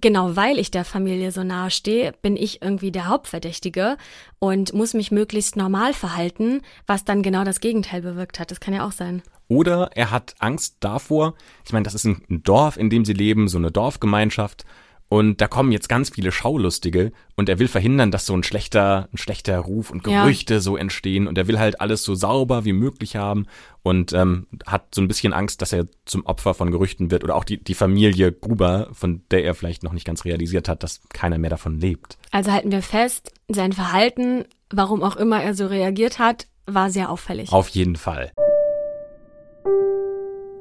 genau 0.00 0.36
weil 0.36 0.58
ich 0.58 0.70
der 0.70 0.84
Familie 0.84 1.30
so 1.32 1.42
nahe 1.44 1.70
stehe, 1.70 2.12
bin 2.22 2.36
ich 2.36 2.62
irgendwie 2.62 2.92
der 2.92 3.08
Hauptverdächtige 3.08 3.96
und 4.38 4.72
muss 4.72 4.94
mich 4.94 5.10
möglichst 5.10 5.56
normal 5.56 5.94
verhalten, 5.94 6.62
was 6.86 7.04
dann 7.04 7.22
genau 7.22 7.44
das 7.44 7.60
Gegenteil 7.60 8.02
bewirkt 8.02 8.38
hat. 8.38 8.50
Das 8.50 8.60
kann 8.60 8.74
ja 8.74 8.86
auch 8.86 8.92
sein. 8.92 9.22
Oder 9.48 9.90
er 9.94 10.10
hat 10.10 10.34
Angst 10.38 10.76
davor, 10.80 11.34
ich 11.66 11.72
meine, 11.72 11.84
das 11.84 11.94
ist 11.94 12.04
ein 12.04 12.24
Dorf, 12.28 12.76
in 12.76 12.88
dem 12.88 13.04
sie 13.04 13.12
leben, 13.12 13.48
so 13.48 13.58
eine 13.58 13.70
Dorfgemeinschaft, 13.70 14.64
und 15.08 15.40
da 15.40 15.46
kommen 15.46 15.70
jetzt 15.70 15.88
ganz 15.88 16.10
viele 16.10 16.32
Schaulustige 16.32 17.12
und 17.36 17.48
er 17.48 17.58
will 17.58 17.68
verhindern, 17.68 18.10
dass 18.10 18.26
so 18.26 18.34
ein 18.34 18.42
schlechter, 18.42 19.08
ein 19.12 19.18
schlechter 19.18 19.58
Ruf 19.58 19.90
und 19.90 20.02
Gerüchte 20.02 20.54
ja. 20.54 20.60
so 20.60 20.76
entstehen 20.76 21.26
und 21.26 21.38
er 21.38 21.46
will 21.46 21.58
halt 21.58 21.80
alles 21.80 22.02
so 22.02 22.14
sauber 22.14 22.64
wie 22.64 22.72
möglich 22.72 23.16
haben 23.16 23.46
und 23.82 24.12
ähm, 24.12 24.46
hat 24.66 24.94
so 24.94 25.02
ein 25.02 25.08
bisschen 25.08 25.32
Angst, 25.32 25.62
dass 25.62 25.72
er 25.72 25.86
zum 26.04 26.24
Opfer 26.26 26.54
von 26.54 26.70
Gerüchten 26.70 27.10
wird 27.10 27.22
oder 27.22 27.36
auch 27.36 27.44
die, 27.44 27.62
die 27.62 27.74
Familie 27.74 28.32
Gruber, 28.32 28.88
von 28.92 29.22
der 29.30 29.44
er 29.44 29.54
vielleicht 29.54 29.82
noch 29.82 29.92
nicht 29.92 30.06
ganz 30.06 30.24
realisiert 30.24 30.68
hat, 30.68 30.82
dass 30.82 31.00
keiner 31.10 31.38
mehr 31.38 31.50
davon 31.50 31.78
lebt. 31.78 32.18
Also 32.30 32.50
halten 32.50 32.72
wir 32.72 32.82
fest, 32.82 33.32
sein 33.48 33.72
Verhalten, 33.72 34.44
warum 34.70 35.02
auch 35.02 35.16
immer 35.16 35.42
er 35.42 35.54
so 35.54 35.66
reagiert 35.66 36.18
hat, 36.18 36.46
war 36.66 36.90
sehr 36.90 37.10
auffällig. 37.10 37.52
Auf 37.52 37.68
jeden 37.68 37.96
Fall. 37.96 38.32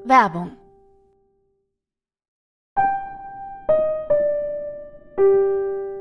Werbung 0.05 0.51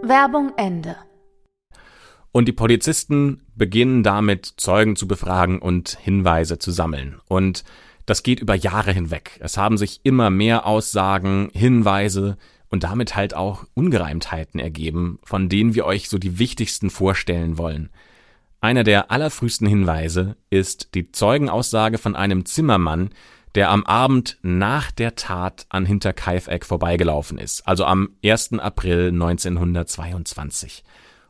Werbung 0.03 0.53
Ende. 0.57 0.97
Und 2.33 2.49
die 2.49 2.53
Polizisten 2.53 3.43
beginnen 3.55 4.03
damit, 4.03 4.55
Zeugen 4.57 4.97
zu 4.97 5.07
befragen 5.07 5.61
und 5.61 5.99
Hinweise 6.01 6.59
zu 6.59 6.71
sammeln. 6.71 7.21
Und 7.29 7.65
das 8.07 8.23
geht 8.23 8.41
über 8.41 8.55
Jahre 8.55 8.93
hinweg. 8.93 9.39
Es 9.41 9.57
haben 9.57 9.79
sich 9.79 10.01
immer 10.03 10.31
mehr 10.31 10.67
Aussagen, 10.67 11.51
Hinweise 11.53 12.37
und 12.69 12.85
damit 12.85 13.15
halt 13.15 13.35
auch 13.35 13.65
Ungereimtheiten 13.75 14.59
ergeben, 14.59 15.19
von 15.25 15.49
denen 15.49 15.75
wir 15.75 15.85
euch 15.85 16.09
so 16.09 16.19
die 16.19 16.39
wichtigsten 16.39 16.91
vorstellen 16.91 17.59
wollen. 17.59 17.91
Einer 18.61 18.85
der 18.85 19.11
allerfrühesten 19.11 19.67
Hinweise 19.67 20.37
ist 20.49 20.95
die 20.95 21.13
Zeugenaussage 21.13 21.99
von 21.99 22.17
einem 22.17 22.47
Zimmermann, 22.47 23.11
der 23.55 23.71
am 23.71 23.85
Abend 23.85 24.39
nach 24.43 24.91
der 24.91 25.15
Tat 25.15 25.67
an 25.69 25.85
Hinterkaifeck 25.85 26.65
vorbeigelaufen 26.65 27.39
ist, 27.39 27.67
also 27.67 27.85
am 27.85 28.11
1. 28.25 28.55
April 28.59 29.09
1922. 29.09 30.85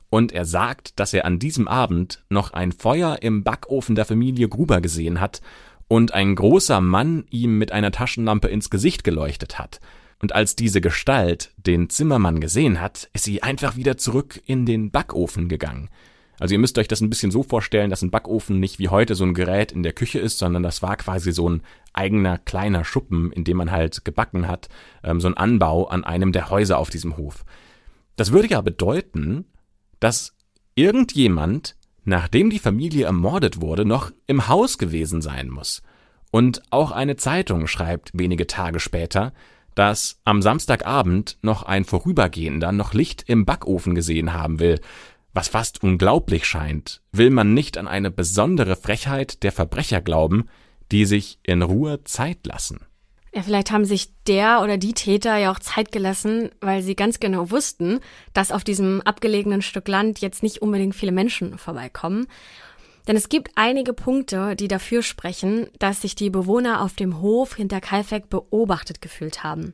Und 0.08 0.32
er 0.32 0.44
sagt, 0.44 1.00
dass 1.00 1.14
er 1.14 1.24
an 1.24 1.38
diesem 1.38 1.66
Abend 1.66 2.22
noch 2.28 2.52
ein 2.52 2.72
Feuer 2.72 3.18
im 3.22 3.42
Backofen 3.44 3.94
der 3.94 4.04
Familie 4.04 4.48
Gruber 4.48 4.80
gesehen 4.80 5.20
hat 5.20 5.40
und 5.88 6.14
ein 6.14 6.34
großer 6.34 6.80
Mann 6.80 7.24
ihm 7.30 7.58
mit 7.58 7.72
einer 7.72 7.90
Taschenlampe 7.90 8.48
ins 8.48 8.70
Gesicht 8.70 9.04
geleuchtet 9.04 9.58
hat. 9.58 9.80
Und 10.20 10.34
als 10.34 10.54
diese 10.54 10.80
Gestalt 10.80 11.52
den 11.56 11.90
Zimmermann 11.90 12.40
gesehen 12.40 12.80
hat, 12.80 13.10
ist 13.12 13.24
sie 13.24 13.42
einfach 13.42 13.76
wieder 13.76 13.96
zurück 13.96 14.40
in 14.46 14.66
den 14.66 14.90
Backofen 14.90 15.48
gegangen. 15.48 15.90
Also 16.42 16.56
ihr 16.56 16.58
müsst 16.58 16.76
euch 16.76 16.88
das 16.88 17.00
ein 17.00 17.08
bisschen 17.08 17.30
so 17.30 17.44
vorstellen, 17.44 17.88
dass 17.88 18.02
ein 18.02 18.10
Backofen 18.10 18.58
nicht 18.58 18.80
wie 18.80 18.88
heute 18.88 19.14
so 19.14 19.22
ein 19.22 19.32
Gerät 19.32 19.70
in 19.70 19.84
der 19.84 19.92
Küche 19.92 20.18
ist, 20.18 20.38
sondern 20.38 20.64
das 20.64 20.82
war 20.82 20.96
quasi 20.96 21.30
so 21.30 21.48
ein 21.48 21.62
eigener 21.92 22.36
kleiner 22.36 22.84
Schuppen, 22.84 23.30
in 23.30 23.44
dem 23.44 23.58
man 23.58 23.70
halt 23.70 24.04
gebacken 24.04 24.48
hat, 24.48 24.68
ähm, 25.04 25.20
so 25.20 25.28
ein 25.28 25.36
Anbau 25.36 25.86
an 25.86 26.02
einem 26.02 26.32
der 26.32 26.50
Häuser 26.50 26.78
auf 26.78 26.90
diesem 26.90 27.16
Hof. 27.16 27.44
Das 28.16 28.32
würde 28.32 28.48
ja 28.48 28.60
bedeuten, 28.60 29.44
dass 30.00 30.34
irgendjemand, 30.74 31.76
nachdem 32.02 32.50
die 32.50 32.58
Familie 32.58 33.06
ermordet 33.06 33.60
wurde, 33.60 33.84
noch 33.84 34.10
im 34.26 34.48
Haus 34.48 34.78
gewesen 34.78 35.22
sein 35.22 35.48
muss. 35.48 35.80
Und 36.32 36.60
auch 36.70 36.90
eine 36.90 37.14
Zeitung 37.14 37.68
schreibt 37.68 38.18
wenige 38.18 38.48
Tage 38.48 38.80
später, 38.80 39.32
dass 39.74 40.20
am 40.24 40.42
Samstagabend 40.42 41.38
noch 41.42 41.62
ein 41.62 41.84
Vorübergehender 41.84 42.72
noch 42.72 42.94
Licht 42.94 43.24
im 43.28 43.44
Backofen 43.44 43.94
gesehen 43.94 44.34
haben 44.34 44.58
will, 44.58 44.80
was 45.34 45.48
fast 45.48 45.82
unglaublich 45.82 46.44
scheint, 46.44 47.00
will 47.12 47.30
man 47.30 47.54
nicht 47.54 47.78
an 47.78 47.88
eine 47.88 48.10
besondere 48.10 48.76
Frechheit 48.76 49.42
der 49.42 49.52
Verbrecher 49.52 50.00
glauben, 50.00 50.48
die 50.90 51.06
sich 51.06 51.38
in 51.42 51.62
Ruhe 51.62 52.04
Zeit 52.04 52.46
lassen. 52.46 52.80
Ja, 53.34 53.40
vielleicht 53.42 53.70
haben 53.70 53.86
sich 53.86 54.10
der 54.26 54.60
oder 54.62 54.76
die 54.76 54.92
Täter 54.92 55.38
ja 55.38 55.50
auch 55.50 55.58
Zeit 55.58 55.90
gelassen, 55.90 56.50
weil 56.60 56.82
sie 56.82 56.94
ganz 56.94 57.18
genau 57.18 57.50
wussten, 57.50 58.00
dass 58.34 58.52
auf 58.52 58.62
diesem 58.62 59.00
abgelegenen 59.00 59.62
Stück 59.62 59.88
Land 59.88 60.18
jetzt 60.20 60.42
nicht 60.42 60.60
unbedingt 60.60 60.94
viele 60.94 61.12
Menschen 61.12 61.56
vorbeikommen. 61.56 62.26
Denn 63.08 63.16
es 63.16 63.30
gibt 63.30 63.52
einige 63.54 63.94
Punkte, 63.94 64.54
die 64.54 64.68
dafür 64.68 65.02
sprechen, 65.02 65.66
dass 65.78 66.02
sich 66.02 66.14
die 66.14 66.28
Bewohner 66.28 66.82
auf 66.82 66.92
dem 66.92 67.22
Hof 67.22 67.56
hinter 67.56 67.80
Kalfeck 67.80 68.28
beobachtet 68.28 69.00
gefühlt 69.00 69.42
haben. 69.42 69.72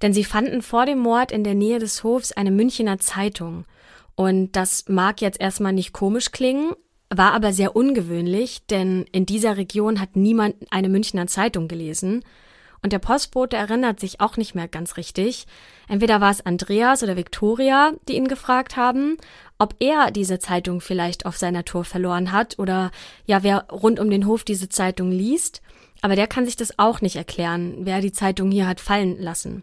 Denn 0.00 0.14
sie 0.14 0.24
fanden 0.24 0.62
vor 0.62 0.86
dem 0.86 0.98
Mord 0.98 1.30
in 1.30 1.44
der 1.44 1.54
Nähe 1.54 1.78
des 1.78 2.02
Hofs 2.04 2.32
eine 2.32 2.50
Münchener 2.50 2.98
Zeitung– 2.98 3.66
und 4.18 4.56
das 4.56 4.88
mag 4.88 5.20
jetzt 5.20 5.40
erstmal 5.40 5.72
nicht 5.72 5.92
komisch 5.92 6.32
klingen, 6.32 6.72
war 7.08 7.34
aber 7.34 7.52
sehr 7.52 7.76
ungewöhnlich, 7.76 8.66
denn 8.66 9.04
in 9.12 9.26
dieser 9.26 9.56
Region 9.56 10.00
hat 10.00 10.16
niemand 10.16 10.56
eine 10.72 10.88
Münchner 10.88 11.28
Zeitung 11.28 11.68
gelesen. 11.68 12.24
Und 12.82 12.92
der 12.92 12.98
Postbote 12.98 13.56
erinnert 13.56 14.00
sich 14.00 14.20
auch 14.20 14.36
nicht 14.36 14.56
mehr 14.56 14.66
ganz 14.66 14.96
richtig. 14.96 15.46
Entweder 15.86 16.20
war 16.20 16.32
es 16.32 16.44
Andreas 16.44 17.04
oder 17.04 17.16
Victoria, 17.16 17.92
die 18.08 18.16
ihn 18.16 18.26
gefragt 18.26 18.76
haben, 18.76 19.18
ob 19.56 19.76
er 19.78 20.10
diese 20.10 20.40
Zeitung 20.40 20.80
vielleicht 20.80 21.24
auf 21.24 21.36
seiner 21.36 21.64
Tour 21.64 21.84
verloren 21.84 22.32
hat 22.32 22.58
oder 22.58 22.90
ja, 23.24 23.44
wer 23.44 23.68
rund 23.70 24.00
um 24.00 24.10
den 24.10 24.26
Hof 24.26 24.42
diese 24.42 24.68
Zeitung 24.68 25.12
liest. 25.12 25.62
Aber 26.00 26.16
der 26.16 26.26
kann 26.26 26.44
sich 26.44 26.56
das 26.56 26.76
auch 26.76 27.02
nicht 27.02 27.14
erklären, 27.14 27.76
wer 27.82 28.00
die 28.00 28.12
Zeitung 28.12 28.50
hier 28.50 28.66
hat 28.66 28.80
fallen 28.80 29.16
lassen. 29.20 29.62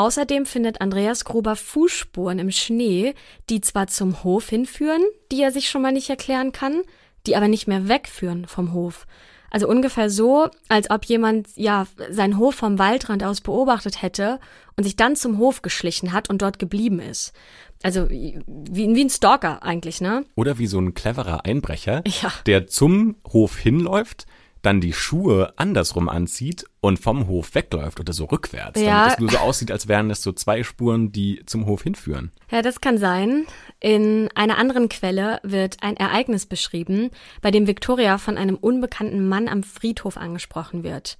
Außerdem 0.00 0.46
findet 0.46 0.80
Andreas 0.80 1.26
Gruber 1.26 1.56
Fußspuren 1.56 2.38
im 2.38 2.50
Schnee, 2.50 3.12
die 3.50 3.60
zwar 3.60 3.86
zum 3.86 4.24
Hof 4.24 4.48
hinführen, 4.48 5.02
die 5.30 5.42
er 5.42 5.52
sich 5.52 5.68
schon 5.68 5.82
mal 5.82 5.92
nicht 5.92 6.08
erklären 6.08 6.52
kann, 6.52 6.80
die 7.26 7.36
aber 7.36 7.48
nicht 7.48 7.66
mehr 7.66 7.86
wegführen 7.86 8.46
vom 8.46 8.72
Hof. 8.72 9.06
Also 9.50 9.68
ungefähr 9.68 10.08
so, 10.08 10.48
als 10.70 10.90
ob 10.90 11.04
jemand 11.04 11.48
ja 11.54 11.86
seinen 12.08 12.38
Hof 12.38 12.54
vom 12.54 12.78
Waldrand 12.78 13.22
aus 13.22 13.42
beobachtet 13.42 14.00
hätte 14.00 14.40
und 14.74 14.84
sich 14.84 14.96
dann 14.96 15.16
zum 15.16 15.36
Hof 15.36 15.60
geschlichen 15.60 16.14
hat 16.14 16.30
und 16.30 16.40
dort 16.40 16.58
geblieben 16.58 17.00
ist. 17.00 17.34
Also 17.82 18.08
wie, 18.08 18.38
wie 18.46 19.04
ein 19.04 19.10
Stalker 19.10 19.62
eigentlich, 19.62 20.00
ne? 20.00 20.24
Oder 20.34 20.56
wie 20.56 20.66
so 20.66 20.80
ein 20.80 20.94
cleverer 20.94 21.44
Einbrecher, 21.44 22.04
ja. 22.22 22.32
der 22.46 22.68
zum 22.68 23.16
Hof 23.30 23.58
hinläuft, 23.58 24.24
dann 24.62 24.80
die 24.80 24.92
Schuhe 24.92 25.52
andersrum 25.56 26.08
anzieht 26.08 26.64
und 26.80 26.98
vom 26.98 27.26
Hof 27.28 27.54
wegläuft 27.54 28.00
oder 28.00 28.12
so 28.12 28.26
rückwärts, 28.26 28.80
ja. 28.80 29.00
damit 29.00 29.12
es 29.14 29.18
nur 29.18 29.30
so 29.30 29.38
aussieht, 29.38 29.70
als 29.70 29.88
wären 29.88 30.10
es 30.10 30.22
so 30.22 30.32
zwei 30.32 30.62
Spuren, 30.62 31.12
die 31.12 31.42
zum 31.46 31.66
Hof 31.66 31.82
hinführen. 31.82 32.30
Ja, 32.50 32.62
das 32.62 32.80
kann 32.80 32.98
sein. 32.98 33.46
In 33.80 34.28
einer 34.34 34.58
anderen 34.58 34.88
Quelle 34.88 35.40
wird 35.42 35.82
ein 35.82 35.96
Ereignis 35.96 36.46
beschrieben, 36.46 37.10
bei 37.40 37.50
dem 37.50 37.66
Victoria 37.66 38.18
von 38.18 38.36
einem 38.36 38.56
unbekannten 38.56 39.28
Mann 39.28 39.48
am 39.48 39.62
Friedhof 39.62 40.16
angesprochen 40.16 40.82
wird. 40.82 41.16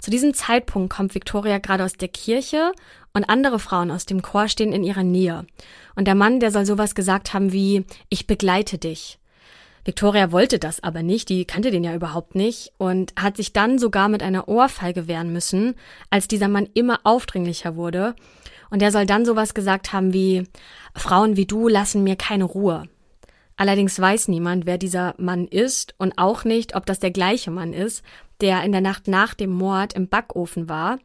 Zu 0.00 0.10
diesem 0.10 0.32
Zeitpunkt 0.32 0.92
kommt 0.92 1.14
Victoria 1.14 1.58
gerade 1.58 1.84
aus 1.84 1.94
der 1.94 2.08
Kirche 2.08 2.72
und 3.12 3.28
andere 3.28 3.58
Frauen 3.58 3.90
aus 3.90 4.06
dem 4.06 4.22
Chor 4.22 4.48
stehen 4.48 4.72
in 4.72 4.84
ihrer 4.84 5.02
Nähe. 5.02 5.44
Und 5.96 6.06
der 6.06 6.14
Mann, 6.14 6.38
der 6.38 6.52
soll 6.52 6.64
sowas 6.64 6.94
gesagt 6.94 7.34
haben 7.34 7.52
wie, 7.52 7.84
ich 8.08 8.26
begleite 8.26 8.78
dich. 8.78 9.18
Victoria 9.88 10.32
wollte 10.32 10.58
das 10.58 10.82
aber 10.82 11.02
nicht, 11.02 11.30
die 11.30 11.46
kannte 11.46 11.70
den 11.70 11.82
ja 11.82 11.94
überhaupt 11.94 12.34
nicht 12.34 12.72
und 12.76 13.14
hat 13.18 13.38
sich 13.38 13.54
dann 13.54 13.78
sogar 13.78 14.10
mit 14.10 14.22
einer 14.22 14.46
Ohrfeige 14.46 15.08
wehren 15.08 15.32
müssen, 15.32 15.76
als 16.10 16.28
dieser 16.28 16.48
Mann 16.48 16.68
immer 16.74 17.00
aufdringlicher 17.04 17.74
wurde. 17.74 18.14
Und 18.68 18.82
er 18.82 18.92
soll 18.92 19.06
dann 19.06 19.24
sowas 19.24 19.54
gesagt 19.54 19.94
haben 19.94 20.12
wie 20.12 20.46
Frauen 20.94 21.38
wie 21.38 21.46
du 21.46 21.68
lassen 21.68 22.04
mir 22.04 22.16
keine 22.16 22.44
Ruhe. 22.44 22.86
Allerdings 23.56 23.98
weiß 23.98 24.28
niemand, 24.28 24.66
wer 24.66 24.76
dieser 24.76 25.14
Mann 25.16 25.46
ist 25.46 25.94
und 25.96 26.18
auch 26.18 26.44
nicht, 26.44 26.76
ob 26.76 26.84
das 26.84 26.98
der 26.98 27.10
gleiche 27.10 27.50
Mann 27.50 27.72
ist, 27.72 28.04
der 28.42 28.62
in 28.64 28.72
der 28.72 28.82
Nacht 28.82 29.08
nach 29.08 29.32
dem 29.32 29.52
Mord 29.52 29.94
im 29.94 30.06
Backofen 30.06 30.68
war 30.68 30.98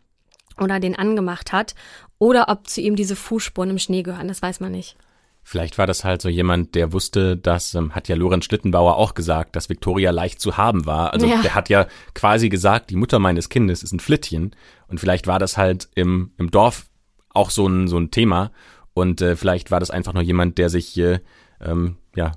oder 0.59 0.81
den 0.81 0.97
angemacht 0.97 1.53
hat 1.53 1.73
oder 2.19 2.49
ob 2.49 2.67
zu 2.67 2.81
ihm 2.81 2.97
diese 2.97 3.15
Fußspuren 3.15 3.69
im 3.69 3.79
Schnee 3.79 4.03
gehören, 4.03 4.27
das 4.27 4.41
weiß 4.41 4.59
man 4.59 4.73
nicht. 4.73 4.97
Vielleicht 5.43 5.77
war 5.77 5.87
das 5.87 6.03
halt 6.03 6.21
so 6.21 6.29
jemand, 6.29 6.73
der 6.73 6.93
wusste, 6.93 7.35
das 7.35 7.75
ähm, 7.75 7.93
hat 7.93 8.07
ja 8.07 8.15
Lorenz 8.15 8.45
Schlittenbauer 8.45 8.95
auch 8.95 9.13
gesagt, 9.13 9.55
dass 9.55 9.69
Victoria 9.69 10.11
leicht 10.11 10.39
zu 10.39 10.57
haben 10.57 10.85
war. 10.85 11.13
Also 11.13 11.27
ja. 11.27 11.41
der 11.41 11.53
hat 11.53 11.69
ja 11.69 11.87
quasi 12.15 12.49
gesagt, 12.49 12.89
die 12.89 12.95
Mutter 12.95 13.19
meines 13.19 13.49
Kindes 13.49 13.83
ist 13.83 13.91
ein 13.91 13.99
Flittchen. 13.99 14.55
Und 14.87 14.99
vielleicht 14.99 15.27
war 15.27 15.39
das 15.39 15.57
halt 15.57 15.89
im, 15.95 16.31
im 16.37 16.49
Dorf 16.49 16.85
auch 17.29 17.49
so 17.49 17.67
ein, 17.67 17.87
so 17.87 17.97
ein 17.97 18.09
Thema. 18.09 18.51
Und 18.93 19.21
äh, 19.21 19.35
vielleicht 19.35 19.69
war 19.69 19.79
das 19.79 19.91
einfach 19.91 20.13
nur 20.13 20.23
jemand, 20.23 20.57
der 20.57 20.69
sich 20.69 20.97
äh, 20.97 21.19
ähm, 21.59 21.97
ja 22.15 22.31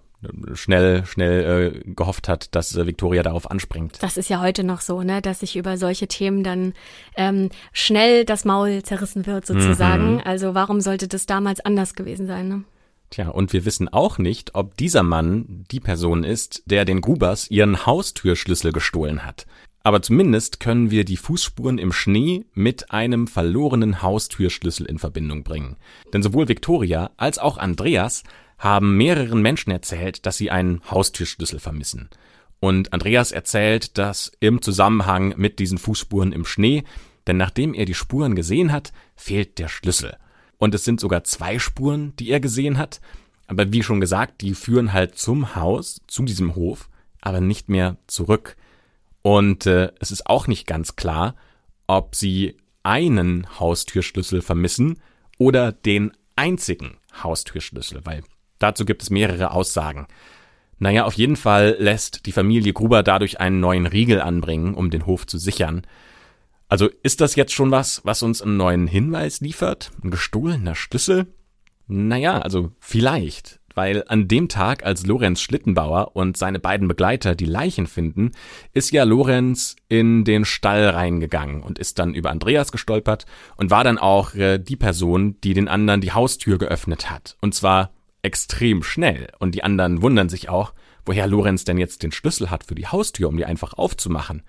schnell, 0.54 1.04
schnell 1.06 1.82
äh, 1.84 1.90
gehofft 1.92 2.28
hat, 2.28 2.54
dass 2.54 2.74
äh, 2.74 2.86
Victoria 2.86 3.22
darauf 3.22 3.50
anspringt. 3.50 4.02
Das 4.02 4.16
ist 4.16 4.28
ja 4.28 4.40
heute 4.40 4.64
noch 4.64 4.80
so, 4.80 5.02
ne, 5.02 5.22
dass 5.22 5.40
sich 5.40 5.56
über 5.56 5.76
solche 5.76 6.08
Themen 6.08 6.42
dann 6.42 6.72
ähm, 7.16 7.50
schnell 7.72 8.24
das 8.24 8.44
Maul 8.44 8.82
zerrissen 8.82 9.26
wird, 9.26 9.46
sozusagen. 9.46 10.14
Mhm. 10.14 10.22
Also 10.24 10.54
warum 10.54 10.80
sollte 10.80 11.08
das 11.08 11.26
damals 11.26 11.60
anders 11.60 11.94
gewesen 11.94 12.26
sein, 12.26 12.48
ne? 12.48 12.64
Tja, 13.10 13.28
und 13.28 13.52
wir 13.52 13.64
wissen 13.64 13.88
auch 13.88 14.18
nicht, 14.18 14.54
ob 14.54 14.76
dieser 14.76 15.02
Mann 15.02 15.64
die 15.70 15.80
Person 15.80 16.24
ist, 16.24 16.62
der 16.66 16.84
den 16.84 17.00
Grubers 17.00 17.50
ihren 17.50 17.86
Haustürschlüssel 17.86 18.72
gestohlen 18.72 19.24
hat. 19.24 19.46
Aber 19.82 20.02
zumindest 20.02 20.58
können 20.58 20.90
wir 20.90 21.04
die 21.04 21.16
Fußspuren 21.16 21.78
im 21.78 21.92
Schnee 21.92 22.44
mit 22.54 22.90
einem 22.90 23.28
verlorenen 23.28 24.02
Haustürschlüssel 24.02 24.84
in 24.86 24.98
Verbindung 24.98 25.44
bringen. 25.44 25.76
Denn 26.12 26.24
sowohl 26.24 26.48
Victoria 26.48 27.12
als 27.16 27.38
auch 27.38 27.56
Andreas 27.56 28.24
haben 28.58 28.96
mehreren 28.96 29.42
Menschen 29.42 29.70
erzählt, 29.70 30.26
dass 30.26 30.36
sie 30.36 30.50
einen 30.50 30.80
Haustürschlüssel 30.90 31.60
vermissen. 31.60 32.10
Und 32.58 32.92
Andreas 32.92 33.30
erzählt 33.30 33.96
das 33.96 34.32
im 34.40 34.60
Zusammenhang 34.62 35.34
mit 35.36 35.60
diesen 35.60 35.78
Fußspuren 35.78 36.32
im 36.32 36.44
Schnee, 36.44 36.82
denn 37.28 37.36
nachdem 37.36 37.74
er 37.74 37.84
die 37.84 37.94
Spuren 37.94 38.34
gesehen 38.34 38.72
hat, 38.72 38.92
fehlt 39.14 39.58
der 39.58 39.68
Schlüssel. 39.68 40.16
Und 40.58 40.74
es 40.74 40.84
sind 40.84 41.00
sogar 41.00 41.24
zwei 41.24 41.58
Spuren, 41.58 42.14
die 42.16 42.30
er 42.30 42.40
gesehen 42.40 42.78
hat. 42.78 43.00
Aber 43.46 43.72
wie 43.72 43.82
schon 43.82 44.00
gesagt, 44.00 44.40
die 44.40 44.54
führen 44.54 44.92
halt 44.92 45.16
zum 45.16 45.54
Haus, 45.54 46.00
zu 46.06 46.24
diesem 46.24 46.54
Hof, 46.56 46.88
aber 47.20 47.40
nicht 47.40 47.68
mehr 47.68 47.96
zurück. 48.06 48.56
Und 49.22 49.66
äh, 49.66 49.92
es 50.00 50.10
ist 50.10 50.26
auch 50.26 50.46
nicht 50.46 50.66
ganz 50.66 50.96
klar, 50.96 51.34
ob 51.86 52.14
sie 52.14 52.56
einen 52.82 53.58
Haustürschlüssel 53.58 54.42
vermissen 54.42 55.00
oder 55.38 55.72
den 55.72 56.12
einzigen 56.36 56.98
Haustürschlüssel, 57.22 58.02
weil 58.04 58.22
dazu 58.58 58.84
gibt 58.84 59.02
es 59.02 59.10
mehrere 59.10 59.50
Aussagen. 59.50 60.06
Naja, 60.78 61.04
auf 61.04 61.14
jeden 61.14 61.36
Fall 61.36 61.76
lässt 61.78 62.26
die 62.26 62.32
Familie 62.32 62.72
Gruber 62.72 63.02
dadurch 63.02 63.40
einen 63.40 63.60
neuen 63.60 63.86
Riegel 63.86 64.20
anbringen, 64.20 64.74
um 64.74 64.90
den 64.90 65.06
Hof 65.06 65.26
zu 65.26 65.38
sichern. 65.38 65.82
Also 66.68 66.88
ist 67.02 67.20
das 67.20 67.36
jetzt 67.36 67.52
schon 67.52 67.70
was, 67.70 68.00
was 68.04 68.22
uns 68.22 68.42
einen 68.42 68.56
neuen 68.56 68.86
Hinweis 68.86 69.40
liefert? 69.40 69.92
Ein 70.02 70.10
gestohlener 70.10 70.74
Schlüssel? 70.74 71.26
Naja, 71.86 72.38
also 72.38 72.72
vielleicht. 72.80 73.60
Weil 73.74 74.04
an 74.08 74.26
dem 74.26 74.48
Tag, 74.48 74.84
als 74.84 75.06
Lorenz 75.06 75.42
Schlittenbauer 75.42 76.16
und 76.16 76.38
seine 76.38 76.58
beiden 76.58 76.88
Begleiter 76.88 77.34
die 77.34 77.44
Leichen 77.44 77.86
finden, 77.86 78.32
ist 78.72 78.90
ja 78.90 79.04
Lorenz 79.04 79.76
in 79.88 80.24
den 80.24 80.46
Stall 80.46 80.88
reingegangen 80.88 81.62
und 81.62 81.78
ist 81.78 81.98
dann 81.98 82.14
über 82.14 82.30
Andreas 82.30 82.72
gestolpert 82.72 83.26
und 83.56 83.70
war 83.70 83.84
dann 83.84 83.98
auch 83.98 84.34
äh, 84.34 84.58
die 84.58 84.76
Person, 84.76 85.38
die 85.44 85.52
den 85.52 85.68
anderen 85.68 86.00
die 86.00 86.12
Haustür 86.12 86.56
geöffnet 86.56 87.10
hat. 87.10 87.36
Und 87.42 87.54
zwar 87.54 87.92
extrem 88.22 88.82
schnell. 88.82 89.28
Und 89.38 89.54
die 89.54 89.62
anderen 89.62 90.00
wundern 90.00 90.30
sich 90.30 90.48
auch, 90.48 90.72
woher 91.04 91.26
Lorenz 91.26 91.64
denn 91.64 91.78
jetzt 91.78 92.02
den 92.02 92.12
Schlüssel 92.12 92.50
hat 92.50 92.64
für 92.64 92.74
die 92.74 92.86
Haustür, 92.86 93.28
um 93.28 93.36
die 93.36 93.44
einfach 93.44 93.74
aufzumachen. 93.74 94.42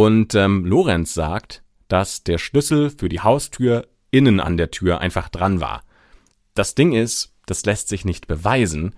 Und 0.00 0.34
ähm, 0.34 0.64
Lorenz 0.64 1.12
sagt, 1.12 1.62
dass 1.88 2.24
der 2.24 2.38
Schlüssel 2.38 2.88
für 2.88 3.10
die 3.10 3.20
Haustür 3.20 3.86
innen 4.10 4.40
an 4.40 4.56
der 4.56 4.70
Tür 4.70 5.02
einfach 5.02 5.28
dran 5.28 5.60
war. 5.60 5.84
Das 6.54 6.74
Ding 6.74 6.92
ist, 6.92 7.34
das 7.44 7.66
lässt 7.66 7.88
sich 7.88 8.06
nicht 8.06 8.26
beweisen, 8.26 8.94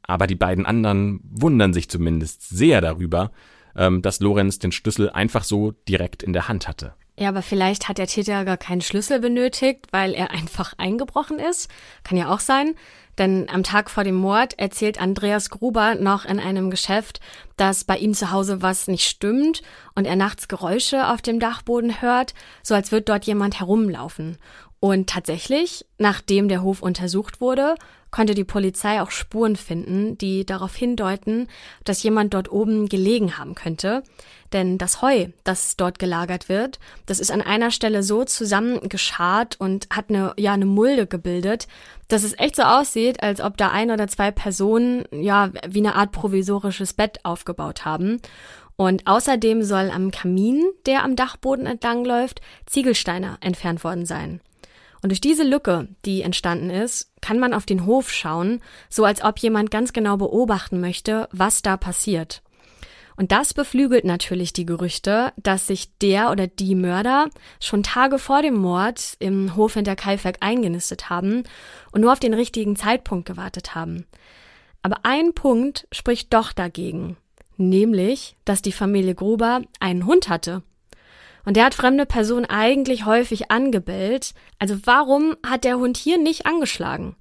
aber 0.00 0.26
die 0.26 0.36
beiden 0.36 0.64
anderen 0.64 1.20
wundern 1.22 1.74
sich 1.74 1.90
zumindest 1.90 2.48
sehr 2.48 2.80
darüber, 2.80 3.30
ähm, 3.76 4.00
dass 4.00 4.20
Lorenz 4.20 4.58
den 4.58 4.72
Schlüssel 4.72 5.10
einfach 5.10 5.44
so 5.44 5.72
direkt 5.86 6.22
in 6.22 6.32
der 6.32 6.48
Hand 6.48 6.66
hatte. 6.66 6.94
Ja, 7.18 7.30
aber 7.30 7.42
vielleicht 7.42 7.88
hat 7.88 7.98
der 7.98 8.06
Täter 8.06 8.44
gar 8.44 8.56
keinen 8.56 8.80
Schlüssel 8.80 9.18
benötigt, 9.18 9.86
weil 9.90 10.14
er 10.14 10.30
einfach 10.30 10.74
eingebrochen 10.78 11.40
ist. 11.40 11.68
Kann 12.04 12.16
ja 12.16 12.32
auch 12.32 12.38
sein. 12.38 12.76
Denn 13.18 13.48
am 13.50 13.64
Tag 13.64 13.90
vor 13.90 14.04
dem 14.04 14.14
Mord 14.14 14.56
erzählt 14.60 15.00
Andreas 15.00 15.50
Gruber 15.50 15.96
noch 15.96 16.24
in 16.24 16.38
einem 16.38 16.70
Geschäft, 16.70 17.18
dass 17.56 17.82
bei 17.82 17.98
ihm 17.98 18.14
zu 18.14 18.30
Hause 18.30 18.62
was 18.62 18.86
nicht 18.86 19.08
stimmt 19.08 19.62
und 19.96 20.06
er 20.06 20.14
nachts 20.14 20.46
Geräusche 20.46 21.08
auf 21.08 21.20
dem 21.20 21.40
Dachboden 21.40 22.00
hört, 22.00 22.34
so 22.62 22.76
als 22.76 22.92
würde 22.92 23.06
dort 23.06 23.24
jemand 23.24 23.58
herumlaufen. 23.58 24.38
Und 24.80 25.10
tatsächlich, 25.10 25.84
nachdem 25.98 26.48
der 26.48 26.62
Hof 26.62 26.82
untersucht 26.82 27.40
wurde, 27.40 27.74
konnte 28.10 28.34
die 28.34 28.44
Polizei 28.44 29.02
auch 29.02 29.10
Spuren 29.10 29.56
finden, 29.56 30.16
die 30.16 30.46
darauf 30.46 30.74
hindeuten, 30.74 31.48
dass 31.84 32.02
jemand 32.02 32.32
dort 32.32 32.50
oben 32.50 32.88
gelegen 32.88 33.38
haben 33.38 33.54
könnte. 33.54 34.02
Denn 34.52 34.78
das 34.78 35.02
Heu, 35.02 35.26
das 35.44 35.76
dort 35.76 35.98
gelagert 35.98 36.48
wird, 36.48 36.78
das 37.06 37.18
ist 37.18 37.30
an 37.30 37.42
einer 37.42 37.70
Stelle 37.70 38.02
so 38.02 38.24
zusammengeschart 38.24 39.60
und 39.60 39.88
hat 39.90 40.06
eine, 40.08 40.32
ja, 40.38 40.52
eine 40.52 40.64
Mulde 40.64 41.06
gebildet, 41.06 41.68
dass 42.06 42.22
es 42.22 42.38
echt 42.38 42.56
so 42.56 42.62
aussieht, 42.62 43.22
als 43.22 43.40
ob 43.40 43.58
da 43.58 43.70
ein 43.70 43.90
oder 43.90 44.08
zwei 44.08 44.30
Personen, 44.30 45.04
ja, 45.10 45.50
wie 45.68 45.80
eine 45.80 45.96
Art 45.96 46.12
provisorisches 46.12 46.94
Bett 46.94 47.24
aufgebaut 47.24 47.84
haben. 47.84 48.22
Und 48.76 49.06
außerdem 49.06 49.64
soll 49.64 49.90
am 49.90 50.12
Kamin, 50.12 50.62
der 50.86 51.02
am 51.02 51.16
Dachboden 51.16 51.66
entlangläuft, 51.66 52.40
Ziegelsteine 52.64 53.36
entfernt 53.40 53.82
worden 53.82 54.06
sein. 54.06 54.40
Und 55.02 55.10
durch 55.10 55.20
diese 55.20 55.44
Lücke, 55.44 55.88
die 56.04 56.22
entstanden 56.22 56.70
ist, 56.70 57.12
kann 57.20 57.38
man 57.38 57.54
auf 57.54 57.66
den 57.66 57.86
Hof 57.86 58.10
schauen, 58.10 58.60
so 58.88 59.04
als 59.04 59.22
ob 59.22 59.38
jemand 59.38 59.70
ganz 59.70 59.92
genau 59.92 60.16
beobachten 60.16 60.80
möchte, 60.80 61.28
was 61.32 61.62
da 61.62 61.76
passiert. 61.76 62.42
Und 63.18 63.32
das 63.32 63.52
beflügelt 63.52 64.04
natürlich 64.04 64.52
die 64.52 64.64
Gerüchte, 64.64 65.32
dass 65.36 65.66
sich 65.66 65.96
der 65.98 66.30
oder 66.30 66.46
die 66.46 66.76
Mörder 66.76 67.28
schon 67.60 67.82
Tage 67.82 68.18
vor 68.18 68.42
dem 68.42 68.54
Mord 68.54 69.16
im 69.18 69.56
Hof 69.56 69.74
hinter 69.74 69.96
Kalfberg 69.96 70.36
eingenistet 70.40 71.10
haben 71.10 71.42
und 71.90 72.00
nur 72.00 72.12
auf 72.12 72.20
den 72.20 72.32
richtigen 72.32 72.76
Zeitpunkt 72.76 73.26
gewartet 73.26 73.74
haben. 73.74 74.06
Aber 74.82 75.00
ein 75.02 75.34
Punkt 75.34 75.88
spricht 75.90 76.32
doch 76.32 76.52
dagegen, 76.52 77.16
nämlich, 77.56 78.36
dass 78.44 78.62
die 78.62 78.70
Familie 78.70 79.16
Gruber 79.16 79.62
einen 79.80 80.06
Hund 80.06 80.28
hatte. 80.28 80.62
Und 81.48 81.56
der 81.56 81.64
hat 81.64 81.72
fremde 81.72 82.04
Personen 82.04 82.44
eigentlich 82.44 83.06
häufig 83.06 83.50
angebellt. 83.50 84.34
Also 84.58 84.76
warum 84.84 85.34
hat 85.42 85.64
der 85.64 85.78
Hund 85.78 85.96
hier 85.96 86.18
nicht 86.18 86.44
angeschlagen? 86.44 87.16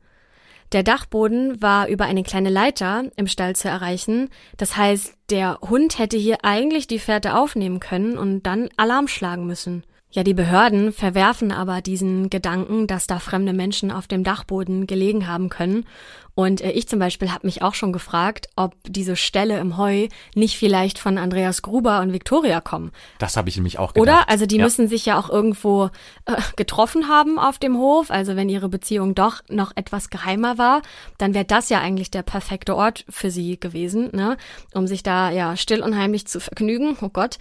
Der 0.74 0.84
Dachboden 0.84 1.62
war 1.62 1.88
über 1.88 2.04
eine 2.04 2.24
kleine 2.24 2.50
Leiter 2.50 3.06
im 3.16 3.28
Stall 3.28 3.56
zu 3.56 3.70
erreichen. 3.70 4.28
Das 4.58 4.76
heißt, 4.76 5.14
der 5.30 5.60
Hund 5.62 5.98
hätte 5.98 6.18
hier 6.18 6.40
eigentlich 6.44 6.88
die 6.88 7.00
Fährte 7.00 7.36
aufnehmen 7.36 7.80
können 7.80 8.18
und 8.18 8.44
dann 8.44 8.68
Alarm 8.76 9.08
schlagen 9.08 9.48
müssen. 9.48 9.86
Ja, 10.10 10.24
die 10.24 10.34
Behörden 10.34 10.94
verwerfen 10.94 11.52
aber 11.52 11.82
diesen 11.82 12.30
Gedanken, 12.30 12.88
dass 12.88 13.08
da 13.08 13.20
fremde 13.20 13.52
Menschen 13.52 13.92
auf 13.92 14.08
dem 14.08 14.24
Dachboden 14.24 14.88
gelegen 14.88 15.28
haben 15.28 15.50
können. 15.50 15.86
Und 16.34 16.62
äh, 16.62 16.72
ich 16.72 16.88
zum 16.88 17.00
Beispiel 17.00 17.32
habe 17.32 17.46
mich 17.46 17.62
auch 17.62 17.74
schon 17.74 17.92
gefragt, 17.92 18.48
ob 18.56 18.74
diese 18.88 19.16
Stelle 19.18 19.60
im 19.60 19.76
Heu 19.76 20.08
nicht 20.34 20.58
vielleicht 20.58 20.98
von 20.98 21.18
Andreas 21.18 21.62
Gruber 21.62 22.00
und 22.00 22.14
Victoria 22.14 22.62
kommen. 22.62 22.92
Das 23.18 23.36
habe 23.36 23.50
ich 23.50 23.58
nämlich 23.58 23.80
auch 23.80 23.94
gedacht. 23.94 24.08
Oder? 24.08 24.30
Also 24.30 24.46
die 24.46 24.58
ja. 24.58 24.64
müssen 24.64 24.88
sich 24.88 25.06
ja 25.06 25.20
auch 25.20 25.30
irgendwo 25.30 25.90
äh, 26.26 26.36
getroffen 26.56 27.10
haben 27.10 27.38
auf 27.38 27.58
dem 27.58 27.78
Hof. 27.78 28.10
Also 28.10 28.36
wenn 28.38 28.48
ihre 28.50 28.70
Beziehung 28.70 29.14
doch 29.14 29.42
noch 29.50 29.72
etwas 29.76 30.10
geheimer 30.10 30.58
war, 30.58 30.84
dann 31.18 31.34
wäre 31.34 31.46
das 31.46 31.70
ja 31.70 31.82
eigentlich 31.82 32.12
der 32.12 32.24
perfekte 32.24 32.78
Ort 32.78 33.04
für 33.10 33.30
sie 33.30 33.60
gewesen, 33.60 34.12
ne? 34.14 34.38
um 34.74 34.88
sich 34.88 35.04
da 35.04 35.32
ja 35.32 35.58
still 35.58 35.82
und 35.82 35.98
heimlich 35.98 36.28
zu 36.28 36.40
vergnügen. 36.40 36.96
Oh 37.02 37.10
Gott. 37.10 37.40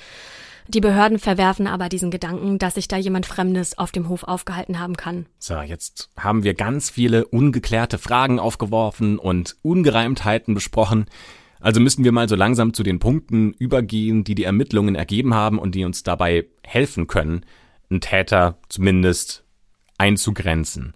Die 0.69 0.81
Behörden 0.81 1.19
verwerfen 1.19 1.67
aber 1.67 1.89
diesen 1.89 2.11
Gedanken, 2.11 2.59
dass 2.59 2.75
sich 2.75 2.89
da 2.89 2.97
jemand 2.97 3.27
Fremdes 3.27 3.79
auf 3.79 3.93
dem 3.93 4.09
Hof 4.09 4.25
aufgehalten 4.25 4.81
haben 4.81 4.97
kann. 4.97 5.27
So, 5.39 5.61
jetzt 5.61 6.11
haben 6.19 6.43
wir 6.43 6.55
ganz 6.55 6.91
viele 6.91 7.27
ungeklärte 7.27 7.99
Fragen 7.99 8.41
aufgeworfen 8.41 9.19
und 9.19 9.57
Ungereimtheiten 9.63 10.55
besprochen. 10.55 11.07
Also 11.61 11.81
müssen 11.81 12.05
wir 12.05 12.13
mal 12.13 12.29
so 12.29 12.37
langsam 12.37 12.75
zu 12.75 12.83
den 12.83 12.99
Punkten 12.99 13.53
übergehen, 13.53 14.25
die 14.25 14.35
die 14.35 14.45
Ermittlungen 14.45 14.95
ergeben 14.95 15.35
haben 15.35 15.59
und 15.59 15.75
die 15.75 15.85
uns 15.85 16.03
dabei 16.03 16.47
helfen 16.63 17.07
können, 17.07 17.47
einen 17.89 18.01
Täter 18.01 18.59
zumindest 18.69 19.45
einzugrenzen. 19.99 20.95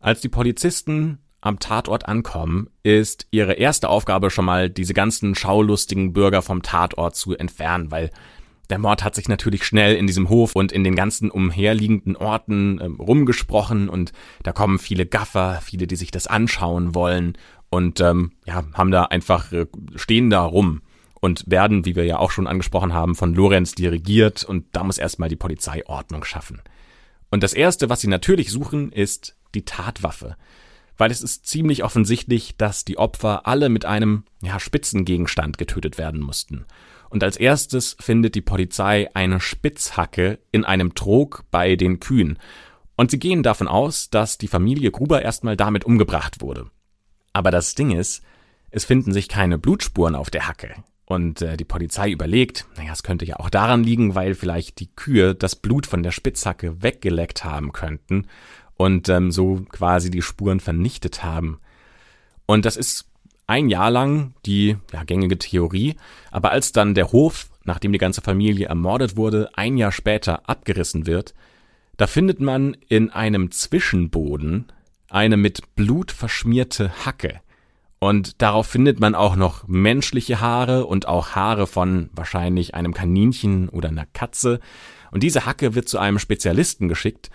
Als 0.00 0.20
die 0.20 0.28
Polizisten 0.28 1.18
am 1.40 1.58
Tatort 1.58 2.06
ankommen, 2.06 2.68
ist 2.82 3.26
ihre 3.30 3.54
erste 3.54 3.88
Aufgabe 3.88 4.30
schon 4.30 4.44
mal, 4.44 4.68
diese 4.68 4.94
ganzen 4.94 5.34
schaulustigen 5.34 6.12
Bürger 6.12 6.42
vom 6.42 6.62
Tatort 6.62 7.16
zu 7.16 7.36
entfernen, 7.36 7.90
weil 7.90 8.10
der 8.70 8.78
Mord 8.78 9.04
hat 9.04 9.14
sich 9.14 9.28
natürlich 9.28 9.64
schnell 9.64 9.96
in 9.96 10.06
diesem 10.06 10.28
Hof 10.28 10.54
und 10.54 10.72
in 10.72 10.84
den 10.84 10.94
ganzen 10.94 11.30
umherliegenden 11.30 12.16
Orten 12.16 12.80
ähm, 12.80 12.96
rumgesprochen 12.96 13.88
und 13.88 14.12
da 14.42 14.52
kommen 14.52 14.78
viele 14.78 15.06
Gaffer, 15.06 15.60
viele, 15.62 15.86
die 15.86 15.96
sich 15.96 16.10
das 16.10 16.26
anschauen 16.26 16.94
wollen 16.94 17.36
und 17.68 18.00
ähm, 18.00 18.32
ja, 18.46 18.64
haben 18.72 18.90
da 18.90 19.04
einfach, 19.04 19.52
äh, 19.52 19.66
stehen 19.96 20.30
da 20.30 20.42
rum 20.42 20.82
und 21.20 21.44
werden, 21.46 21.84
wie 21.84 21.96
wir 21.96 22.04
ja 22.04 22.18
auch 22.18 22.30
schon 22.30 22.46
angesprochen 22.46 22.92
haben, 22.92 23.14
von 23.14 23.34
Lorenz 23.34 23.72
dirigiert 23.72 24.44
und 24.44 24.66
da 24.72 24.84
muss 24.84 24.98
erstmal 24.98 25.28
die 25.28 25.36
Polizei 25.36 25.84
Ordnung 25.86 26.24
schaffen. 26.24 26.62
Und 27.30 27.42
das 27.42 27.52
Erste, 27.52 27.88
was 27.88 28.00
sie 28.00 28.08
natürlich 28.08 28.50
suchen, 28.50 28.90
ist 28.90 29.36
die 29.54 29.64
Tatwaffe. 29.64 30.36
Weil 30.96 31.10
es 31.10 31.22
ist 31.22 31.46
ziemlich 31.46 31.84
offensichtlich, 31.84 32.56
dass 32.56 32.84
die 32.84 32.98
Opfer 32.98 33.46
alle 33.46 33.68
mit 33.68 33.84
einem 33.84 34.24
ja, 34.42 34.58
Spitzengegenstand 34.60 35.56
getötet 35.56 35.96
werden 35.96 36.20
mussten. 36.20 36.66
Und 37.10 37.22
als 37.24 37.36
erstes 37.36 37.96
findet 38.00 38.34
die 38.36 38.40
Polizei 38.40 39.08
eine 39.14 39.40
Spitzhacke 39.40 40.38
in 40.52 40.64
einem 40.64 40.94
Trog 40.94 41.44
bei 41.50 41.76
den 41.76 42.00
Kühen. 42.00 42.38
Und 42.96 43.10
sie 43.10 43.18
gehen 43.18 43.42
davon 43.42 43.68
aus, 43.68 44.10
dass 44.10 44.38
die 44.38 44.48
Familie 44.48 44.90
Gruber 44.90 45.20
erstmal 45.20 45.56
damit 45.56 45.84
umgebracht 45.84 46.40
wurde. 46.40 46.70
Aber 47.32 47.50
das 47.50 47.74
Ding 47.74 47.90
ist, 47.90 48.22
es 48.70 48.84
finden 48.84 49.12
sich 49.12 49.28
keine 49.28 49.58
Blutspuren 49.58 50.14
auf 50.14 50.30
der 50.30 50.46
Hacke. 50.46 50.72
Und 51.04 51.42
äh, 51.42 51.56
die 51.56 51.64
Polizei 51.64 52.10
überlegt, 52.10 52.66
naja, 52.76 52.92
es 52.92 53.02
könnte 53.02 53.24
ja 53.24 53.40
auch 53.40 53.50
daran 53.50 53.82
liegen, 53.82 54.14
weil 54.14 54.34
vielleicht 54.34 54.78
die 54.78 54.94
Kühe 54.94 55.34
das 55.34 55.56
Blut 55.56 55.86
von 55.86 56.04
der 56.04 56.12
Spitzhacke 56.12 56.82
weggeleckt 56.82 57.44
haben 57.44 57.72
könnten 57.72 58.28
und 58.76 59.08
ähm, 59.08 59.32
so 59.32 59.64
quasi 59.70 60.12
die 60.12 60.22
Spuren 60.22 60.60
vernichtet 60.60 61.24
haben. 61.24 61.58
Und 62.46 62.64
das 62.64 62.76
ist 62.76 63.09
ein 63.50 63.68
Jahr 63.68 63.90
lang 63.90 64.32
die 64.46 64.76
ja, 64.92 65.02
gängige 65.02 65.36
Theorie, 65.36 65.96
aber 66.30 66.52
als 66.52 66.70
dann 66.70 66.94
der 66.94 67.10
Hof, 67.10 67.48
nachdem 67.64 67.92
die 67.92 67.98
ganze 67.98 68.20
Familie 68.20 68.68
ermordet 68.68 69.16
wurde, 69.16 69.50
ein 69.54 69.76
Jahr 69.76 69.90
später 69.90 70.48
abgerissen 70.48 71.06
wird, 71.06 71.34
da 71.96 72.06
findet 72.06 72.40
man 72.40 72.76
in 72.88 73.10
einem 73.10 73.50
Zwischenboden 73.50 74.72
eine 75.08 75.36
mit 75.36 75.74
Blut 75.74 76.12
verschmierte 76.12 76.92
Hacke. 77.04 77.40
Und 77.98 78.40
darauf 78.40 78.68
findet 78.68 79.00
man 79.00 79.16
auch 79.16 79.34
noch 79.34 79.66
menschliche 79.66 80.40
Haare 80.40 80.86
und 80.86 81.08
auch 81.08 81.30
Haare 81.30 81.66
von 81.66 82.08
wahrscheinlich 82.12 82.74
einem 82.76 82.94
Kaninchen 82.94 83.68
oder 83.68 83.88
einer 83.88 84.06
Katze. 84.06 84.60
Und 85.10 85.24
diese 85.24 85.44
Hacke 85.44 85.74
wird 85.74 85.88
zu 85.88 85.98
einem 85.98 86.20
Spezialisten 86.20 86.86
geschickt, 86.86 87.30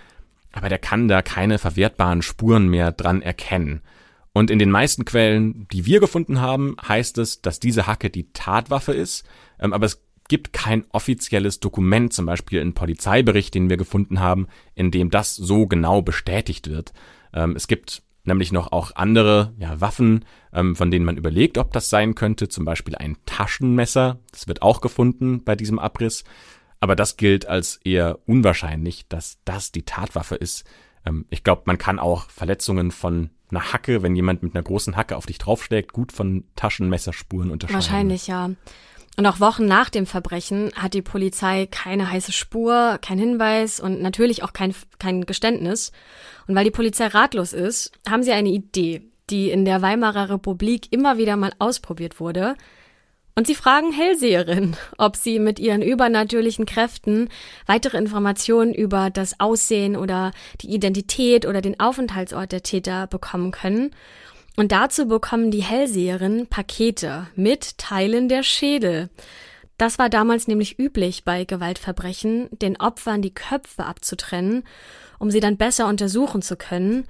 aber 0.54 0.70
der 0.70 0.80
kann 0.80 1.10
da 1.10 1.22
keine 1.22 1.60
verwertbaren 1.60 2.22
Spuren 2.22 2.70
mehr 2.70 2.94
dran 2.94 3.22
erkennen. 3.22 3.82
Und 4.36 4.52
in 4.52 4.60
den 4.60 4.70
meisten 4.70 5.06
Quellen, 5.06 5.66
die 5.72 5.86
wir 5.86 6.02
gefunden 6.02 6.42
haben, 6.42 6.76
heißt 6.86 7.20
es, 7.20 7.42
dass 7.42 7.62
diese 7.62 7.88
Hacke 7.88 8.10
die 8.10 8.34
Tatwaffe 8.34 8.92
ist, 8.92 9.24
ähm, 9.62 9.72
aber 9.72 9.86
es 9.86 10.04
gibt 10.28 10.52
kein 10.52 10.84
offizielles 10.90 11.62
Dokument, 11.62 12.12
zum 12.12 12.26
Beispiel 12.26 12.60
ein 12.60 12.74
Polizeibericht, 12.74 13.54
den 13.54 13.70
wir 13.70 13.78
gefunden 13.78 14.20
haben, 14.20 14.48
in 14.74 14.92
dem 14.92 15.10
das 15.10 15.38
so 15.38 15.68
genau 15.68 16.02
bestätigt 16.02 16.70
wird. 16.70 16.92
Ähm, 17.34 17.56
es 17.56 17.68
gibt 17.68 18.04
nämlich 18.26 18.52
noch 18.52 18.74
auch 18.74 18.92
andere 18.96 19.54
ja, 19.58 19.80
Waffen, 19.80 20.26
ähm, 20.52 20.76
von 20.76 20.92
denen 20.92 21.06
man 21.06 21.16
überlegt, 21.16 21.58
ob 21.58 21.72
das 21.72 21.90
sein 21.90 22.14
könnte, 22.14 22.50
zum 22.50 22.66
Beispiel 22.66 22.96
ein 22.96 23.16
Taschenmesser, 23.26 24.20
das 24.32 24.50
wird 24.50 24.62
auch 24.62 24.82
gefunden 24.82 25.46
bei 25.46 25.56
diesem 25.56 25.80
Abriss, 25.80 26.26
aber 26.82 26.98
das 26.98 27.16
gilt 27.16 27.46
als 27.46 27.80
eher 27.86 28.20
unwahrscheinlich, 28.26 29.08
dass 29.08 29.38
das 29.46 29.72
die 29.72 29.84
Tatwaffe 29.84 30.36
ist. 30.36 30.66
Ähm, 31.06 31.26
ich 31.30 31.44
glaube, 31.44 31.64
man 31.66 31.78
kann 31.78 32.00
auch 32.00 32.30
Verletzungen 32.30 32.92
von 32.92 33.30
einer 33.52 33.74
Hacke, 33.74 34.02
wenn 34.02 34.16
jemand 34.16 34.44
mit 34.44 34.56
einer 34.56 34.64
großen 34.64 34.96
Hacke 34.96 35.16
auf 35.18 35.26
dich 35.26 35.38
draufschlägt, 35.38 35.94
gut 35.94 36.12
von 36.12 36.46
Taschenmesserspuren 36.56 37.52
unterscheiden. 37.52 37.82
Wahrscheinlich, 37.82 38.28
ja. 38.28 38.52
Und 39.18 39.26
auch 39.28 39.40
Wochen 39.40 39.66
nach 39.66 39.90
dem 39.90 40.06
Verbrechen 40.06 40.72
hat 40.76 40.94
die 40.94 41.02
Polizei 41.02 41.68
keine 41.68 42.12
heiße 42.12 42.34
Spur, 42.34 43.00
kein 43.02 43.18
Hinweis 43.18 43.80
und 43.80 44.02
natürlich 44.02 44.44
auch 44.44 44.52
kein, 44.52 44.76
kein 45.00 45.26
Geständnis. 45.26 45.94
Und 46.48 46.56
weil 46.56 46.66
die 46.66 46.72
Polizei 46.72 47.08
ratlos 47.08 47.54
ist, 47.54 47.92
haben 48.10 48.24
sie 48.24 48.34
eine 48.34 48.50
Idee, 48.50 49.04
die 49.30 49.52
in 49.52 49.64
der 49.64 49.82
Weimarer 49.82 50.30
Republik 50.30 50.92
immer 50.92 51.18
wieder 51.18 51.38
mal 51.38 51.54
ausprobiert 51.60 52.20
wurde. 52.20 52.56
Und 53.38 53.48
sie 53.48 53.56
fragen 53.56 53.92
Hellseherin, 53.92 54.78
ob 54.98 55.18
sie 55.18 55.40
mit 55.40 55.60
ihren 55.60 55.82
übernatürlichen 55.82 56.66
Kräften 56.66 57.28
weitere 57.66 57.98
Informationen 57.98 58.74
über 58.74 59.10
das 59.10 59.42
Aussehen 59.42 59.98
oder 59.98 60.32
die 60.62 60.74
Identität 60.74 61.46
oder 61.46 61.60
den 61.60 61.78
Aufenthaltsort 61.78 62.54
der 62.54 62.64
Täter 62.64 63.08
bekommen 63.08 63.52
können. 63.52 63.94
Und 64.56 64.72
dazu 64.72 65.10
bekommen 65.10 65.52
die 65.52 65.64
Hellseherinnen 65.64 66.48
Pakete 66.48 67.28
mit 67.36 67.78
Teilen 67.78 68.30
der 68.30 68.42
Schädel. 68.42 69.10
Das 69.78 70.00
war 70.00 70.10
damals 70.10 70.48
nämlich 70.48 70.80
üblich 70.80 71.26
bei 71.26 71.44
Gewaltverbrechen, 71.44 72.48
den 72.52 72.80
Opfern 72.80 73.22
die 73.22 73.34
Köpfe 73.34 73.84
abzutrennen, 73.84 74.64
um 75.20 75.30
sie 75.30 75.42
dann 75.42 75.58
besser 75.58 75.88
untersuchen 75.88 76.42
zu 76.42 76.56
können. 76.56 77.06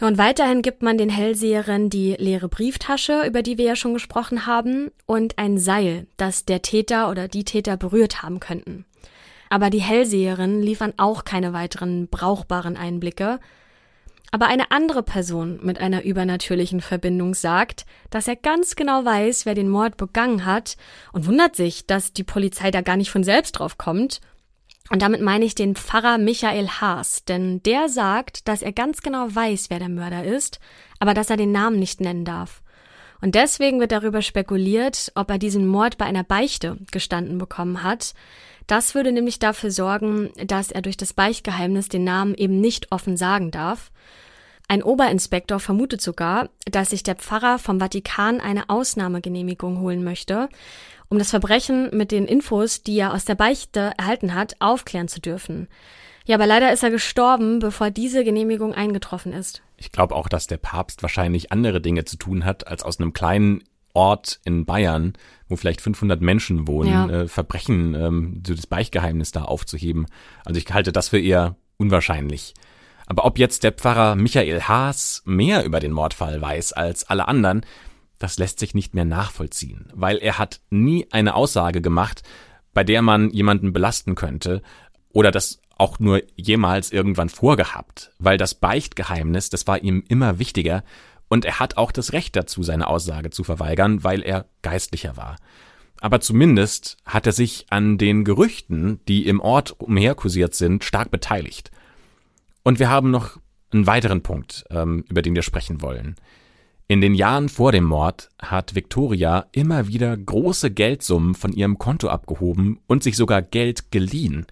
Ja, 0.00 0.06
und 0.06 0.18
weiterhin 0.18 0.62
gibt 0.62 0.82
man 0.82 0.96
den 0.96 1.10
Hellseherinnen 1.10 1.90
die 1.90 2.14
leere 2.18 2.48
Brieftasche, 2.48 3.24
über 3.26 3.42
die 3.42 3.58
wir 3.58 3.64
ja 3.64 3.76
schon 3.76 3.94
gesprochen 3.94 4.46
haben, 4.46 4.90
und 5.06 5.38
ein 5.38 5.58
Seil, 5.58 6.06
das 6.16 6.44
der 6.44 6.62
Täter 6.62 7.10
oder 7.10 7.26
die 7.26 7.44
Täter 7.44 7.76
berührt 7.76 8.22
haben 8.22 8.38
könnten. 8.38 8.84
Aber 9.50 9.70
die 9.70 9.80
Hellseherinnen 9.80 10.62
liefern 10.62 10.92
auch 10.98 11.24
keine 11.24 11.52
weiteren 11.52 12.08
brauchbaren 12.08 12.76
Einblicke, 12.76 13.40
aber 14.30 14.46
eine 14.46 14.70
andere 14.70 15.02
Person 15.02 15.58
mit 15.62 15.80
einer 15.80 16.04
übernatürlichen 16.04 16.82
Verbindung 16.82 17.34
sagt, 17.34 17.86
dass 18.10 18.28
er 18.28 18.36
ganz 18.36 18.76
genau 18.76 19.04
weiß, 19.04 19.46
wer 19.46 19.54
den 19.54 19.70
Mord 19.70 19.96
begangen 19.96 20.44
hat 20.44 20.76
und 21.12 21.26
wundert 21.26 21.56
sich, 21.56 21.86
dass 21.86 22.12
die 22.12 22.24
Polizei 22.24 22.70
da 22.70 22.82
gar 22.82 22.98
nicht 22.98 23.10
von 23.10 23.24
selbst 23.24 23.52
drauf 23.52 23.78
kommt. 23.78 24.20
Und 24.90 25.02
damit 25.02 25.20
meine 25.20 25.44
ich 25.44 25.54
den 25.54 25.74
Pfarrer 25.74 26.18
Michael 26.18 26.68
Haas, 26.68 27.24
denn 27.24 27.62
der 27.62 27.88
sagt, 27.88 28.48
dass 28.48 28.62
er 28.62 28.72
ganz 28.72 29.02
genau 29.02 29.26
weiß, 29.28 29.68
wer 29.68 29.78
der 29.78 29.90
Mörder 29.90 30.24
ist, 30.24 30.60
aber 30.98 31.14
dass 31.14 31.30
er 31.30 31.36
den 31.36 31.52
Namen 31.52 31.78
nicht 31.78 32.00
nennen 32.00 32.24
darf. 32.24 32.62
Und 33.20 33.34
deswegen 33.34 33.80
wird 33.80 33.92
darüber 33.92 34.22
spekuliert, 34.22 35.12
ob 35.14 35.30
er 35.30 35.38
diesen 35.38 35.66
Mord 35.66 35.98
bei 35.98 36.04
einer 36.04 36.24
Beichte 36.24 36.78
gestanden 36.90 37.38
bekommen 37.38 37.82
hat. 37.82 38.14
Das 38.66 38.94
würde 38.94 39.12
nämlich 39.12 39.38
dafür 39.38 39.70
sorgen, 39.70 40.30
dass 40.46 40.70
er 40.70 40.82
durch 40.82 40.96
das 40.96 41.12
Beichtgeheimnis 41.12 41.88
den 41.88 42.04
Namen 42.04 42.34
eben 42.34 42.60
nicht 42.60 42.92
offen 42.92 43.16
sagen 43.16 43.50
darf. 43.50 43.90
Ein 44.68 44.82
Oberinspektor 44.82 45.60
vermutet 45.60 46.02
sogar, 46.02 46.50
dass 46.70 46.90
sich 46.90 47.02
der 47.02 47.14
Pfarrer 47.14 47.58
vom 47.58 47.80
Vatikan 47.80 48.40
eine 48.40 48.68
Ausnahmegenehmigung 48.68 49.80
holen 49.80 50.04
möchte, 50.04 50.50
um 51.08 51.18
das 51.18 51.30
Verbrechen 51.30 51.90
mit 51.96 52.12
den 52.12 52.26
Infos, 52.26 52.82
die 52.82 52.98
er 52.98 53.14
aus 53.14 53.24
der 53.24 53.34
Beichte 53.34 53.92
erhalten 53.96 54.34
hat, 54.34 54.56
aufklären 54.60 55.08
zu 55.08 55.20
dürfen. 55.20 55.68
Ja, 56.26 56.36
aber 56.36 56.46
leider 56.46 56.72
ist 56.72 56.82
er 56.82 56.90
gestorben, 56.90 57.58
bevor 57.58 57.90
diese 57.90 58.22
Genehmigung 58.22 58.74
eingetroffen 58.74 59.32
ist. 59.32 59.62
Ich 59.78 59.92
glaube 59.92 60.14
auch, 60.14 60.28
dass 60.28 60.46
der 60.46 60.58
Papst 60.58 61.02
wahrscheinlich 61.02 61.52
andere 61.52 61.80
Dinge 61.80 62.04
zu 62.04 62.18
tun 62.18 62.44
hat, 62.44 62.66
als 62.66 62.82
aus 62.82 63.00
einem 63.00 63.14
kleinen 63.14 63.64
Ort 63.94 64.38
in 64.44 64.66
Bayern, 64.66 65.14
wo 65.48 65.56
vielleicht 65.56 65.80
500 65.80 66.20
Menschen 66.20 66.68
wohnen, 66.68 66.92
ja. 66.92 67.08
äh, 67.08 67.28
Verbrechen, 67.28 67.94
ähm, 67.94 68.42
so 68.46 68.54
das 68.54 68.66
Beichtgeheimnis 68.66 69.32
da 69.32 69.44
aufzuheben. 69.44 70.06
Also 70.44 70.58
ich 70.58 70.72
halte 70.72 70.92
das 70.92 71.08
für 71.08 71.18
eher 71.18 71.56
unwahrscheinlich. 71.78 72.54
Aber 73.06 73.24
ob 73.24 73.38
jetzt 73.38 73.64
der 73.64 73.72
Pfarrer 73.72 74.14
Michael 74.14 74.60
Haas 74.60 75.22
mehr 75.24 75.64
über 75.64 75.80
den 75.80 75.92
Mordfall 75.92 76.42
weiß 76.42 76.74
als 76.74 77.08
alle 77.08 77.26
anderen, 77.26 77.64
das 78.18 78.38
lässt 78.38 78.58
sich 78.58 78.74
nicht 78.74 78.94
mehr 78.94 79.04
nachvollziehen, 79.04 79.90
weil 79.94 80.18
er 80.18 80.38
hat 80.38 80.60
nie 80.70 81.06
eine 81.10 81.34
Aussage 81.34 81.80
gemacht, 81.80 82.22
bei 82.74 82.84
der 82.84 83.02
man 83.02 83.30
jemanden 83.30 83.72
belasten 83.72 84.14
könnte 84.14 84.62
oder 85.12 85.30
das 85.30 85.60
auch 85.78 85.98
nur 86.00 86.22
jemals 86.36 86.90
irgendwann 86.90 87.28
vorgehabt, 87.28 88.10
weil 88.18 88.36
das 88.36 88.54
Beichtgeheimnis, 88.54 89.48
das 89.50 89.66
war 89.66 89.82
ihm 89.82 90.02
immer 90.08 90.38
wichtiger 90.38 90.82
und 91.28 91.44
er 91.44 91.60
hat 91.60 91.76
auch 91.76 91.92
das 91.92 92.12
Recht 92.12 92.34
dazu, 92.36 92.62
seine 92.62 92.88
Aussage 92.88 93.30
zu 93.30 93.44
verweigern, 93.44 94.02
weil 94.02 94.22
er 94.22 94.46
geistlicher 94.62 95.16
war. 95.16 95.36
Aber 96.00 96.20
zumindest 96.20 96.96
hat 97.04 97.26
er 97.26 97.32
sich 97.32 97.66
an 97.70 97.98
den 97.98 98.24
Gerüchten, 98.24 99.00
die 99.08 99.26
im 99.26 99.40
Ort 99.40 99.80
umherkursiert 99.80 100.54
sind, 100.54 100.84
stark 100.84 101.10
beteiligt. 101.10 101.70
Und 102.62 102.78
wir 102.78 102.88
haben 102.88 103.10
noch 103.10 103.38
einen 103.72 103.86
weiteren 103.86 104.22
Punkt, 104.22 104.64
ähm, 104.70 105.04
über 105.08 105.22
den 105.22 105.34
wir 105.34 105.42
sprechen 105.42 105.82
wollen. 105.82 106.16
In 106.90 107.02
den 107.02 107.14
Jahren 107.14 107.50
vor 107.50 107.70
dem 107.70 107.84
Mord 107.84 108.30
hat 108.38 108.74
Victoria 108.74 109.44
immer 109.52 109.88
wieder 109.88 110.16
große 110.16 110.70
Geldsummen 110.70 111.34
von 111.34 111.52
ihrem 111.52 111.76
Konto 111.76 112.08
abgehoben 112.08 112.80
und 112.86 113.02
sich 113.02 113.14
sogar 113.18 113.42
Geld 113.42 113.92
geliehen. 113.92 114.46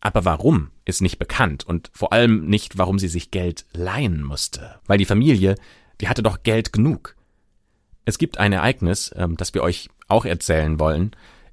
Aber 0.00 0.24
warum 0.24 0.70
ist 0.84 1.02
nicht 1.02 1.18
bekannt 1.18 1.66
und 1.66 1.90
vor 1.92 2.12
allem 2.12 2.46
nicht, 2.46 2.78
warum 2.78 3.00
sie 3.00 3.08
sich 3.08 3.32
Geld 3.32 3.66
leihen 3.72 4.22
musste, 4.22 4.78
weil 4.86 4.98
die 4.98 5.04
Familie, 5.04 5.56
die 6.00 6.06
hatte 6.06 6.22
doch 6.22 6.44
Geld 6.44 6.72
genug. 6.72 7.16
Es 8.04 8.16
gibt 8.16 8.38
ein 8.38 8.52
Ereignis, 8.52 9.12
ähm, 9.16 9.36
das 9.36 9.52
wir 9.52 9.64
euch 9.64 9.88
auch 10.06 10.24
erzählen 10.24 10.78
wollen, 10.78 11.10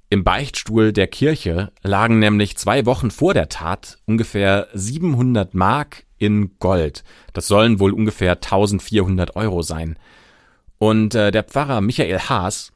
im 0.09 0.23
Beichtstuhl 0.23 0.93
der 0.93 1.07
Kirche 1.07 1.73
lagen 1.81 2.19
nämlich 2.19 2.55
zwei 2.55 2.85
Wochen 2.85 3.09
vor 3.11 3.33
der 3.33 3.49
Tat 3.49 3.97
ungefähr 4.05 4.67
700 4.73 5.53
Mark 5.53 6.05
in 6.17 6.57
Gold. 6.59 7.03
Das 7.33 7.47
sollen 7.47 7.79
wohl 7.79 7.93
ungefähr 7.93 8.33
1400 8.33 9.35
Euro 9.35 9.61
sein. 9.61 9.97
Und 10.77 11.15
äh, 11.15 11.31
der 11.31 11.43
Pfarrer 11.43 11.81
Michael 11.81 12.19
Haas, 12.19 12.71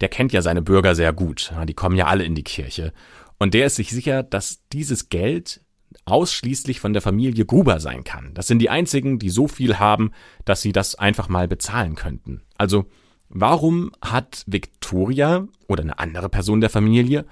der 0.00 0.08
kennt 0.08 0.32
ja 0.32 0.42
seine 0.42 0.62
Bürger 0.62 0.94
sehr 0.94 1.12
gut. 1.12 1.52
Die 1.66 1.74
kommen 1.74 1.96
ja 1.96 2.06
alle 2.06 2.24
in 2.24 2.34
die 2.34 2.44
Kirche. 2.44 2.92
Und 3.38 3.54
der 3.54 3.66
ist 3.66 3.76
sich 3.76 3.90
sicher, 3.90 4.22
dass 4.22 4.60
dieses 4.72 5.08
Geld 5.08 5.60
ausschließlich 6.04 6.80
von 6.80 6.92
der 6.92 7.02
Familie 7.02 7.44
Gruber 7.44 7.80
sein 7.80 8.04
kann. 8.04 8.32
Das 8.34 8.46
sind 8.46 8.58
die 8.58 8.70
einzigen, 8.70 9.18
die 9.18 9.30
so 9.30 9.48
viel 9.48 9.78
haben, 9.78 10.12
dass 10.44 10.62
sie 10.62 10.72
das 10.72 10.94
einfach 10.94 11.28
mal 11.28 11.48
bezahlen 11.48 11.94
könnten. 11.94 12.42
Also, 12.56 12.86
warum 13.28 13.92
hat 14.02 14.44
Victoria 14.46 15.46
oder 15.66 15.82
eine 15.82 15.98
andere 15.98 16.28
Person 16.28 16.60
der 16.60 16.70
Familie 16.70 17.26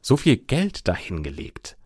so 0.00 0.16
viel 0.16 0.36
Geld 0.36 0.88
dahingelegt? 0.88 1.76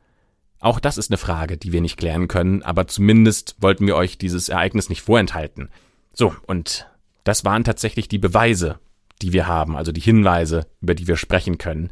Auch 0.64 0.80
das 0.80 0.96
ist 0.96 1.10
eine 1.10 1.18
Frage, 1.18 1.58
die 1.58 1.72
wir 1.72 1.82
nicht 1.82 1.98
klären 1.98 2.26
können, 2.26 2.62
aber 2.62 2.86
zumindest 2.86 3.54
wollten 3.60 3.86
wir 3.86 3.96
euch 3.96 4.16
dieses 4.16 4.48
Ereignis 4.48 4.88
nicht 4.88 5.02
vorenthalten. 5.02 5.68
So, 6.14 6.34
und 6.46 6.88
das 7.22 7.44
waren 7.44 7.64
tatsächlich 7.64 8.08
die 8.08 8.16
Beweise, 8.16 8.78
die 9.20 9.34
wir 9.34 9.46
haben, 9.46 9.76
also 9.76 9.92
die 9.92 10.00
Hinweise, 10.00 10.66
über 10.80 10.94
die 10.94 11.06
wir 11.06 11.18
sprechen 11.18 11.58
können. 11.58 11.90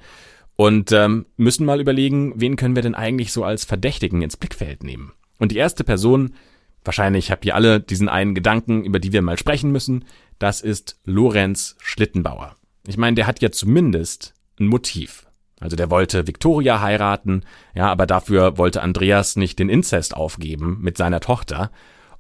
Und 0.56 0.90
ähm, 0.90 1.26
müssen 1.36 1.66
mal 1.66 1.82
überlegen, 1.82 2.32
wen 2.36 2.56
können 2.56 2.74
wir 2.74 2.82
denn 2.82 2.94
eigentlich 2.94 3.30
so 3.30 3.44
als 3.44 3.66
Verdächtigen 3.66 4.22
ins 4.22 4.38
Blickfeld 4.38 4.84
nehmen. 4.84 5.12
Und 5.38 5.52
die 5.52 5.58
erste 5.58 5.84
Person, 5.84 6.34
wahrscheinlich 6.82 7.30
habt 7.30 7.44
ihr 7.44 7.54
alle 7.54 7.78
diesen 7.78 8.08
einen 8.08 8.34
Gedanken, 8.34 8.84
über 8.84 9.00
die 9.00 9.12
wir 9.12 9.20
mal 9.20 9.36
sprechen 9.36 9.70
müssen, 9.70 10.06
das 10.38 10.62
ist 10.62 10.98
Lorenz 11.04 11.76
Schlittenbauer. 11.78 12.56
Ich 12.86 12.96
meine, 12.96 13.16
der 13.16 13.26
hat 13.26 13.42
ja 13.42 13.50
zumindest 13.50 14.32
ein 14.58 14.66
Motiv. 14.66 15.26
Also 15.62 15.76
der 15.76 15.90
wollte 15.90 16.26
Victoria 16.26 16.80
heiraten, 16.80 17.44
ja, 17.74 17.90
aber 17.90 18.06
dafür 18.06 18.58
wollte 18.58 18.82
Andreas 18.82 19.36
nicht 19.36 19.58
den 19.58 19.68
Inzest 19.68 20.16
aufgeben 20.16 20.78
mit 20.80 20.96
seiner 20.96 21.20
Tochter 21.20 21.70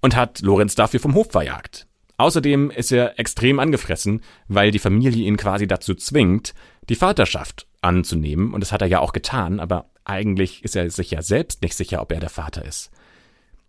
und 0.00 0.16
hat 0.16 0.40
Lorenz 0.40 0.74
dafür 0.74 1.00
vom 1.00 1.14
Hof 1.14 1.30
verjagt. 1.30 1.86
Außerdem 2.18 2.70
ist 2.70 2.92
er 2.92 3.18
extrem 3.18 3.58
angefressen, 3.58 4.22
weil 4.46 4.70
die 4.70 4.78
Familie 4.78 5.26
ihn 5.26 5.36
quasi 5.36 5.66
dazu 5.66 5.94
zwingt, 5.94 6.54
die 6.88 6.94
Vaterschaft 6.94 7.66
anzunehmen. 7.80 8.54
Und 8.54 8.60
das 8.60 8.70
hat 8.70 8.82
er 8.82 8.88
ja 8.88 9.00
auch 9.00 9.12
getan, 9.12 9.58
aber 9.60 9.86
eigentlich 10.04 10.62
ist 10.64 10.76
er 10.76 10.88
sich 10.90 11.10
ja 11.10 11.22
selbst 11.22 11.62
nicht 11.62 11.74
sicher, 11.74 12.00
ob 12.00 12.12
er 12.12 12.20
der 12.20 12.28
Vater 12.28 12.64
ist. 12.64 12.90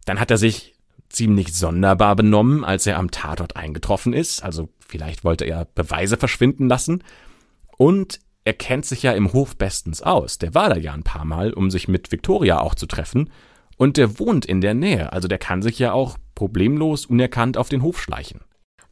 Dann 0.06 0.20
hat 0.20 0.30
er 0.30 0.38
sich 0.38 0.76
ziemlich 1.10 1.54
sonderbar 1.54 2.16
benommen, 2.16 2.64
als 2.64 2.86
er 2.88 2.98
am 2.98 3.12
Tatort 3.12 3.56
eingetroffen 3.56 4.14
ist. 4.14 4.44
Also 4.44 4.70
vielleicht 4.80 5.24
wollte 5.24 5.46
er 5.46 5.66
Beweise 5.74 6.18
verschwinden 6.18 6.68
lassen. 6.68 7.04
Und 7.78 8.20
er 8.46 8.54
kennt 8.54 8.86
sich 8.86 9.04
ja 9.04 9.14
im 9.14 9.32
Hof 9.34 9.56
bestens 9.56 10.02
aus. 10.02 10.38
Der 10.38 10.54
war 10.54 10.70
da 10.70 10.78
ja 10.78 10.94
ein 10.94 11.04
paar 11.04 11.26
Mal, 11.26 11.54
um 11.54 11.72
sich 11.72 11.88
mit 11.88 12.12
Victoria 12.12 12.60
auch 12.60 12.76
zu 12.76 12.86
treffen. 12.86 13.32
Und 13.78 13.98
der 13.98 14.20
wohnt 14.20 14.46
in 14.46 14.62
der 14.62 14.74
Nähe. 14.74 15.14
Also 15.14 15.28
der 15.28 15.38
kann 15.38 15.62
sich 15.62 15.80
ja 15.80 15.94
auch 15.94 16.18
problemlos 16.36 17.06
unerkannt 17.06 17.58
auf 17.58 17.70
den 17.70 17.82
Hof 17.82 18.02
schleichen. 18.02 18.42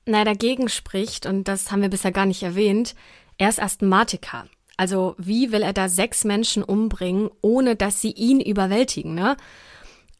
Na, 0.06 0.24
dagegen 0.24 0.70
spricht, 0.70 1.26
und 1.26 1.48
das 1.48 1.72
haben 1.72 1.82
wir 1.82 1.90
bisher 1.90 2.12
gar 2.12 2.26
nicht 2.26 2.42
erwähnt, 2.44 2.96
er 3.38 3.50
ist 3.50 3.62
Asthmatiker. 3.62 4.46
Also 4.78 5.16
wie 5.18 5.52
will 5.52 5.62
er 5.62 5.74
da 5.74 5.90
sechs 5.90 6.24
Menschen 6.24 6.64
umbringen, 6.64 7.30
ohne 7.42 7.76
dass 7.76 8.02
sie 8.02 8.12
ihn 8.12 8.40
überwältigen, 8.40 9.14
ne? 9.14 9.38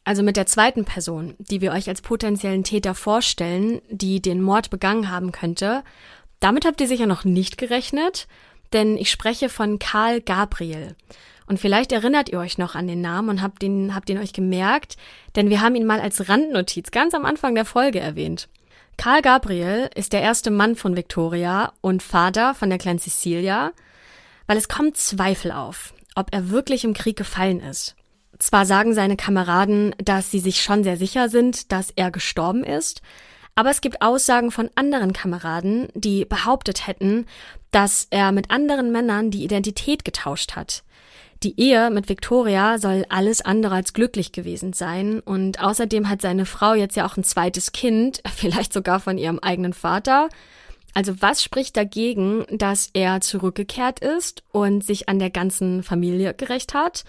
Also 0.04 0.22
mit 0.22 0.36
der 0.36 0.46
zweiten 0.46 0.84
Person, 0.84 1.34
die 1.38 1.60
wir 1.60 1.72
euch 1.72 1.88
als 1.88 2.02
potenziellen 2.02 2.64
Täter 2.64 2.94
vorstellen, 2.94 3.80
die 3.88 4.20
den 4.20 4.42
Mord 4.42 4.68
begangen 4.70 5.10
haben 5.10 5.30
könnte, 5.30 5.84
damit 6.40 6.64
habt 6.64 6.80
ihr 6.80 6.88
sicher 6.88 7.06
noch 7.06 7.24
nicht 7.24 7.56
gerechnet, 7.56 8.26
denn 8.72 8.96
ich 8.96 9.10
spreche 9.10 9.48
von 9.48 9.78
Karl 9.78 10.20
Gabriel. 10.20 10.96
Und 11.46 11.58
vielleicht 11.58 11.92
erinnert 11.92 12.28
ihr 12.28 12.38
euch 12.38 12.58
noch 12.58 12.74
an 12.74 12.86
den 12.86 13.00
Namen 13.00 13.28
und 13.28 13.42
habt 13.42 13.62
ihn, 13.62 13.94
habt 13.94 14.08
ihn 14.08 14.18
euch 14.18 14.32
gemerkt, 14.32 14.96
denn 15.36 15.50
wir 15.50 15.60
haben 15.60 15.74
ihn 15.74 15.86
mal 15.86 16.00
als 16.00 16.28
Randnotiz 16.28 16.90
ganz 16.90 17.14
am 17.14 17.24
Anfang 17.24 17.54
der 17.54 17.64
Folge 17.64 18.00
erwähnt. 18.00 18.48
Karl 18.96 19.22
Gabriel 19.22 19.90
ist 19.94 20.12
der 20.12 20.22
erste 20.22 20.50
Mann 20.50 20.76
von 20.76 20.96
Victoria 20.96 21.72
und 21.80 22.02
Vater 22.02 22.54
von 22.54 22.68
der 22.68 22.78
kleinen 22.78 22.98
Cecilia, 22.98 23.72
weil 24.46 24.56
es 24.56 24.68
kommt 24.68 24.96
Zweifel 24.96 25.50
auf, 25.52 25.92
ob 26.14 26.32
er 26.32 26.50
wirklich 26.50 26.84
im 26.84 26.94
Krieg 26.94 27.16
gefallen 27.16 27.60
ist. 27.60 27.96
Zwar 28.38 28.66
sagen 28.66 28.94
seine 28.94 29.16
Kameraden, 29.16 29.94
dass 29.98 30.30
sie 30.30 30.40
sich 30.40 30.62
schon 30.62 30.84
sehr 30.84 30.96
sicher 30.96 31.28
sind, 31.28 31.72
dass 31.72 31.90
er 31.90 32.10
gestorben 32.10 32.64
ist, 32.64 33.02
aber 33.54 33.70
es 33.70 33.80
gibt 33.80 34.02
Aussagen 34.02 34.50
von 34.50 34.70
anderen 34.74 35.12
Kameraden, 35.12 35.88
die 35.94 36.24
behauptet 36.24 36.86
hätten, 36.86 37.26
dass 37.72 38.06
er 38.10 38.30
mit 38.30 38.50
anderen 38.50 38.92
Männern 38.92 39.30
die 39.30 39.42
Identität 39.42 40.04
getauscht 40.04 40.54
hat. 40.54 40.84
Die 41.42 41.58
Ehe 41.60 41.90
mit 41.90 42.08
Victoria 42.08 42.78
soll 42.78 43.04
alles 43.08 43.40
andere 43.40 43.74
als 43.74 43.94
glücklich 43.94 44.30
gewesen 44.30 44.72
sein 44.72 45.18
und 45.18 45.60
außerdem 45.60 46.08
hat 46.08 46.22
seine 46.22 46.46
Frau 46.46 46.74
jetzt 46.74 46.94
ja 46.94 47.04
auch 47.04 47.16
ein 47.16 47.24
zweites 47.24 47.72
Kind, 47.72 48.22
vielleicht 48.36 48.72
sogar 48.72 49.00
von 49.00 49.18
ihrem 49.18 49.40
eigenen 49.40 49.72
Vater. 49.72 50.28
Also 50.94 51.20
was 51.20 51.42
spricht 51.42 51.76
dagegen, 51.76 52.44
dass 52.50 52.90
er 52.92 53.20
zurückgekehrt 53.20 54.00
ist 54.00 54.44
und 54.52 54.84
sich 54.84 55.08
an 55.08 55.18
der 55.18 55.30
ganzen 55.30 55.82
Familie 55.82 56.34
gerecht 56.34 56.74
hat? 56.74 57.04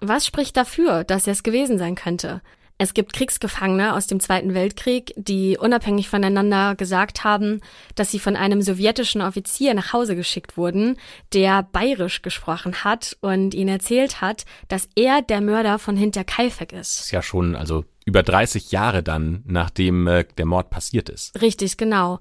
Was 0.00 0.26
spricht 0.26 0.56
dafür, 0.56 1.04
dass 1.04 1.26
er 1.26 1.34
es 1.34 1.42
gewesen 1.42 1.78
sein 1.78 1.94
könnte? 1.94 2.40
Es 2.80 2.94
gibt 2.94 3.12
Kriegsgefangene 3.12 3.92
aus 3.94 4.06
dem 4.06 4.20
Zweiten 4.20 4.54
Weltkrieg, 4.54 5.12
die 5.16 5.58
unabhängig 5.58 6.08
voneinander 6.08 6.76
gesagt 6.76 7.24
haben, 7.24 7.60
dass 7.96 8.12
sie 8.12 8.20
von 8.20 8.36
einem 8.36 8.62
sowjetischen 8.62 9.20
Offizier 9.20 9.74
nach 9.74 9.92
Hause 9.92 10.14
geschickt 10.14 10.56
wurden, 10.56 10.96
der 11.32 11.64
bayerisch 11.64 12.22
gesprochen 12.22 12.84
hat 12.84 13.16
und 13.20 13.52
ihnen 13.52 13.70
erzählt 13.70 14.20
hat, 14.20 14.44
dass 14.68 14.88
er 14.94 15.22
der 15.22 15.40
Mörder 15.40 15.80
von 15.80 15.96
Hinterkaifeck 15.96 16.72
ist. 16.72 17.00
Das 17.00 17.06
ist 17.06 17.10
ja 17.10 17.20
schon 17.20 17.56
also 17.56 17.84
über 18.04 18.22
30 18.22 18.70
Jahre 18.70 19.02
dann, 19.02 19.42
nachdem 19.44 20.06
äh, 20.06 20.24
der 20.38 20.46
Mord 20.46 20.70
passiert 20.70 21.08
ist. 21.08 21.42
Richtig, 21.42 21.76
genau. 21.78 22.20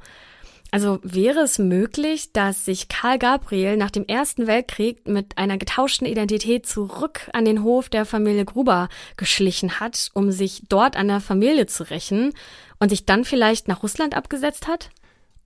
Also 0.78 1.00
wäre 1.02 1.40
es 1.40 1.58
möglich, 1.58 2.34
dass 2.34 2.64
sich 2.64 2.88
Karl 2.88 3.18
Gabriel 3.18 3.78
nach 3.78 3.90
dem 3.90 4.06
Ersten 4.06 4.46
Weltkrieg 4.46 5.08
mit 5.08 5.36
einer 5.36 5.58
getauschten 5.58 6.06
Identität 6.06 6.68
zurück 6.68 7.32
an 7.34 7.46
den 7.46 7.64
Hof 7.64 7.90
der 7.90 8.06
Familie 8.06 8.46
Gruber 8.46 8.88
geschlichen 9.16 9.80
hat, 9.80 10.12
um 10.14 10.32
sich 10.32 10.62
dort 10.70 10.96
an 10.96 11.08
der 11.08 11.20
Familie 11.20 11.66
zu 11.66 11.90
rächen 11.90 12.32
und 12.78 12.90
sich 12.90 13.08
dann 13.08 13.26
vielleicht 13.26 13.68
nach 13.68 13.82
Russland 13.82 14.16
abgesetzt 14.16 14.68
hat? 14.68 14.92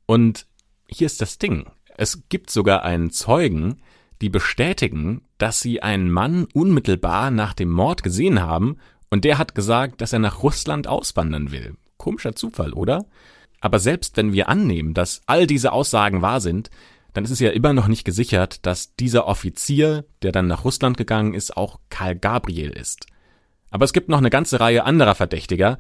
Und 0.05 0.47
hier 0.85 1.05
ist 1.05 1.21
das 1.21 1.37
Ding. 1.37 1.65
Es 1.95 2.27
gibt 2.27 2.49
sogar 2.49 2.83
einen 2.83 3.09
Zeugen, 3.09 3.81
die 4.19 4.27
bestätigen, 4.27 5.21
dass 5.37 5.61
sie 5.61 5.81
einen 5.81 6.11
Mann 6.11 6.45
unmittelbar 6.53 7.31
nach 7.31 7.53
dem 7.53 7.69
Mord 7.69 8.03
gesehen 8.03 8.41
haben 8.41 8.79
und 9.09 9.23
der 9.23 9.37
hat 9.37 9.55
gesagt, 9.55 10.01
dass 10.01 10.11
er 10.11 10.19
nach 10.19 10.43
Russland 10.43 10.87
auswandern 10.87 11.53
will. 11.53 11.77
Komischer 11.95 12.35
Zufall, 12.35 12.73
oder? 12.73 13.05
Aber 13.61 13.79
selbst 13.79 14.17
wenn 14.17 14.33
wir 14.33 14.49
annehmen, 14.49 14.93
dass 14.93 15.21
all 15.27 15.47
diese 15.47 15.71
Aussagen 15.71 16.21
wahr 16.21 16.41
sind, 16.41 16.69
dann 17.13 17.23
ist 17.23 17.31
es 17.31 17.39
ja 17.39 17.51
immer 17.51 17.73
noch 17.73 17.87
nicht 17.87 18.03
gesichert, 18.03 18.65
dass 18.65 18.95
dieser 18.95 19.27
Offizier, 19.27 20.05
der 20.21 20.31
dann 20.31 20.47
nach 20.47 20.65
Russland 20.65 20.97
gegangen 20.97 21.33
ist, 21.33 21.55
auch 21.55 21.79
Karl 21.89 22.15
Gabriel 22.15 22.71
ist. 22.71 23.05
Aber 23.69 23.85
es 23.85 23.93
gibt 23.93 24.09
noch 24.09 24.17
eine 24.17 24.29
ganze 24.29 24.59
Reihe 24.59 24.83
anderer 24.83 25.15
Verdächtiger, 25.15 25.77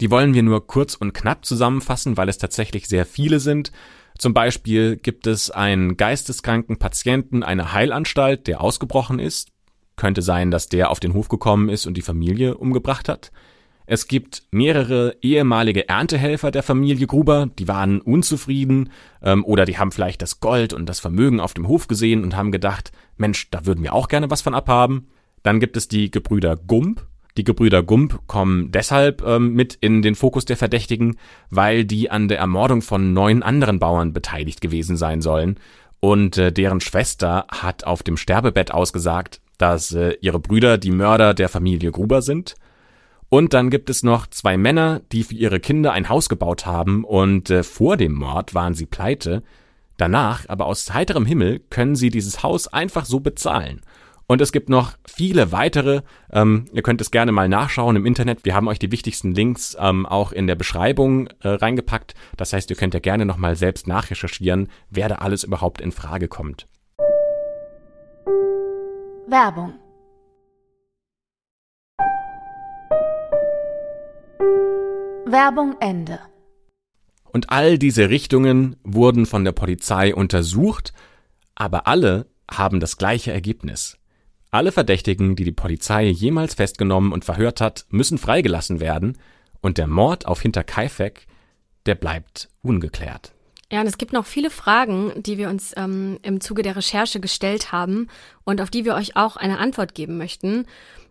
die 0.00 0.10
wollen 0.10 0.34
wir 0.34 0.42
nur 0.42 0.66
kurz 0.66 0.94
und 0.94 1.12
knapp 1.12 1.44
zusammenfassen, 1.44 2.16
weil 2.16 2.28
es 2.28 2.38
tatsächlich 2.38 2.88
sehr 2.88 3.06
viele 3.06 3.38
sind. 3.38 3.70
Zum 4.18 4.34
Beispiel 4.34 4.96
gibt 4.96 5.26
es 5.26 5.50
einen 5.50 5.96
geisteskranken 5.96 6.78
Patienten 6.78 7.42
einer 7.42 7.72
Heilanstalt, 7.72 8.46
der 8.46 8.60
ausgebrochen 8.60 9.18
ist. 9.18 9.50
Könnte 9.96 10.22
sein, 10.22 10.50
dass 10.50 10.68
der 10.68 10.90
auf 10.90 10.98
den 10.98 11.14
Hof 11.14 11.28
gekommen 11.28 11.68
ist 11.68 11.86
und 11.86 11.96
die 11.96 12.02
Familie 12.02 12.56
umgebracht 12.56 13.08
hat. 13.08 13.30
Es 13.86 14.08
gibt 14.08 14.44
mehrere 14.50 15.16
ehemalige 15.20 15.88
Erntehelfer 15.88 16.50
der 16.50 16.62
Familie 16.62 17.06
Gruber, 17.06 17.50
die 17.58 17.68
waren 17.68 18.00
unzufrieden 18.00 18.90
ähm, 19.22 19.44
oder 19.44 19.66
die 19.66 19.76
haben 19.78 19.92
vielleicht 19.92 20.22
das 20.22 20.40
Gold 20.40 20.72
und 20.72 20.88
das 20.88 21.00
Vermögen 21.00 21.38
auf 21.38 21.52
dem 21.52 21.68
Hof 21.68 21.86
gesehen 21.86 22.22
und 22.22 22.34
haben 22.34 22.50
gedacht, 22.50 22.92
Mensch, 23.18 23.50
da 23.50 23.66
würden 23.66 23.84
wir 23.84 23.92
auch 23.92 24.08
gerne 24.08 24.30
was 24.30 24.40
von 24.40 24.54
abhaben. 24.54 25.08
Dann 25.42 25.60
gibt 25.60 25.76
es 25.76 25.86
die 25.88 26.10
Gebrüder 26.10 26.56
Gump. 26.56 27.06
Die 27.36 27.44
Gebrüder 27.44 27.82
Gump 27.82 28.20
kommen 28.26 28.70
deshalb 28.72 29.22
ähm, 29.22 29.52
mit 29.52 29.74
in 29.74 30.00
den 30.00 30.14
Fokus 30.14 30.46
der 30.46 30.56
Verdächtigen, 30.56 31.18
weil 31.50 31.84
die 31.84 32.10
an 32.10 32.28
der 32.28 32.38
Ermordung 32.38 32.80
von 32.80 33.12
neun 33.12 33.42
anderen 33.42 33.80
Bauern 33.80 34.14
beteiligt 34.14 34.62
gewesen 34.62 34.96
sein 34.96 35.20
sollen. 35.20 35.58
Und 36.00 36.38
äh, 36.38 36.52
deren 36.52 36.80
Schwester 36.80 37.46
hat 37.50 37.84
auf 37.84 38.02
dem 38.02 38.16
Sterbebett 38.16 38.72
ausgesagt, 38.72 39.40
dass 39.58 39.92
äh, 39.92 40.16
ihre 40.20 40.38
Brüder 40.38 40.78
die 40.78 40.90
Mörder 40.90 41.34
der 41.34 41.48
Familie 41.50 41.90
Gruber 41.90 42.22
sind. 42.22 42.54
Und 43.34 43.52
dann 43.52 43.68
gibt 43.68 43.90
es 43.90 44.04
noch 44.04 44.28
zwei 44.28 44.56
Männer, 44.56 45.00
die 45.10 45.24
für 45.24 45.34
ihre 45.34 45.58
Kinder 45.58 45.90
ein 45.90 46.08
Haus 46.08 46.28
gebaut 46.28 46.66
haben 46.66 47.02
und 47.02 47.50
äh, 47.50 47.64
vor 47.64 47.96
dem 47.96 48.14
Mord 48.14 48.54
waren 48.54 48.74
sie 48.74 48.86
pleite. 48.86 49.42
Danach, 49.96 50.48
aber 50.48 50.66
aus 50.66 50.94
heiterem 50.94 51.26
Himmel, 51.26 51.58
können 51.68 51.96
sie 51.96 52.10
dieses 52.10 52.44
Haus 52.44 52.68
einfach 52.68 53.04
so 53.04 53.18
bezahlen. 53.18 53.80
Und 54.28 54.40
es 54.40 54.52
gibt 54.52 54.68
noch 54.68 54.92
viele 55.04 55.50
weitere. 55.50 56.02
Ähm, 56.30 56.66
ihr 56.72 56.82
könnt 56.82 57.00
es 57.00 57.10
gerne 57.10 57.32
mal 57.32 57.48
nachschauen 57.48 57.96
im 57.96 58.06
Internet. 58.06 58.44
Wir 58.44 58.54
haben 58.54 58.68
euch 58.68 58.78
die 58.78 58.92
wichtigsten 58.92 59.34
Links 59.34 59.76
ähm, 59.80 60.06
auch 60.06 60.30
in 60.30 60.46
der 60.46 60.54
Beschreibung 60.54 61.26
äh, 61.40 61.48
reingepackt. 61.48 62.14
Das 62.36 62.52
heißt, 62.52 62.70
ihr 62.70 62.76
könnt 62.76 62.94
ja 62.94 63.00
gerne 63.00 63.26
nochmal 63.26 63.56
selbst 63.56 63.88
nachrecherchieren, 63.88 64.68
wer 64.90 65.08
da 65.08 65.16
alles 65.16 65.42
überhaupt 65.42 65.80
in 65.80 65.90
Frage 65.90 66.28
kommt. 66.28 66.68
Werbung 69.26 69.72
Werbung 75.26 75.76
Ende. 75.80 76.18
Und 77.32 77.50
all 77.50 77.78
diese 77.78 78.10
Richtungen 78.10 78.76
wurden 78.84 79.26
von 79.26 79.44
der 79.44 79.52
Polizei 79.52 80.14
untersucht, 80.14 80.92
aber 81.54 81.86
alle 81.86 82.26
haben 82.50 82.80
das 82.80 82.96
gleiche 82.96 83.32
Ergebnis. 83.32 83.98
Alle 84.50 84.70
Verdächtigen, 84.70 85.34
die 85.34 85.44
die 85.44 85.52
Polizei 85.52 86.06
jemals 86.06 86.54
festgenommen 86.54 87.12
und 87.12 87.24
verhört 87.24 87.60
hat, 87.60 87.86
müssen 87.88 88.18
freigelassen 88.18 88.78
werden 88.78 89.18
und 89.60 89.78
der 89.78 89.88
Mord 89.88 90.26
auf 90.26 90.40
Hinterkaifeck, 90.40 91.26
der 91.86 91.96
bleibt 91.96 92.48
ungeklärt. 92.62 93.32
Ja, 93.72 93.80
und 93.80 93.86
es 93.86 93.98
gibt 93.98 94.12
noch 94.12 94.26
viele 94.26 94.50
Fragen, 94.50 95.12
die 95.16 95.38
wir 95.38 95.48
uns 95.48 95.72
ähm, 95.76 96.20
im 96.22 96.40
Zuge 96.40 96.62
der 96.62 96.76
Recherche 96.76 97.18
gestellt 97.18 97.72
haben 97.72 98.08
und 98.44 98.60
auf 98.60 98.70
die 98.70 98.84
wir 98.84 98.94
euch 98.94 99.16
auch 99.16 99.36
eine 99.36 99.58
Antwort 99.58 99.94
geben 99.94 100.18
möchten. 100.18 100.66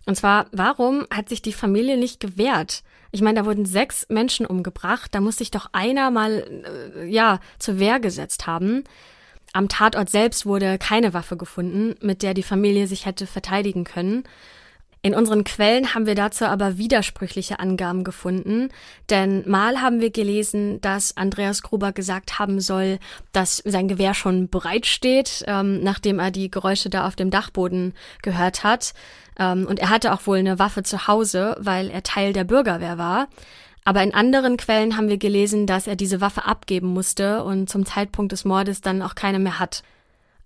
Und 0.05 0.15
zwar, 0.15 0.45
warum 0.51 1.05
hat 1.13 1.28
sich 1.28 1.41
die 1.41 1.51
Familie 1.51 1.97
nicht 1.97 2.19
gewehrt? 2.19 2.84
Ich 3.16 3.22
meine, 3.22 3.41
da 3.41 3.45
wurden 3.45 3.66
sechs 3.66 4.07
Menschen 4.09 4.47
umgebracht, 4.47 5.14
da 5.14 5.22
muss 5.22 5.38
sich 5.38 5.51
doch 5.51 5.70
einer 5.72 6.09
mal, 6.09 6.43
äh, 6.97 7.05
ja, 7.05 7.39
zur 7.59 7.78
Wehr 7.78 7.99
gesetzt 7.99 8.47
haben. 8.47 8.84
Am 9.53 9.70
Tatort 9.70 10.09
selbst 10.09 10.47
wurde 10.47 10.80
keine 10.80 11.14
Waffe 11.14 11.38
gefunden, 11.38 11.93
mit 12.01 12.24
der 12.24 12.34
die 12.34 12.41
Familie 12.41 12.88
sich 12.88 13.05
hätte 13.05 13.28
verteidigen 13.28 13.84
können. 13.84 14.24
In 15.03 15.14
unseren 15.14 15.43
Quellen 15.43 15.93
haben 15.93 16.07
wir 16.07 16.16
dazu 16.16 16.45
aber 16.45 16.78
widersprüchliche 16.78 17.59
Angaben 17.59 18.03
gefunden, 18.03 18.70
denn 19.11 19.47
mal 19.47 19.82
haben 19.82 19.99
wir 19.99 20.09
gelesen, 20.09 20.82
dass 20.82 21.16
Andreas 21.16 21.61
Gruber 21.61 21.91
gesagt 21.91 22.39
haben 22.39 22.61
soll, 22.61 22.99
dass 23.32 23.57
sein 23.66 23.89
Gewehr 23.89 24.16
schon 24.16 24.47
bereitsteht, 24.47 25.43
ähm, 25.45 25.84
nachdem 25.84 26.18
er 26.20 26.32
die 26.32 26.49
Geräusche 26.49 26.89
da 26.89 27.05
auf 27.05 27.16
dem 27.16 27.30
Dachboden 27.30 27.93
gehört 28.24 28.64
hat. 28.64 28.93
Ähm, 29.39 29.65
und 29.67 29.79
er 29.79 29.89
hatte 29.89 30.13
auch 30.13 30.25
wohl 30.27 30.38
eine 30.38 30.59
Waffe 30.59 30.84
zu 30.84 31.07
Hause, 31.07 31.55
weil 31.59 31.89
er 31.89 32.03
Teil 32.03 32.34
der 32.34 32.43
Bürgerwehr 32.43 32.97
war. 32.97 33.27
Aber 33.86 34.01
in 34.01 34.13
anderen 34.13 34.57
Quellen 34.57 34.95
haben 34.95 35.09
wir 35.09 35.17
gelesen, 35.17 35.67
dass 35.67 35.88
er 35.88 35.95
diese 35.95 36.21
Waffe 36.21 36.45
abgeben 36.45 36.88
musste 36.88 37.43
und 37.43 37.69
zum 37.69 37.86
Zeitpunkt 37.86 38.31
des 38.31 38.45
Mordes 38.45 38.81
dann 38.81 39.01
auch 39.01 39.15
keine 39.15 39.39
mehr 39.39 39.59
hat. 39.59 39.84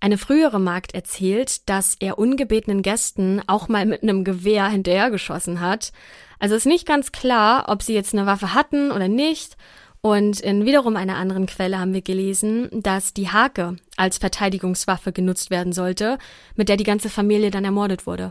Eine 0.00 0.18
frühere 0.18 0.60
Magd 0.60 0.94
erzählt, 0.94 1.68
dass 1.68 1.96
er 1.98 2.18
ungebetenen 2.18 2.82
Gästen 2.82 3.42
auch 3.46 3.68
mal 3.68 3.84
mit 3.84 4.02
einem 4.02 4.24
Gewehr 4.24 4.68
hinterhergeschossen 4.68 5.60
hat. 5.60 5.92
Also 6.38 6.54
ist 6.54 6.66
nicht 6.66 6.86
ganz 6.86 7.10
klar, 7.10 7.64
ob 7.68 7.82
sie 7.82 7.94
jetzt 7.94 8.14
eine 8.14 8.26
Waffe 8.26 8.54
hatten 8.54 8.92
oder 8.92 9.08
nicht. 9.08 9.56
Und 10.00 10.38
in 10.40 10.64
wiederum 10.64 10.96
einer 10.96 11.16
anderen 11.16 11.46
Quelle 11.46 11.80
haben 11.80 11.92
wir 11.92 12.02
gelesen, 12.02 12.68
dass 12.72 13.12
die 13.12 13.30
Hake 13.30 13.76
als 13.96 14.18
Verteidigungswaffe 14.18 15.12
genutzt 15.12 15.50
werden 15.50 15.72
sollte, 15.72 16.18
mit 16.54 16.68
der 16.68 16.76
die 16.76 16.84
ganze 16.84 17.08
Familie 17.10 17.50
dann 17.50 17.64
ermordet 17.64 18.06
wurde. 18.06 18.30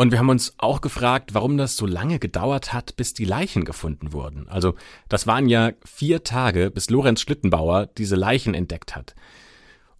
Und 0.00 0.12
wir 0.12 0.18
haben 0.18 0.30
uns 0.30 0.54
auch 0.56 0.80
gefragt, 0.80 1.34
warum 1.34 1.58
das 1.58 1.76
so 1.76 1.84
lange 1.84 2.18
gedauert 2.18 2.72
hat, 2.72 2.96
bis 2.96 3.12
die 3.12 3.26
Leichen 3.26 3.66
gefunden 3.66 4.14
wurden. 4.14 4.48
Also 4.48 4.74
das 5.10 5.26
waren 5.26 5.46
ja 5.46 5.72
vier 5.84 6.24
Tage, 6.24 6.70
bis 6.70 6.88
Lorenz 6.88 7.20
Schlittenbauer 7.20 7.84
diese 7.98 8.16
Leichen 8.16 8.54
entdeckt 8.54 8.96
hat. 8.96 9.14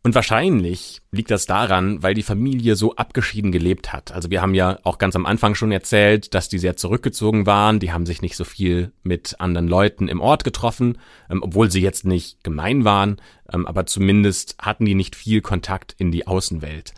Und 0.03 0.15
wahrscheinlich 0.15 1.03
liegt 1.13 1.31
das 1.31 1.45
daran, 1.45 2.03
weil 2.03 2.15
die 2.15 2.23
Familie 2.23 2.77
so 2.77 2.97
abgeschieden 2.97 3.53
gelebt 3.53 3.93
hat. 3.93 4.11
Also 4.13 4.31
wir 4.31 4.41
haben 4.41 4.55
ja 4.55 4.79
auch 4.85 4.97
ganz 4.97 5.17
am 5.17 5.27
Anfang 5.27 5.55
schon 5.55 5.71
erzählt, 5.71 6.33
dass 6.33 6.49
die 6.49 6.59
sehr 6.59 6.77
zurückgezogen 6.77 7.45
waren. 7.45 7.79
Die 7.79 7.93
haben 7.93 8.07
sich 8.07 8.23
nicht 8.23 8.37
so 8.37 8.45
viel 8.45 8.93
mit 9.03 9.39
anderen 9.39 9.69
Leuten 9.69 10.09
im 10.09 10.23
Ort 10.23 10.45
getroffen, 10.45 10.97
ähm, 11.29 11.43
obwohl 11.43 11.71
sie 11.71 11.83
jetzt 11.83 12.07
nicht 12.07 12.43
gemein 12.43 12.87
waren, 12.87 13.21
ähm, 13.53 13.67
aber 13.67 13.85
zumindest 13.85 14.57
hatten 14.63 14.87
die 14.87 14.95
nicht 14.95 15.15
viel 15.15 15.43
Kontakt 15.43 15.95
in 15.99 16.11
die 16.11 16.27
Außenwelt. 16.27 16.95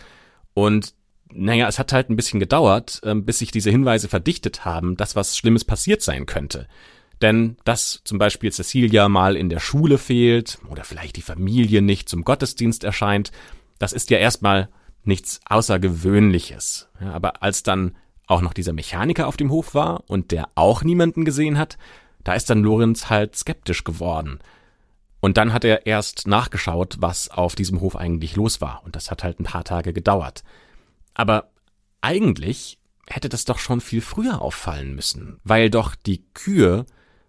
Und 0.55 0.95
naja, 1.35 1.69
es 1.69 1.79
hat 1.79 1.93
halt 1.93 2.11
ein 2.11 2.17
bisschen 2.17 2.41
gedauert, 2.41 3.01
ähm, 3.05 3.25
bis 3.25 3.39
sich 3.39 3.51
diese 3.51 3.71
Hinweise 3.71 4.09
verdichtet 4.09 4.65
haben, 4.65 4.97
dass 4.97 5.17
was 5.17 5.37
Schlimmes 5.37 5.65
passiert 5.65 6.03
sein 6.03 6.27
könnte. 6.27 6.69
Denn 7.21 7.57
dass 7.65 8.01
zum 8.05 8.19
Beispiel 8.19 8.51
Cecilia 8.53 9.09
mal 9.09 9.37
in 9.37 9.49
der 9.49 9.61
Schule 9.61 9.99
fehlt 9.99 10.59
oder 10.69 10.85
vielleicht 10.85 11.17
die 11.17 11.23
Familie 11.23 11.81
nicht 11.81 12.09
zum 12.09 12.25
Gottesdienst 12.25 12.85
erscheint, 12.85 13.31
das 13.79 13.93
ist 13.93 14.11
ja 14.11 14.19
erstmal 14.19 14.69
nichts 15.05 15.41
Außergewöhnliches. 15.47 16.89
Ja, 17.01 17.13
aber 17.13 17.43
als 17.43 17.63
dann 17.63 17.97
auch 18.27 18.41
noch 18.41 18.53
dieser 18.53 18.73
Mechaniker 18.73 19.27
auf 19.27 19.37
dem 19.37 19.51
Hof 19.51 19.75
war 19.75 20.05
und 20.09 20.31
der 20.31 20.49
auch 20.55 20.83
niemanden 20.83 21.25
gesehen 21.25 21.59
hat, 21.59 21.79
da 22.25 22.35
ist 22.35 22.51
dann 22.51 22.63
Lorenz 22.63 23.11
halt 23.11 23.37
skeptisch 23.37 23.85
geworden. 23.85 24.39
Und 25.21 25.37
dann 25.37 25.53
hat 25.53 25.65
er 25.65 25.87
erst 25.87 26.27
nachgeschaut, 26.27 26.97
was 26.99 27.29
auf 27.29 27.55
diesem 27.55 27.81
Hof 27.81 27.95
eigentlich 27.95 28.35
los 28.35 28.61
war. 28.61 28.83
Und 28.85 28.97
das 28.97 29.11
hat 29.11 29.23
halt 29.23 29.39
ein 29.39 29.45
paar 29.45 29.63
Tage 29.63 29.93
gedauert. 29.93 30.43
Aber 31.15 31.51
eigentlich 32.01 32.79
hätte 33.09 33.29
das 33.29 33.45
doch 33.45 33.59
schon 33.59 33.81
viel 33.81 34.01
früher 34.01 34.41
auffallen 34.41 34.95
müssen, 34.95 35.41
weil 35.45 35.71
doch 35.71 35.95
die 35.95 36.25
Kühe 36.35 36.87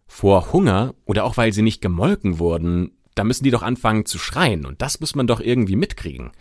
vor 0.07 0.53
Hunger 0.53 0.93
oder 1.05 1.23
auch 1.23 1.37
weil 1.37 1.53
sie 1.53 1.61
nicht 1.61 1.81
gemolken 1.81 2.39
wurden, 2.39 2.91
da 3.15 3.23
müssen 3.23 3.43
die 3.43 3.51
doch 3.51 3.63
anfangen 3.63 4.05
zu 4.05 4.17
schreien 4.17 4.65
und 4.65 4.81
das 4.81 4.99
muss 4.99 5.15
man 5.15 5.27
doch 5.27 5.39
irgendwie 5.39 5.75
mitkriegen. 5.75 6.31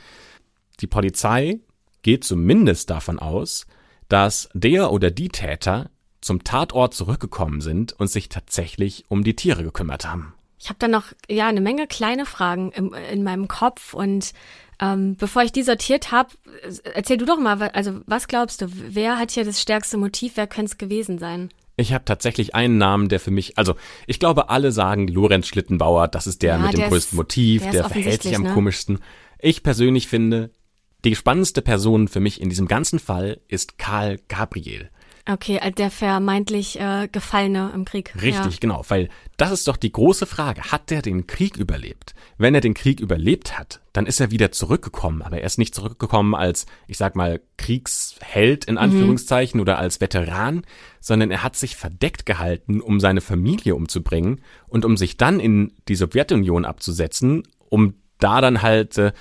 Die 0.81 0.87
Polizei 0.87 1.61
geht 2.03 2.25
zumindest 2.25 2.91
davon 2.91 3.19
aus, 3.19 3.67
dass 4.09 4.49
der 4.53 4.93
oder 4.93 5.11
die 5.11 5.29
Täter 5.29 5.91
zum 6.21 6.45
Tatort 6.45 6.95
zurückgekommen 6.95 7.61
sind 7.61 7.93
und 7.93 8.09
sich 8.09 8.29
tatsächlich 8.29 9.05
um 9.09 9.25
die 9.25 9.37
Tiere 9.37 9.65
gekümmert 9.65 10.07
haben. 10.07 10.35
Ich 10.59 10.69
habe 10.69 10.79
da 10.79 10.87
noch 10.87 11.07
ja 11.29 11.49
eine 11.49 11.61
Menge 11.61 11.87
kleine 11.89 12.25
Fragen 12.25 12.71
im, 12.73 12.95
in 12.95 13.25
meinem 13.25 13.49
Kopf 13.49 13.95
und 13.95 14.33
ähm, 14.83 15.15
bevor 15.17 15.45
ich 15.45 15.53
die 15.53 15.63
sortiert 15.63 16.11
habe, 16.11 16.31
erzähl 16.95 17.17
du 17.17 17.25
doch 17.25 17.39
mal, 17.39 17.63
also 17.69 18.01
was 18.07 18.27
glaubst 18.27 18.63
du, 18.63 18.67
wer 18.69 19.17
hat 19.17 19.31
hier 19.31 19.45
das 19.45 19.61
stärkste 19.61 19.97
Motiv, 19.97 20.33
wer 20.35 20.49
könnte 20.49 20.73
es 20.73 20.79
gewesen 20.79 21.19
sein? 21.19 21.51
Ich 21.77 21.93
habe 21.93 22.05
tatsächlich 22.05 22.57
einen 22.57 22.79
Namen, 22.79 23.09
der 23.09 23.21
für 23.21 23.31
mich, 23.31 23.57
also 23.59 23.77
ich 24.09 24.19
glaube, 24.19 24.51
alle 24.51 24.73
sagen 24.73 25.07
Lorenz 25.07 25.47
Schlittenbauer, 25.47 26.09
das 26.09 26.27
ist 26.27 26.43
der 26.43 26.57
ja, 26.57 26.59
mit 26.59 26.73
dem 26.73 26.89
größten 26.89 27.17
ist, 27.17 27.17
Motiv, 27.17 27.63
der, 27.63 27.71
der 27.71 27.85
verhält 27.85 28.23
sich 28.25 28.35
am 28.35 28.43
ne? 28.43 28.53
komischsten. 28.53 28.99
Ich 29.39 29.63
persönlich 29.63 30.09
finde, 30.09 30.51
die 31.05 31.15
spannendste 31.15 31.63
Person 31.63 32.09
für 32.09 32.21
mich 32.21 32.41
in 32.41 32.49
diesem 32.49 32.67
ganzen 32.67 32.99
Fall 32.99 33.41
ist 33.47 33.79
Karl 33.79 34.19
Gabriel. 34.29 34.91
Okay, 35.25 35.61
als 35.61 35.77
der 35.77 35.91
vermeintlich 35.91 36.81
äh, 36.81 37.09
Gefallene 37.11 37.71
im 37.75 37.85
Krieg. 37.85 38.13
Richtig, 38.17 38.55
ja. 38.55 38.59
genau, 38.61 38.85
weil 38.89 39.09
das 39.37 39.53
ist 39.53 39.69
doch 39.69 39.77
die 39.77 39.93
große 39.93 40.27
Frage. 40.27 40.73
Hat 40.73 40.91
der 40.91 41.01
den 41.01 41.29
Krieg 41.29 41.57
überlebt? 41.57 42.15
Wenn 42.39 42.57
er 42.57 42.61
den 42.61 42.75
Krieg 42.75 42.99
überlebt 42.99 43.57
hat, 43.57 43.81
dann 43.93 44.07
ist 44.07 44.21
er 44.21 44.33
wieder 44.33 44.51
zurückgekommen, 44.51 45.23
aber 45.23 45.39
er 45.39 45.47
ist 45.47 45.59
nicht 45.59 45.77
zurückgekommen 45.77 46.35
als, 46.35 46.67
ich 46.89 46.99
sag 46.99 47.15
mal, 47.15 47.41
Kriegsheld 47.57 48.65
in 48.65 48.75
mhm. 48.75 48.81
Anführungszeichen 48.81 49.59
mhm. 49.59 49.63
oder 49.63 49.79
als 49.79 50.01
Veteran, 50.01 50.63
sondern 50.99 51.31
er 51.31 51.45
hat 51.45 51.55
sich 51.55 51.77
verdeckt 51.77 52.27
gehalten, 52.27 52.81
um 52.81 52.99
seine 52.99 53.21
Familie 53.21 53.77
umzubringen 53.77 54.41
und 54.67 54.85
um 54.85 54.97
sich 54.97 55.19
dann 55.19 55.39
in 55.39 55.73
die 55.87 55.95
Sowjetunion 55.95 56.65
abzusetzen, 56.65 57.45
um 57.69 57.95
da 58.23 58.41
dann 58.41 58.63
halt 58.63 58.99
äh, 58.99 59.13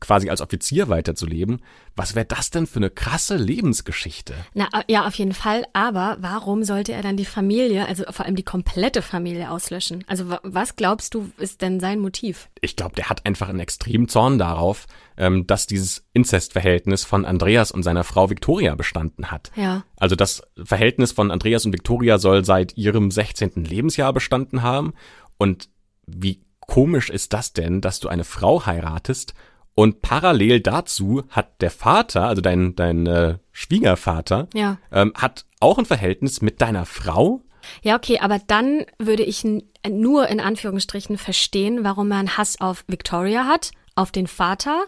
quasi 0.00 0.30
als 0.30 0.40
Offizier 0.40 0.88
weiterzuleben. 0.88 1.60
Was 1.96 2.14
wäre 2.14 2.26
das 2.26 2.50
denn 2.50 2.66
für 2.66 2.78
eine 2.78 2.90
krasse 2.90 3.36
Lebensgeschichte? 3.36 4.34
Na 4.54 4.68
äh, 4.72 4.82
ja, 4.88 5.06
auf 5.06 5.14
jeden 5.14 5.34
Fall. 5.34 5.64
Aber 5.72 6.16
warum 6.20 6.64
sollte 6.64 6.92
er 6.92 7.02
dann 7.02 7.16
die 7.16 7.24
Familie, 7.24 7.86
also 7.86 8.04
vor 8.10 8.24
allem 8.24 8.36
die 8.36 8.42
komplette 8.42 9.02
Familie 9.02 9.50
auslöschen? 9.50 10.04
Also 10.06 10.36
was 10.42 10.76
glaubst 10.76 11.14
du, 11.14 11.30
ist 11.38 11.62
denn 11.62 11.80
sein 11.80 11.98
Motiv? 11.98 12.48
Ich 12.60 12.76
glaube, 12.76 12.94
der 12.94 13.10
hat 13.10 13.26
einfach 13.26 13.48
einen 13.48 13.60
extremen 13.60 14.08
Zorn 14.08 14.38
darauf, 14.38 14.86
ähm, 15.16 15.46
dass 15.46 15.66
dieses 15.66 16.06
Inzestverhältnis 16.12 17.04
von 17.04 17.24
Andreas 17.24 17.70
und 17.70 17.82
seiner 17.82 18.04
Frau 18.04 18.30
Victoria 18.30 18.74
bestanden 18.74 19.30
hat. 19.30 19.50
Ja. 19.56 19.84
Also 19.96 20.16
das 20.16 20.42
Verhältnis 20.62 21.12
von 21.12 21.30
Andreas 21.30 21.66
und 21.66 21.72
Victoria 21.72 22.18
soll 22.18 22.44
seit 22.44 22.76
ihrem 22.76 23.10
16. 23.10 23.64
Lebensjahr 23.64 24.12
bestanden 24.12 24.62
haben. 24.62 24.94
Und 25.36 25.68
wie 26.06 26.40
komisch 26.70 27.10
ist 27.10 27.32
das 27.32 27.52
denn, 27.52 27.80
dass 27.80 27.98
du 27.98 28.08
eine 28.08 28.22
Frau 28.22 28.64
heiratest 28.64 29.34
und 29.74 30.02
parallel 30.02 30.60
dazu 30.60 31.24
hat 31.28 31.60
der 31.62 31.72
Vater, 31.72 32.28
also 32.28 32.40
dein, 32.40 32.76
dein 32.76 33.06
äh, 33.08 33.38
Schwiegervater, 33.50 34.46
ja. 34.54 34.78
ähm, 34.92 35.12
hat 35.16 35.46
auch 35.58 35.78
ein 35.78 35.84
Verhältnis 35.84 36.42
mit 36.42 36.60
deiner 36.60 36.86
Frau? 36.86 37.42
Ja, 37.82 37.96
okay, 37.96 38.20
aber 38.20 38.38
dann 38.38 38.84
würde 39.00 39.24
ich 39.24 39.44
nur 39.88 40.28
in 40.28 40.38
Anführungsstrichen 40.38 41.18
verstehen, 41.18 41.82
warum 41.82 42.12
einen 42.12 42.36
Hass 42.36 42.60
auf 42.60 42.84
Victoria 42.86 43.46
hat, 43.46 43.72
auf 43.96 44.12
den 44.12 44.28
Vater, 44.28 44.84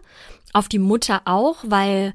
auf 0.52 0.68
die 0.68 0.78
Mutter 0.78 1.22
auch, 1.24 1.64
weil 1.66 2.14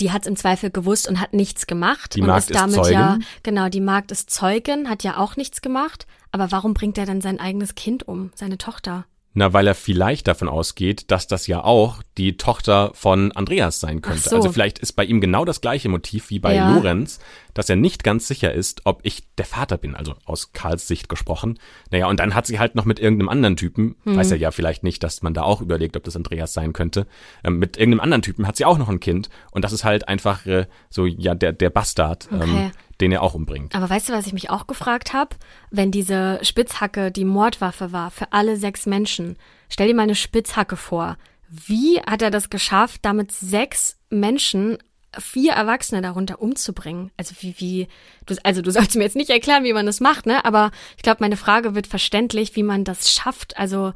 die 0.00 0.10
hat 0.10 0.22
es 0.22 0.28
im 0.28 0.36
Zweifel 0.36 0.70
gewusst 0.70 1.06
und 1.06 1.20
hat 1.20 1.34
nichts 1.34 1.66
gemacht. 1.66 2.14
Die 2.16 2.22
und 2.22 2.28
Magd 2.28 2.50
ist 2.50 2.54
damit 2.54 2.76
ist 2.76 2.84
Zeugin. 2.84 2.92
ja, 2.92 3.18
genau, 3.42 3.68
die 3.68 3.82
Magd 3.82 4.10
ist 4.10 4.30
Zeugin, 4.30 4.88
hat 4.88 5.02
ja 5.02 5.18
auch 5.18 5.36
nichts 5.36 5.60
gemacht. 5.60 6.06
Aber 6.32 6.50
warum 6.50 6.74
bringt 6.74 6.98
er 6.98 7.06
dann 7.06 7.20
sein 7.20 7.38
eigenes 7.38 7.74
Kind 7.74 8.08
um, 8.08 8.30
seine 8.34 8.58
Tochter? 8.58 9.04
Na, 9.34 9.54
weil 9.54 9.66
er 9.66 9.74
vielleicht 9.74 10.28
davon 10.28 10.46
ausgeht, 10.46 11.10
dass 11.10 11.26
das 11.26 11.46
ja 11.46 11.64
auch 11.64 12.02
die 12.18 12.36
Tochter 12.36 12.90
von 12.92 13.32
Andreas 13.32 13.80
sein 13.80 14.02
könnte. 14.02 14.28
So. 14.28 14.36
Also 14.36 14.52
vielleicht 14.52 14.78
ist 14.78 14.92
bei 14.92 15.06
ihm 15.06 15.22
genau 15.22 15.46
das 15.46 15.62
gleiche 15.62 15.88
Motiv 15.88 16.28
wie 16.28 16.38
bei 16.38 16.54
Ja. 16.56 16.70
Lorenz, 16.70 17.18
dass 17.54 17.70
er 17.70 17.76
nicht 17.76 18.04
ganz 18.04 18.28
sicher 18.28 18.52
ist, 18.52 18.82
ob 18.84 19.00
ich 19.04 19.22
der 19.38 19.46
Vater 19.46 19.78
bin, 19.78 19.94
also 19.94 20.14
aus 20.26 20.52
Karls 20.52 20.86
Sicht 20.86 21.08
gesprochen. 21.08 21.58
Naja, 21.90 22.08
und 22.08 22.20
dann 22.20 22.34
hat 22.34 22.46
sie 22.46 22.58
halt 22.58 22.74
noch 22.74 22.84
mit 22.84 23.00
irgendeinem 23.00 23.30
anderen 23.30 23.56
Typen, 23.56 23.96
Mhm. 24.04 24.16
weiß 24.16 24.32
er 24.32 24.36
ja 24.36 24.50
vielleicht 24.50 24.82
nicht, 24.82 25.02
dass 25.02 25.22
man 25.22 25.32
da 25.32 25.44
auch 25.44 25.62
überlegt, 25.62 25.96
ob 25.96 26.04
das 26.04 26.14
Andreas 26.14 26.52
sein 26.52 26.74
könnte, 26.74 27.06
ähm, 27.42 27.58
mit 27.58 27.78
irgendeinem 27.78 28.00
anderen 28.00 28.20
Typen 28.22 28.46
hat 28.46 28.56
sie 28.56 28.66
auch 28.66 28.76
noch 28.76 28.90
ein 28.90 29.00
Kind. 29.00 29.30
Und 29.50 29.64
das 29.64 29.72
ist 29.72 29.84
halt 29.84 30.08
einfach 30.08 30.44
äh, 30.44 30.66
so, 30.90 31.06
ja, 31.06 31.34
der, 31.34 31.54
der 31.54 31.70
Bastard, 31.70 32.28
Okay. 32.30 32.66
ähm, 32.66 32.70
den 33.00 33.12
er 33.12 33.22
auch 33.22 33.34
umbringt. 33.34 33.74
Aber 33.74 33.88
weißt 33.88 34.08
du, 34.08 34.12
was 34.12 34.26
ich 34.26 34.32
mich 34.32 34.50
auch 34.50 34.66
gefragt 34.66 35.12
habe? 35.12 35.36
Wenn 35.70 35.90
diese 35.90 36.38
Spitzhacke 36.42 37.10
die 37.10 37.24
Mordwaffe 37.24 37.92
war 37.92 38.10
für 38.10 38.32
alle 38.32 38.56
sechs 38.56 38.86
Menschen, 38.86 39.36
stell 39.68 39.88
dir 39.88 39.94
mal 39.94 40.02
eine 40.02 40.14
Spitzhacke 40.14 40.76
vor. 40.76 41.16
Wie 41.48 42.00
hat 42.00 42.22
er 42.22 42.30
das 42.30 42.50
geschafft, 42.50 43.00
damit 43.02 43.32
sechs 43.32 43.98
Menschen 44.08 44.78
vier 45.18 45.52
Erwachsene 45.52 46.00
darunter 46.00 46.40
umzubringen. 46.40 47.10
Also 47.16 47.34
wie, 47.40 47.54
wie, 47.58 47.88
du, 48.26 48.34
also 48.44 48.62
du 48.62 48.70
sollst 48.70 48.96
mir 48.96 49.04
jetzt 49.04 49.16
nicht 49.16 49.30
erklären, 49.30 49.64
wie 49.64 49.72
man 49.72 49.86
das 49.86 50.00
macht, 50.00 50.26
ne? 50.26 50.44
Aber 50.44 50.70
ich 50.96 51.02
glaube, 51.02 51.18
meine 51.20 51.36
Frage 51.36 51.74
wird 51.74 51.86
verständlich, 51.86 52.56
wie 52.56 52.62
man 52.62 52.84
das 52.84 53.12
schafft. 53.12 53.56
Also 53.58 53.92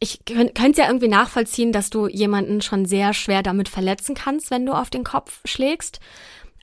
ich 0.00 0.24
könnte 0.24 0.70
es 0.70 0.76
ja 0.78 0.86
irgendwie 0.86 1.08
nachvollziehen, 1.08 1.70
dass 1.70 1.90
du 1.90 2.08
jemanden 2.08 2.60
schon 2.60 2.86
sehr 2.86 3.14
schwer 3.14 3.42
damit 3.42 3.68
verletzen 3.68 4.14
kannst, 4.14 4.50
wenn 4.50 4.66
du 4.66 4.72
auf 4.72 4.90
den 4.90 5.04
Kopf 5.04 5.40
schlägst. 5.44 6.00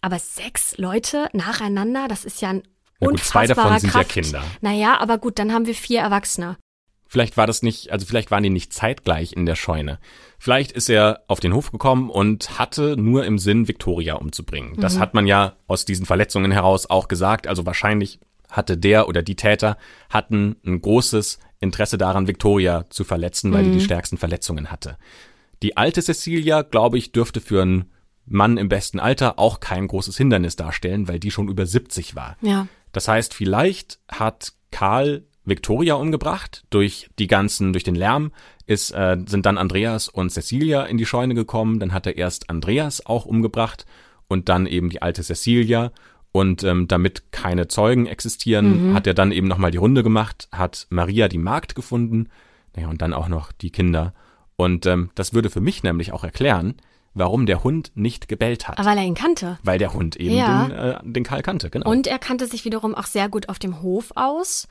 Aber 0.01 0.19
sechs 0.19 0.77
Leute 0.77 1.29
nacheinander, 1.33 2.07
das 2.07 2.25
ist 2.25 2.41
ja 2.41 2.49
ein 2.49 2.63
Na 2.99 3.07
gut, 3.07 3.19
zwei 3.21 3.47
davon 3.47 3.77
sind 3.79 3.91
Kraft. 3.91 4.15
ja 4.15 4.21
Kinder. 4.21 4.43
Naja, 4.61 4.97
aber 4.99 5.17
gut, 5.17 5.39
dann 5.39 5.53
haben 5.53 5.65
wir 5.65 5.75
vier 5.75 5.99
Erwachsene. 6.01 6.57
Vielleicht 7.11 7.37
war 7.37 7.47
das 7.47 7.63
nicht, 7.63 7.91
also 7.91 8.05
vielleicht 8.05 8.29
waren 8.29 8.43
die 8.43 8.51
nicht 8.51 8.71
zeitgleich 8.71 9.33
in 9.33 9.47
der 9.47 9.55
Scheune. 9.55 9.97
Vielleicht 10.37 10.71
ist 10.71 10.89
er 10.89 11.23
auf 11.27 11.39
den 11.39 11.53
Hof 11.53 11.71
gekommen 11.71 12.09
und 12.11 12.59
hatte 12.59 12.97
nur 12.97 13.25
im 13.25 13.39
Sinn, 13.39 13.67
Victoria 13.67 14.13
umzubringen. 14.15 14.75
Das 14.79 14.95
Mhm. 14.95 14.99
hat 14.99 15.13
man 15.15 15.25
ja 15.25 15.55
aus 15.65 15.85
diesen 15.85 16.05
Verletzungen 16.05 16.51
heraus 16.51 16.87
auch 16.87 17.07
gesagt. 17.07 17.47
Also 17.47 17.65
wahrscheinlich 17.65 18.19
hatte 18.49 18.77
der 18.77 19.07
oder 19.07 19.23
die 19.23 19.35
Täter 19.35 19.77
hatten 20.11 20.55
ein 20.65 20.81
großes 20.81 21.39
Interesse 21.59 21.97
daran, 21.97 22.27
Victoria 22.27 22.85
zu 22.91 23.03
verletzen, 23.03 23.51
weil 23.53 23.63
die 23.65 23.71
die 23.71 23.81
stärksten 23.81 24.17
Verletzungen 24.17 24.71
hatte. 24.71 24.97
Die 25.63 25.77
alte 25.77 26.01
Cecilia, 26.03 26.61
glaube 26.61 26.97
ich, 26.99 27.11
dürfte 27.11 27.41
für 27.41 27.63
einen 27.63 27.91
Mann 28.29 28.57
im 28.57 28.69
besten 28.69 28.99
Alter 28.99 29.39
auch 29.39 29.59
kein 29.59 29.87
großes 29.87 30.15
Hindernis 30.17 30.55
darstellen, 30.55 31.07
weil 31.07 31.19
die 31.19 31.31
schon 31.31 31.49
über 31.49 31.65
70 31.65 32.15
war. 32.15 32.37
Ja. 32.41 32.67
Das 32.91 33.07
heißt, 33.07 33.33
vielleicht 33.33 33.99
hat 34.09 34.53
Karl 34.71 35.23
Victoria 35.45 35.95
umgebracht 35.95 36.63
durch 36.69 37.09
die 37.17 37.27
ganzen, 37.27 37.73
durch 37.73 37.83
den 37.83 37.95
Lärm, 37.95 38.31
ist, 38.65 38.91
äh, 38.91 39.17
sind 39.25 39.45
dann 39.45 39.57
Andreas 39.57 40.07
und 40.07 40.29
Cecilia 40.29 40.83
in 40.83 40.97
die 40.97 41.05
Scheune 41.05 41.33
gekommen. 41.33 41.79
Dann 41.79 41.91
hat 41.91 42.05
er 42.05 42.17
erst 42.17 42.49
Andreas 42.49 43.05
auch 43.05 43.25
umgebracht 43.25 43.85
und 44.27 44.47
dann 44.47 44.67
eben 44.67 44.89
die 44.89 45.01
alte 45.01 45.23
Cecilia. 45.23 45.91
Und 46.31 46.63
ähm, 46.63 46.87
damit 46.87 47.31
keine 47.31 47.67
Zeugen 47.67 48.05
existieren, 48.05 48.93
hat 48.93 49.07
er 49.07 49.15
dann 49.15 49.31
eben 49.31 49.47
nochmal 49.47 49.71
die 49.71 49.79
Runde 49.79 50.03
gemacht, 50.03 50.47
hat 50.51 50.85
Maria 50.91 51.27
die 51.27 51.39
Magd 51.39 51.73
gefunden, 51.73 52.29
naja, 52.75 52.87
und 52.87 53.01
dann 53.01 53.15
auch 53.15 53.29
noch 53.29 53.51
die 53.51 53.71
Kinder. 53.71 54.13
Und 54.55 54.85
ähm, 54.85 55.09
das 55.15 55.33
würde 55.33 55.49
für 55.49 55.59
mich 55.59 55.81
nämlich 55.81 56.13
auch 56.13 56.23
erklären, 56.23 56.75
warum 57.19 57.45
der 57.45 57.63
Hund 57.63 57.91
nicht 57.93 58.27
gebellt 58.27 58.67
hat. 58.67 58.83
Weil 58.83 58.97
er 58.97 59.03
ihn 59.03 59.13
kannte. 59.13 59.59
weil 59.63 59.77
der 59.77 59.93
Hund 59.93 60.15
eben 60.15 60.35
Ja. 60.35 60.65
den, 60.67 60.71
äh, 60.77 60.99
den 61.03 61.23
Karl 61.23 61.41
kannte, 61.43 61.69
genau. 61.69 61.89
Und 61.89 62.07
er 62.07 62.17
kannte 62.17 62.47
sich 62.47 62.65
wiederum 62.65 62.95
auch 62.95 63.05
sehr 63.05 63.29
gut 63.29 63.49
auf 63.49 63.59
dem 63.59 63.81
Hof 63.83 64.11
aus 64.15 64.67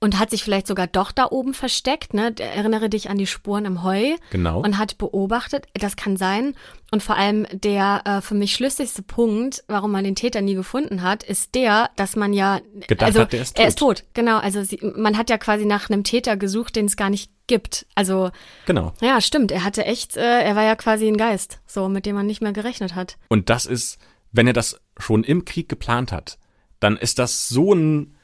und 0.00 0.18
hat 0.18 0.30
sich 0.30 0.44
vielleicht 0.44 0.66
sogar 0.66 0.86
doch 0.86 1.10
da 1.10 1.26
oben 1.30 1.54
versteckt. 1.54 2.14
Ne? 2.14 2.34
Erinnere 2.38 2.88
dich 2.88 3.10
an 3.10 3.18
die 3.18 3.26
Spuren 3.26 3.64
im 3.64 3.82
Heu. 3.82 4.16
Genau. 4.30 4.60
Und 4.60 4.78
hat 4.78 4.98
beobachtet, 4.98 5.66
das 5.74 5.96
kann 5.96 6.16
sein. 6.16 6.54
Und 6.90 7.02
vor 7.02 7.16
allem 7.16 7.46
der 7.52 8.02
äh, 8.04 8.20
für 8.20 8.34
mich 8.34 8.54
schlüssigste 8.54 9.02
Punkt, 9.02 9.64
warum 9.66 9.90
man 9.90 10.04
den 10.04 10.14
Täter 10.14 10.40
nie 10.40 10.54
gefunden 10.54 11.02
hat, 11.02 11.22
ist 11.22 11.54
der, 11.54 11.90
dass 11.96 12.16
man 12.16 12.32
ja 12.32 12.60
Gedacht 12.86 13.08
also 13.08 13.20
hat, 13.20 13.32
der 13.32 13.42
ist 13.42 13.58
er 13.58 13.68
ist 13.68 13.78
tot. 13.78 13.98
tot. 13.98 14.06
Genau, 14.14 14.38
also 14.38 14.62
sie, 14.62 14.78
man 14.82 15.18
hat 15.18 15.30
ja 15.30 15.38
quasi 15.38 15.64
nach 15.64 15.90
einem 15.90 16.04
Täter 16.04 16.36
gesucht, 16.36 16.76
den 16.76 16.86
es 16.86 16.96
gar 16.96 17.10
nicht 17.10 17.30
gibt. 17.46 17.86
Also 17.94 18.30
genau. 18.66 18.92
ja, 19.00 19.20
stimmt. 19.20 19.50
Er 19.50 19.64
hatte 19.64 19.84
echt, 19.84 20.16
äh, 20.16 20.42
er 20.42 20.54
war 20.54 20.64
ja 20.64 20.76
quasi 20.76 21.08
ein 21.08 21.16
Geist, 21.16 21.60
so 21.66 21.88
mit 21.88 22.06
dem 22.06 22.14
man 22.14 22.26
nicht 22.26 22.40
mehr 22.40 22.52
gerechnet 22.52 22.94
hat. 22.94 23.18
Und 23.28 23.50
das 23.50 23.66
ist, 23.66 23.98
wenn 24.30 24.46
er 24.46 24.52
das 24.52 24.80
schon 24.98 25.24
im 25.24 25.44
Krieg 25.44 25.68
geplant 25.68 26.12
hat, 26.12 26.38
dann 26.80 26.96
ist 26.96 27.18
das 27.18 27.48
so 27.48 27.74
ein 27.74 28.14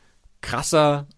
krasser, 0.41 1.09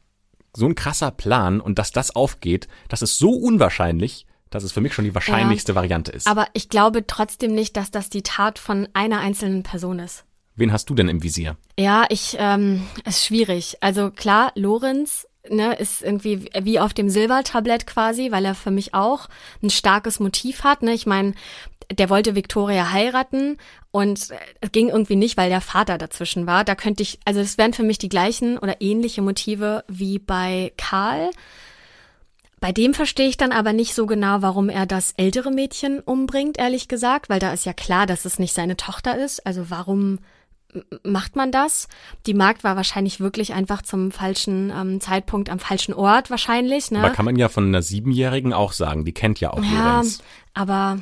so 0.56 0.66
ein 0.66 0.74
krasser 0.74 1.10
Plan 1.10 1.60
und 1.60 1.78
dass 1.78 1.92
das 1.92 2.14
aufgeht, 2.14 2.68
das 2.88 3.02
ist 3.02 3.18
so 3.18 3.30
unwahrscheinlich, 3.30 4.26
dass 4.50 4.62
es 4.62 4.72
für 4.72 4.80
mich 4.80 4.94
schon 4.94 5.04
die 5.04 5.14
wahrscheinlichste 5.14 5.74
Variante 5.74 6.12
ist. 6.12 6.26
Aber 6.26 6.46
ich 6.52 6.68
glaube 6.68 7.06
trotzdem 7.06 7.54
nicht, 7.54 7.76
dass 7.76 7.90
das 7.90 8.10
die 8.10 8.22
Tat 8.22 8.58
von 8.58 8.88
einer 8.94 9.20
einzelnen 9.20 9.62
Person 9.62 9.98
ist. 9.98 10.24
Wen 10.54 10.72
hast 10.72 10.88
du 10.88 10.94
denn 10.94 11.08
im 11.08 11.22
Visier? 11.22 11.56
Ja, 11.78 12.06
ich, 12.08 12.36
ähm, 12.38 12.86
ist 13.04 13.26
schwierig. 13.26 13.76
Also 13.82 14.10
klar, 14.10 14.52
Lorenz, 14.54 15.26
ne, 15.50 15.74
ist 15.74 16.02
irgendwie 16.02 16.48
wie 16.58 16.80
auf 16.80 16.94
dem 16.94 17.10
Silbertablett 17.10 17.86
quasi, 17.86 18.32
weil 18.32 18.44
er 18.44 18.54
für 18.54 18.70
mich 18.70 18.94
auch 18.94 19.28
ein 19.62 19.70
starkes 19.70 20.18
Motiv 20.20 20.64
hat, 20.64 20.82
ne. 20.82 20.94
Ich 20.94 21.06
meine, 21.06 21.34
der 21.92 22.10
wollte 22.10 22.34
Victoria 22.34 22.90
heiraten 22.90 23.58
und 23.90 24.18
es 24.60 24.72
ging 24.72 24.88
irgendwie 24.88 25.16
nicht, 25.16 25.36
weil 25.36 25.48
der 25.50 25.60
Vater 25.60 25.98
dazwischen 25.98 26.46
war. 26.46 26.64
Da 26.64 26.74
könnte 26.74 27.02
ich, 27.02 27.18
also 27.24 27.40
es 27.40 27.58
wären 27.58 27.72
für 27.72 27.82
mich 27.82 27.98
die 27.98 28.08
gleichen 28.08 28.58
oder 28.58 28.80
ähnliche 28.80 29.22
Motive 29.22 29.84
wie 29.88 30.18
bei 30.18 30.72
Karl. 30.76 31.30
Bei 32.60 32.72
dem 32.72 32.94
verstehe 32.94 33.28
ich 33.28 33.36
dann 33.36 33.52
aber 33.52 33.72
nicht 33.72 33.94
so 33.94 34.06
genau, 34.06 34.42
warum 34.42 34.68
er 34.68 34.86
das 34.86 35.12
ältere 35.16 35.50
Mädchen 35.50 36.00
umbringt, 36.00 36.58
ehrlich 36.58 36.88
gesagt, 36.88 37.28
weil 37.28 37.38
da 37.38 37.52
ist 37.52 37.66
ja 37.66 37.72
klar, 37.72 38.06
dass 38.06 38.24
es 38.24 38.38
nicht 38.38 38.54
seine 38.54 38.76
Tochter 38.76 39.16
ist. 39.18 39.46
Also 39.46 39.70
warum 39.70 40.18
macht 41.04 41.36
man 41.36 41.52
das? 41.52 41.88
Die 42.26 42.34
Magd 42.34 42.64
war 42.64 42.76
wahrscheinlich 42.76 43.20
wirklich 43.20 43.54
einfach 43.54 43.82
zum 43.82 44.10
falschen 44.10 44.70
ähm, 44.76 45.00
Zeitpunkt 45.00 45.48
am 45.50 45.58
falschen 45.58 45.94
Ort 45.94 46.30
wahrscheinlich. 46.30 46.90
Ne? 46.90 46.98
Aber 46.98 47.10
kann 47.10 47.24
man 47.24 47.36
ja 47.36 47.48
von 47.48 47.66
einer 47.66 47.82
Siebenjährigen 47.82 48.52
auch 48.52 48.72
sagen, 48.72 49.04
die 49.04 49.12
kennt 49.12 49.40
ja 49.40 49.52
auch 49.52 49.62
Ja, 49.62 49.92
Lorenz. 49.92 50.22
aber 50.54 50.98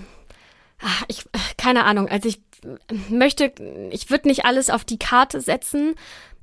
ach, 0.84 1.04
ich 1.08 1.24
keine 1.56 1.84
Ahnung. 1.84 2.08
Also 2.08 2.28
ich 2.28 2.40
möchte, 3.08 3.52
ich 3.90 4.10
würde 4.10 4.28
nicht 4.28 4.44
alles 4.44 4.70
auf 4.70 4.84
die 4.84 4.98
Karte 4.98 5.40
setzen, 5.40 5.94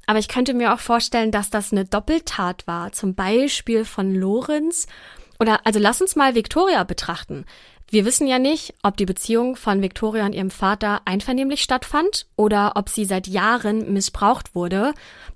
aber 0.08 0.20
ich 0.20 0.28
könnte 0.28 0.54
mir 0.54 0.74
auch 0.74 0.80
vorstellen, 0.80 1.32
dass 1.32 1.50
das 1.50 1.72
eine 1.72 1.86
Doppeltat 1.86 2.68
war. 2.68 2.92
Zum 2.92 3.16
Beispiel 3.16 3.86
von 3.86 4.14
Lorenz 4.14 4.88
oder 5.40 5.66
also 5.66 5.80
lass 5.80 6.02
uns 6.02 6.16
mal 6.16 6.36
Victoria 6.36 6.84
betrachten. 6.84 7.46
Wir 7.90 8.06
wissen 8.06 8.26
ja 8.26 8.40
nicht, 8.40 8.74
ob 8.84 8.96
die 8.96 9.06
Beziehung 9.06 9.58
von 9.58 9.82
Victoria 9.82 10.26
und 10.26 10.34
ihrem 10.34 10.50
Vater 10.50 11.02
einvernehmlich 11.04 11.62
stattfand 11.62 12.26
oder 12.38 12.74
ob 12.76 12.88
sie 12.88 13.04
seit 13.04 13.28
Jahren 13.28 13.92
missbraucht 13.92 14.56
wurde. 14.56 14.94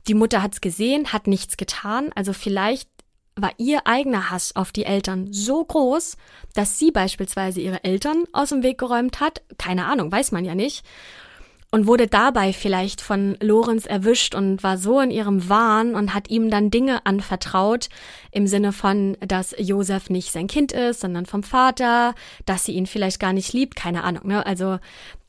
Die 0.08 0.14
Mutter 0.14 0.42
hat's 0.42 0.62
gesehen, 0.62 1.12
hat 1.12 1.28
nichts 1.28 1.58
getan. 1.58 2.12
Also 2.16 2.32
vielleicht 2.32 2.88
war 3.36 3.52
ihr 3.58 3.86
eigener 3.86 4.30
Hass 4.30 4.56
auf 4.56 4.72
die 4.72 4.86
Eltern 4.86 5.28
so 5.32 5.64
groß, 5.64 6.18
dass 6.54 6.80
sie 6.80 6.92
beispielsweise 6.92 7.60
ihre 7.60 7.84
Eltern 7.84 8.24
aus 8.32 8.50
dem 8.50 8.64
Weg 8.64 8.78
geräumt 8.78 9.20
hat. 9.20 9.42
Keine 9.58 9.86
Ahnung, 9.86 10.12
weiß 10.12 10.32
man 10.32 10.46
ja 10.46 10.56
nicht. 10.56 10.86
Und 11.72 11.88
wurde 11.88 12.08
dabei 12.08 12.54
vielleicht 12.54 13.02
von 13.02 13.36
Lorenz 13.42 13.86
erwischt 13.86 14.34
und 14.34 14.64
war 14.64 14.78
so 14.78 15.02
in 15.02 15.12
ihrem 15.12 15.50
Wahn 15.50 15.96
und 15.96 16.14
hat 16.14 16.30
ihm 16.30 16.50
dann 16.50 16.72
Dinge 16.72 17.06
anvertraut, 17.06 17.90
im 18.32 18.48
Sinne 18.48 18.72
von, 18.72 19.18
dass 19.20 19.54
Josef 19.58 20.10
nicht 20.10 20.32
sein 20.32 20.48
Kind 20.48 20.72
ist, 20.72 21.02
sondern 21.02 21.26
vom 21.26 21.44
Vater, 21.44 22.16
dass 22.46 22.64
sie 22.64 22.72
ihn 22.74 22.86
vielleicht 22.86 23.20
gar 23.20 23.34
nicht 23.34 23.52
liebt, 23.52 23.76
keine 23.76 24.06
Ahnung. 24.06 24.28
Ne? 24.28 24.46
Also 24.46 24.80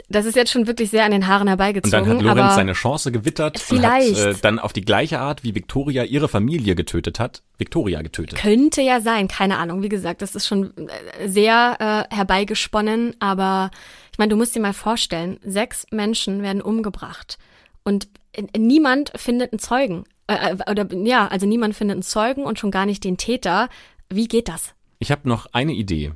das 0.09 0.25
ist 0.25 0.37
jetzt 0.37 0.53
schon 0.53 0.67
wirklich 0.67 0.91
sehr 0.91 1.05
an 1.05 1.11
den 1.11 1.27
Haaren 1.27 1.43
Und 1.43 1.49
herbeigezogen. 1.49 1.91
dann 2.05 2.17
hat 2.19 2.23
Lorenz 2.23 2.55
seine 2.55 2.75
Chance 2.75 3.11
gewittert 3.11 3.59
Vielleicht. 3.59 4.17
und 4.17 4.27
hat 4.27 4.37
äh, 4.37 4.41
dann 4.41 4.59
auf 4.59 4.73
die 4.73 4.85
gleiche 4.85 5.19
Art, 5.19 5.43
wie 5.43 5.55
Victoria 5.55 6.05
ihre 6.05 6.29
Familie 6.29 6.75
getötet 6.75 7.19
hat, 7.19 7.43
Victoria 7.59 8.03
getötet. 8.03 8.39
Könnte 8.39 8.83
ja 8.83 9.01
sein, 9.01 9.27
keine 9.29 9.59
Ahnung. 9.59 9.83
Wie 9.83 9.89
gesagt, 9.89 10.23
das 10.23 10.35
ist 10.35 10.47
schon 10.47 10.73
äh, 10.77 11.29
sehr 11.29 12.07
äh, 12.11 12.15
herbeigesponnen, 12.15 13.17
aber 13.19 13.71
ich 14.13 14.19
meine, 14.19 14.31
du 14.31 14.37
musst 14.37 14.55
dir 14.55 14.61
mal 14.61 14.73
vorstellen, 14.73 15.39
sechs 15.45 15.87
Menschen 15.91 16.43
werden 16.43 16.63
umgebracht 16.63 17.39
und 17.83 18.09
äh, 18.33 18.45
niemand 18.57 19.13
findet 19.17 19.53
einen 19.53 19.59
Zeugen. 19.59 20.05
Äh, 20.29 20.55
äh, 20.57 20.71
oder 20.71 20.87
ja, 20.93 21.27
also 21.27 21.47
niemand 21.47 21.75
findet 21.75 21.97
einen 21.97 22.03
Zeugen 22.03 22.45
und 22.45 22.59
schon 22.59 22.71
gar 22.71 22.87
nicht 22.87 23.03
den 23.05 23.17
Täter. 23.17 23.69
Wie 24.09 24.29
geht 24.29 24.49
das? 24.49 24.75
Ich 24.99 25.11
habe 25.11 25.29
noch 25.29 25.47
eine 25.53 25.73
Idee. 25.73 26.13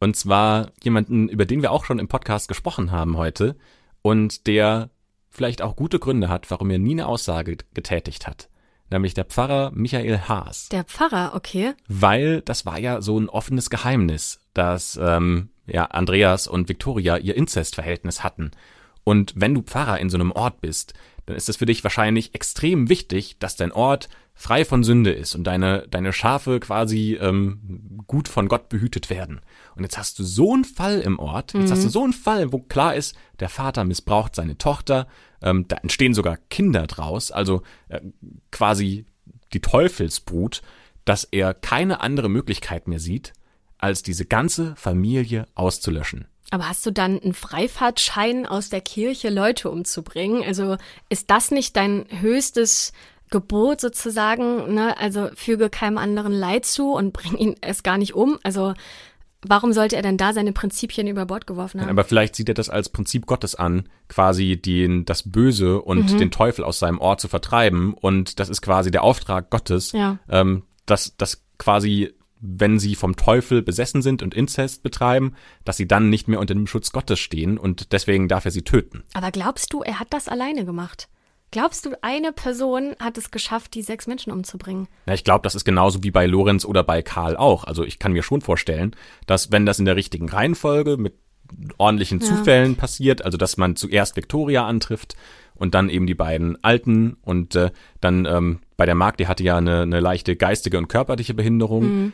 Und 0.00 0.16
zwar 0.16 0.72
jemanden, 0.82 1.28
über 1.28 1.46
den 1.46 1.62
wir 1.62 1.70
auch 1.70 1.84
schon 1.84 1.98
im 1.98 2.08
Podcast 2.08 2.48
gesprochen 2.48 2.92
haben 2.92 3.16
heute 3.16 3.56
und 4.02 4.46
der 4.46 4.90
vielleicht 5.30 5.62
auch 5.62 5.76
gute 5.76 5.98
Gründe 5.98 6.28
hat, 6.28 6.50
warum 6.50 6.70
er 6.70 6.78
nie 6.78 6.92
eine 6.92 7.06
Aussage 7.06 7.56
getätigt 7.74 8.26
hat. 8.26 8.48
Nämlich 8.90 9.14
der 9.14 9.24
Pfarrer 9.24 9.72
Michael 9.74 10.18
Haas. 10.28 10.68
Der 10.68 10.84
Pfarrer, 10.84 11.32
okay. 11.34 11.74
Weil 11.88 12.42
das 12.42 12.66
war 12.66 12.78
ja 12.78 13.00
so 13.00 13.18
ein 13.18 13.28
offenes 13.28 13.70
Geheimnis, 13.70 14.40
dass 14.52 14.98
ähm, 15.02 15.50
ja, 15.66 15.86
Andreas 15.86 16.46
und 16.46 16.68
Victoria 16.68 17.16
ihr 17.16 17.36
Inzestverhältnis 17.36 18.22
hatten. 18.22 18.50
Und 19.02 19.32
wenn 19.36 19.54
du 19.54 19.62
Pfarrer 19.62 19.98
in 20.00 20.10
so 20.10 20.16
einem 20.16 20.32
Ort 20.32 20.60
bist, 20.60 20.94
dann 21.26 21.36
ist 21.36 21.48
es 21.48 21.56
für 21.56 21.66
dich 21.66 21.82
wahrscheinlich 21.84 22.34
extrem 22.34 22.88
wichtig, 22.88 23.38
dass 23.38 23.56
dein 23.56 23.72
Ort 23.72 24.08
frei 24.34 24.64
von 24.64 24.82
Sünde 24.82 25.12
ist 25.12 25.34
und 25.34 25.44
deine, 25.44 25.86
deine 25.88 26.12
Schafe 26.12 26.58
quasi 26.60 27.16
ähm, 27.20 28.02
gut 28.06 28.28
von 28.28 28.48
Gott 28.48 28.68
behütet 28.68 29.08
werden. 29.08 29.40
Und 29.76 29.84
jetzt 29.84 29.96
hast 29.96 30.18
du 30.18 30.24
so 30.24 30.52
einen 30.52 30.64
Fall 30.64 31.00
im 31.00 31.18
Ort, 31.18 31.54
jetzt 31.54 31.70
hast 31.70 31.84
du 31.84 31.88
so 31.88 32.02
einen 32.02 32.12
Fall, 32.12 32.52
wo 32.52 32.58
klar 32.58 32.94
ist, 32.96 33.16
der 33.38 33.48
Vater 33.48 33.84
missbraucht 33.84 34.34
seine 34.34 34.58
Tochter, 34.58 35.06
ähm, 35.40 35.66
da 35.68 35.76
entstehen 35.76 36.14
sogar 36.14 36.36
Kinder 36.50 36.86
draus, 36.86 37.30
also 37.30 37.62
äh, 37.88 38.00
quasi 38.50 39.06
die 39.52 39.60
Teufelsbrut, 39.60 40.62
dass 41.04 41.24
er 41.24 41.54
keine 41.54 42.00
andere 42.00 42.28
Möglichkeit 42.28 42.88
mehr 42.88 42.98
sieht, 42.98 43.32
als 43.78 44.02
diese 44.02 44.26
ganze 44.26 44.74
Familie 44.76 45.46
auszulöschen. 45.54 46.26
Aber 46.50 46.68
hast 46.68 46.84
du 46.86 46.90
dann 46.92 47.20
einen 47.20 47.34
Freifahrtschein 47.34 48.46
aus 48.46 48.68
der 48.68 48.80
Kirche, 48.80 49.28
Leute 49.30 49.70
umzubringen? 49.70 50.44
Also 50.44 50.76
ist 51.08 51.30
das 51.30 51.50
nicht 51.50 51.76
dein 51.76 52.06
höchstes 52.20 52.92
Gebot 53.30 53.80
sozusagen? 53.80 54.74
Ne? 54.74 54.96
Also 54.98 55.30
füge 55.34 55.70
keinem 55.70 55.98
anderen 55.98 56.32
Leid 56.32 56.64
zu 56.66 56.92
und 56.92 57.12
bring 57.12 57.36
ihn 57.36 57.56
es 57.60 57.82
gar 57.82 57.98
nicht 57.98 58.14
um. 58.14 58.38
Also 58.44 58.74
warum 59.46 59.72
sollte 59.72 59.96
er 59.96 60.02
denn 60.02 60.16
da 60.16 60.32
seine 60.32 60.52
Prinzipien 60.52 61.06
über 61.06 61.26
Bord 61.26 61.46
geworfen 61.46 61.80
haben? 61.80 61.90
Aber 61.90 62.04
vielleicht 62.04 62.36
sieht 62.36 62.48
er 62.48 62.54
das 62.54 62.70
als 62.70 62.88
Prinzip 62.88 63.26
Gottes 63.26 63.54
an, 63.54 63.88
quasi 64.08 64.56
den, 64.56 65.04
das 65.04 65.30
Böse 65.30 65.80
und 65.82 66.12
Mhm. 66.12 66.18
den 66.18 66.30
Teufel 66.30 66.64
aus 66.64 66.78
seinem 66.78 66.98
Ort 66.98 67.20
zu 67.20 67.28
vertreiben. 67.28 67.94
Und 67.94 68.38
das 68.38 68.48
ist 68.48 68.62
quasi 68.62 68.90
der 68.90 69.02
Auftrag 69.02 69.50
Gottes, 69.50 69.92
Ja. 69.92 70.18
ähm, 70.28 70.62
dass, 70.86 71.16
dass 71.16 71.42
quasi, 71.58 72.12
wenn 72.46 72.78
sie 72.78 72.94
vom 72.94 73.16
Teufel 73.16 73.62
besessen 73.62 74.02
sind 74.02 74.22
und 74.22 74.34
Inzest 74.34 74.82
betreiben, 74.82 75.34
dass 75.64 75.78
sie 75.78 75.88
dann 75.88 76.10
nicht 76.10 76.28
mehr 76.28 76.40
unter 76.40 76.54
dem 76.54 76.66
Schutz 76.66 76.92
Gottes 76.92 77.18
stehen 77.18 77.56
und 77.56 77.92
deswegen 77.92 78.28
darf 78.28 78.44
er 78.44 78.50
sie 78.50 78.62
töten. 78.62 79.02
Aber 79.14 79.30
glaubst 79.30 79.72
du, 79.72 79.82
er 79.82 79.98
hat 79.98 80.08
das 80.10 80.28
alleine 80.28 80.66
gemacht? 80.66 81.08
Glaubst 81.50 81.86
du, 81.86 81.90
eine 82.02 82.32
Person 82.32 82.96
hat 82.98 83.16
es 83.16 83.30
geschafft, 83.30 83.74
die 83.74 83.82
sechs 83.82 84.06
Menschen 84.06 84.32
umzubringen? 84.32 84.88
Ja, 85.06 85.14
ich 85.14 85.24
glaube, 85.24 85.42
das 85.42 85.54
ist 85.54 85.64
genauso 85.64 86.02
wie 86.02 86.10
bei 86.10 86.26
Lorenz 86.26 86.64
oder 86.64 86.82
bei 86.82 87.00
Karl 87.00 87.36
auch. 87.36 87.64
Also 87.64 87.84
ich 87.84 87.98
kann 87.98 88.12
mir 88.12 88.22
schon 88.22 88.40
vorstellen, 88.40 88.94
dass 89.26 89.52
wenn 89.52 89.64
das 89.64 89.78
in 89.78 89.84
der 89.84 89.96
richtigen 89.96 90.28
Reihenfolge 90.28 90.96
mit 90.96 91.14
ordentlichen 91.78 92.20
Ja. 92.20 92.26
Zufällen 92.26 92.76
passiert, 92.76 93.24
also 93.24 93.38
dass 93.38 93.56
man 93.56 93.76
zuerst 93.76 94.16
Victoria 94.16 94.66
antrifft 94.66 95.14
und 95.54 95.74
dann 95.74 95.88
eben 95.88 96.06
die 96.06 96.14
beiden 96.14 96.62
Alten 96.64 97.16
und 97.22 97.54
äh, 97.54 97.70
dann 98.00 98.26
ähm, 98.26 98.60
bei 98.76 98.86
der 98.86 98.96
Mark, 98.96 99.16
die 99.18 99.28
hatte 99.28 99.44
ja 99.44 99.56
eine, 99.56 99.82
eine 99.82 100.00
leichte 100.00 100.36
geistige 100.36 100.78
und 100.78 100.88
körperliche 100.88 101.34
Behinderung. 101.34 102.12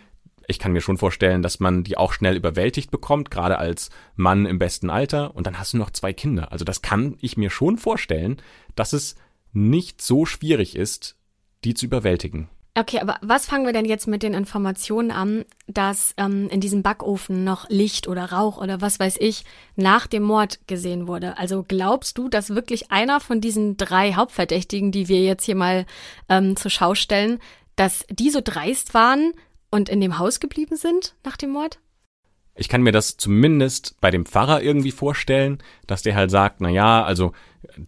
Ich 0.51 0.59
kann 0.59 0.73
mir 0.73 0.81
schon 0.81 0.99
vorstellen, 0.99 1.43
dass 1.43 1.61
man 1.61 1.85
die 1.85 1.97
auch 1.97 2.13
schnell 2.13 2.35
überwältigt 2.35 2.91
bekommt, 2.91 3.31
gerade 3.31 3.59
als 3.59 3.89
Mann 4.17 4.47
im 4.47 4.59
besten 4.59 4.91
Alter. 4.91 5.37
Und 5.37 5.47
dann 5.47 5.61
hast 5.61 5.75
du 5.75 5.77
noch 5.77 5.91
zwei 5.91 6.13
Kinder. 6.13 6.51
Also 6.51 6.65
das 6.65 6.83
kann 6.83 7.17
ich 7.21 7.37
mir 7.37 7.51
schon 7.51 7.79
vorstellen, 7.79 8.43
dass 8.75 8.93
es 8.93 9.15
nicht 9.53 10.03
so 10.03 10.27
schwierig 10.27 10.75
ist, 10.75 11.15
die 11.63 11.75
zu 11.75 11.87
überwältigen. 11.87 12.49
Okay, 12.77 12.99
aber 12.99 13.19
was 13.23 13.47
fangen 13.47 13.65
wir 13.65 13.73
denn 13.73 13.85
jetzt 13.85 14.09
mit 14.09 14.25
den 14.25 14.35
Informationen 14.35 15.13
an, 15.13 15.45
dass 15.69 16.15
ähm, 16.17 16.49
in 16.51 16.61
diesem 16.61 16.83
Backofen 16.83 17.45
noch 17.45 17.71
Licht 17.71 18.09
oder 18.09 18.33
Rauch 18.33 18.59
oder 18.61 18.81
was 18.81 18.99
weiß 18.99 19.19
ich 19.21 19.45
nach 19.77 20.09
dem 20.09 20.25
Mord 20.25 20.59
gesehen 20.67 21.07
wurde? 21.07 21.39
Also 21.39 21.65
glaubst 21.67 22.19
du, 22.19 22.29
dass 22.29 22.57
wirklich 22.57 22.91
einer 22.91 23.21
von 23.21 23.41
diesen 23.41 23.77
drei 23.77 24.15
Hauptverdächtigen, 24.15 24.91
die 24.91 25.07
wir 25.07 25.23
jetzt 25.23 25.45
hier 25.45 25.57
mal 25.57 25.87
ähm, 26.29 26.57
zur 26.57 26.73
Schau 26.73 26.97
stellen, 26.97 27.39
dass 27.77 28.05
die 28.11 28.31
so 28.31 28.41
dreist 28.43 28.95
waren 28.95 29.33
und 29.71 29.89
in 29.89 30.01
dem 30.01 30.19
Haus 30.19 30.41
geblieben 30.41 30.77
sind 30.77 31.15
nach 31.25 31.37
dem 31.37 31.51
Mord? 31.51 31.79
Ich 32.57 32.69
kann 32.69 32.83
mir 32.83 32.93
das 32.93 33.17
zumindest 33.17 34.01
bei 34.01 34.11
dem 34.11 34.27
Pfarrer 34.27 34.63
irgendwie 34.63 34.91
vorstellen, 34.91 35.59
dass 35.87 36.03
der 36.03 36.15
halt 36.15 36.31
sagt, 36.31 36.61
na 36.61 36.69
ja, 36.69 37.03
also 37.03 37.33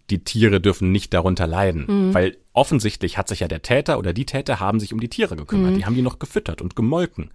die 0.09 0.22
Tiere 0.24 0.61
dürfen 0.61 0.93
nicht 0.93 1.12
darunter 1.12 1.47
leiden, 1.47 2.14
weil 2.14 2.39
offensichtlich 2.53 3.18
hat 3.18 3.28
sich 3.28 3.41
ja 3.41 3.49
der 3.49 3.62
Täter 3.62 3.99
oder 3.99 4.12
die 4.12 4.24
Täter 4.24 4.61
haben 4.61 4.80
sich 4.80 4.93
um 4.93 5.01
die 5.01 5.09
Tiere 5.09 5.37
gekümmert, 5.37 5.76
die 5.76 5.85
haben 5.85 5.97
die 5.97 6.03
noch 6.03 6.18
gefüttert 6.18 6.62
und 6.62 6.76
gemolken. 6.76 7.33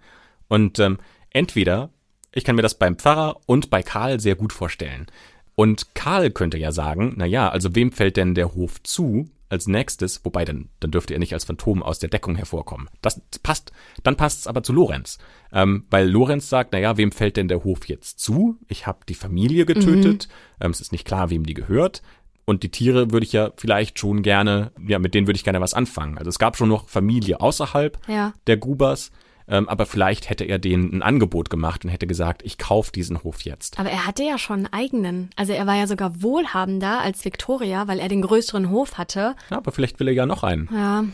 Und 0.48 0.78
ähm, 0.78 0.98
entweder 1.30 1.90
ich 2.32 2.44
kann 2.44 2.56
mir 2.56 2.62
das 2.62 2.78
beim 2.78 2.96
Pfarrer 2.96 3.36
und 3.46 3.70
bei 3.70 3.82
Karl 3.82 4.20
sehr 4.20 4.34
gut 4.34 4.52
vorstellen. 4.52 5.06
Und 5.54 5.94
Karl 5.94 6.30
könnte 6.30 6.58
ja 6.58 6.72
sagen, 6.72 7.14
na 7.16 7.26
ja, 7.26 7.48
also 7.48 7.74
wem 7.74 7.90
fällt 7.90 8.16
denn 8.16 8.34
der 8.34 8.54
Hof 8.54 8.82
zu 8.82 9.28
als 9.50 9.66
nächstes? 9.66 10.24
Wobei 10.24 10.44
dann 10.44 10.68
dann 10.80 10.90
dürfte 10.90 11.14
er 11.14 11.18
nicht 11.20 11.32
als 11.34 11.44
Phantom 11.44 11.82
aus 11.82 11.98
der 11.98 12.08
Deckung 12.10 12.36
hervorkommen. 12.36 12.88
Das 13.02 13.20
passt. 13.42 13.72
Dann 14.02 14.16
passt 14.16 14.40
es 14.40 14.46
aber 14.46 14.62
zu 14.62 14.72
Lorenz, 14.72 15.18
ähm, 15.52 15.84
weil 15.90 16.08
Lorenz 16.08 16.48
sagt, 16.48 16.72
na 16.72 16.78
ja, 16.78 16.96
wem 16.96 17.12
fällt 17.12 17.36
denn 17.36 17.48
der 17.48 17.64
Hof 17.64 17.88
jetzt 17.88 18.20
zu? 18.20 18.56
Ich 18.68 18.86
habe 18.86 19.00
die 19.08 19.14
Familie 19.14 19.64
getötet. 19.66 20.28
Ähm, 20.60 20.70
es 20.70 20.80
ist 20.80 20.92
nicht 20.92 21.06
klar, 21.06 21.30
wem 21.30 21.44
die 21.46 21.54
gehört. 21.54 22.02
Und 22.44 22.62
die 22.62 22.70
Tiere 22.70 23.10
würde 23.10 23.26
ich 23.26 23.32
ja 23.34 23.50
vielleicht 23.56 23.98
schon 23.98 24.22
gerne, 24.22 24.72
ja, 24.86 24.98
mit 24.98 25.12
denen 25.12 25.26
würde 25.26 25.36
ich 25.36 25.44
gerne 25.44 25.60
was 25.60 25.74
anfangen. 25.74 26.16
Also 26.16 26.30
es 26.30 26.38
gab 26.38 26.56
schon 26.56 26.70
noch 26.70 26.88
Familie 26.88 27.40
außerhalb 27.42 27.98
Ja. 28.08 28.32
der 28.46 28.56
Grubers, 28.56 29.10
ähm, 29.48 29.68
aber 29.68 29.86
vielleicht 29.86 30.28
hätte 30.28 30.44
er 30.44 30.58
denen 30.58 30.92
ein 30.92 31.02
Angebot 31.02 31.48
gemacht 31.48 31.84
und 31.84 31.90
hätte 31.90 32.06
gesagt, 32.06 32.42
ich 32.44 32.58
kaufe 32.58 32.92
diesen 32.92 33.22
Hof 33.24 33.40
jetzt. 33.42 33.78
Aber 33.78 33.90
er 33.90 34.06
hatte 34.06 34.22
ja 34.22 34.38
schon 34.38 34.66
einen 34.66 34.72
eigenen. 34.72 35.30
Also 35.36 35.52
er 35.52 35.66
war 35.66 35.76
ja 35.76 35.86
sogar 35.86 36.22
wohlhabender 36.22 37.00
als 37.00 37.24
Victoria, 37.24 37.88
weil 37.88 37.98
er 37.98 38.08
den 38.08 38.22
größeren 38.22 38.70
Hof 38.70 38.98
hatte. 38.98 39.36
Ja, 39.50 39.56
aber 39.56 39.72
vielleicht 39.72 39.98
will 40.00 40.08
er 40.08 40.14
ja 40.14 40.26
noch 40.26 40.42
einen. 40.42 40.68
Ja. 40.72 41.04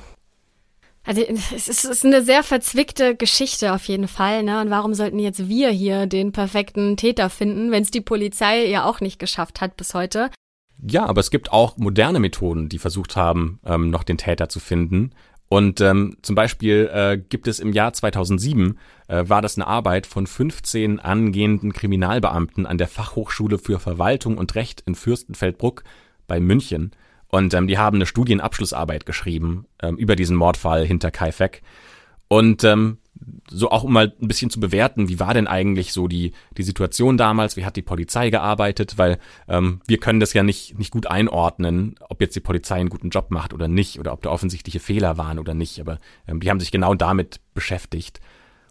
Also 1.07 1.20
es 1.20 1.53
ist, 1.53 1.68
es 1.68 1.85
ist 1.85 2.05
eine 2.05 2.22
sehr 2.22 2.43
verzwickte 2.43 3.14
Geschichte 3.14 3.74
auf 3.74 3.85
jeden 3.85 4.09
Fall, 4.09 4.43
ne? 4.43 4.61
Und 4.61 4.70
warum 4.70 4.95
sollten 4.95 5.18
jetzt 5.18 5.49
wir 5.49 5.68
hier 5.68 6.07
den 6.07 6.32
perfekten 6.32 6.97
Täter 6.97 7.28
finden, 7.28 7.70
wenn 7.70 7.82
es 7.82 7.91
die 7.91 8.01
Polizei 8.01 8.66
ja 8.66 8.85
auch 8.85 9.01
nicht 9.01 9.18
geschafft 9.18 9.61
hat 9.61 9.76
bis 9.76 9.93
heute? 9.93 10.30
Ja, 10.82 11.07
aber 11.07 11.20
es 11.20 11.30
gibt 11.30 11.53
auch 11.53 11.76
moderne 11.76 12.20
Methoden, 12.20 12.68
die 12.68 12.78
versucht 12.78 13.16
haben, 13.16 13.61
ähm, 13.64 13.91
noch 13.91 14.03
den 14.03 14.18
Täter 14.18 14.49
zu 14.49 14.61
finden. 14.61 15.12
Und 15.49 15.80
ähm, 15.80 16.16
zum 16.22 16.34
Beispiel 16.34 16.90
äh, 16.92 17.18
gibt 17.18 17.47
es 17.47 17.61
im 17.61 17.72
Jahr 17.72 17.92
2007, 17.92 18.78
äh, 19.09 19.24
war 19.28 19.42
das 19.42 19.57
eine 19.57 19.66
Arbeit 19.66 20.07
von 20.07 20.26
15 20.26 21.01
angehenden 21.01 21.72
Kriminalbeamten 21.72 22.66
an 22.66 22.78
der 22.78 22.88
Fachhochschule 22.88 23.59
für 23.59 23.78
Verwaltung 23.78 24.38
und 24.38 24.55
Recht 24.55 24.82
in 24.86 24.95
Fürstenfeldbruck 24.95 25.84
bei 26.26 26.40
München. 26.40 26.92
Und 27.28 27.53
ähm, 27.55 27.66
die 27.66 27.78
haben 27.78 27.97
eine 27.97 28.07
Studienabschlussarbeit 28.07 29.07
geschrieben 29.07 29.66
ähm, 29.82 29.97
über 29.97 30.16
diesen 30.16 30.36
Mordfall 30.36 30.84
hinter 30.86 31.11
Kai 31.11 31.32
Feck. 31.32 31.62
Und 32.28 32.64
ähm, 32.64 32.99
so 33.50 33.70
auch 33.70 33.84
um 33.84 33.92
mal 33.92 34.12
ein 34.20 34.28
bisschen 34.28 34.50
zu 34.50 34.60
bewerten, 34.60 35.08
wie 35.08 35.20
war 35.20 35.34
denn 35.34 35.46
eigentlich 35.46 35.92
so 35.92 36.08
die, 36.08 36.32
die 36.56 36.62
Situation 36.62 37.16
damals, 37.16 37.56
wie 37.56 37.64
hat 37.64 37.76
die 37.76 37.82
Polizei 37.82 38.30
gearbeitet, 38.30 38.98
weil 38.98 39.18
ähm, 39.48 39.80
wir 39.86 39.98
können 39.98 40.20
das 40.20 40.32
ja 40.32 40.42
nicht, 40.42 40.78
nicht 40.78 40.90
gut 40.90 41.06
einordnen, 41.06 41.94
ob 42.08 42.20
jetzt 42.20 42.36
die 42.36 42.40
Polizei 42.40 42.76
einen 42.76 42.88
guten 42.88 43.10
Job 43.10 43.30
macht 43.30 43.52
oder 43.52 43.68
nicht, 43.68 43.98
oder 43.98 44.12
ob 44.12 44.22
da 44.22 44.30
offensichtliche 44.30 44.80
Fehler 44.80 45.18
waren 45.18 45.38
oder 45.38 45.54
nicht, 45.54 45.80
aber 45.80 45.98
ähm, 46.26 46.40
die 46.40 46.50
haben 46.50 46.60
sich 46.60 46.70
genau 46.72 46.94
damit 46.94 47.40
beschäftigt. 47.54 48.20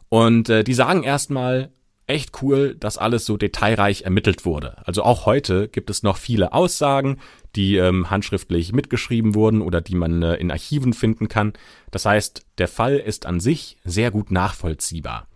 Und 0.10 0.50
äh, 0.50 0.64
die 0.64 0.74
sagen 0.74 1.04
erstmal, 1.04 1.72
echt 2.08 2.42
cool, 2.42 2.76
dass 2.76 2.98
alles 2.98 3.26
so 3.26 3.38
detailreich 3.38 4.02
ermittelt 4.04 4.46
wurde. 4.46 4.86
Also 4.86 5.04
auch 5.04 5.26
heute 5.26 5.68
gibt 5.68 5.90
es 5.90 6.04
noch 6.04 6.18
viele 6.18 6.54
Aussagen, 6.54 7.20
die 7.56 7.78
ähm, 7.78 8.10
handschriftlich 8.10 8.74
mitgeschrieben 8.74 9.36
wurden 9.36 9.62
oder 9.62 9.82
die 9.82 9.96
man 9.96 10.22
äh, 10.22 10.36
in 10.36 10.52
Archiven 10.52 10.94
finden 10.94 11.28
kann. 11.28 11.54
Das 11.92 12.06
heißt, 12.06 12.46
der 12.58 12.68
Fall 12.68 12.98
ist 12.98 13.26
an 13.26 13.40
sich 13.40 13.78
sehr 13.84 14.12
gut 14.12 14.32
nachvollziehbar. 14.32 15.28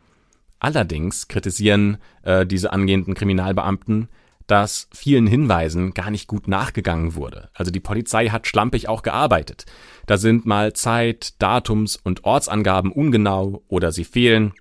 Allerdings 0.59 1.27
kritisieren 1.27 1.97
äh, 2.23 2.45
diese 2.45 2.73
angehenden 2.73 3.13
Kriminalbeamten, 3.13 4.09
dass 4.47 4.87
vielen 4.93 5.27
Hinweisen 5.27 5.93
gar 5.93 6.09
nicht 6.09 6.27
gut 6.27 6.47
nachgegangen 6.47 7.15
wurde. 7.15 7.49
Also 7.53 7.69
die 7.69 7.81
Polizei 7.81 8.29
hat 8.29 8.47
schlampig 8.47 8.87
auch 8.87 9.03
gearbeitet. 9.03 9.65
Da 10.05 10.17
sind 10.17 10.45
mal 10.45 10.73
Zeit, 10.73 11.41
Datums 11.41 11.97
und 11.97 12.23
Ortsangaben 12.23 12.91
ungenau 12.91 13.61
oder 13.67 13.91
sie 13.91 14.05
fehlen. 14.05 14.53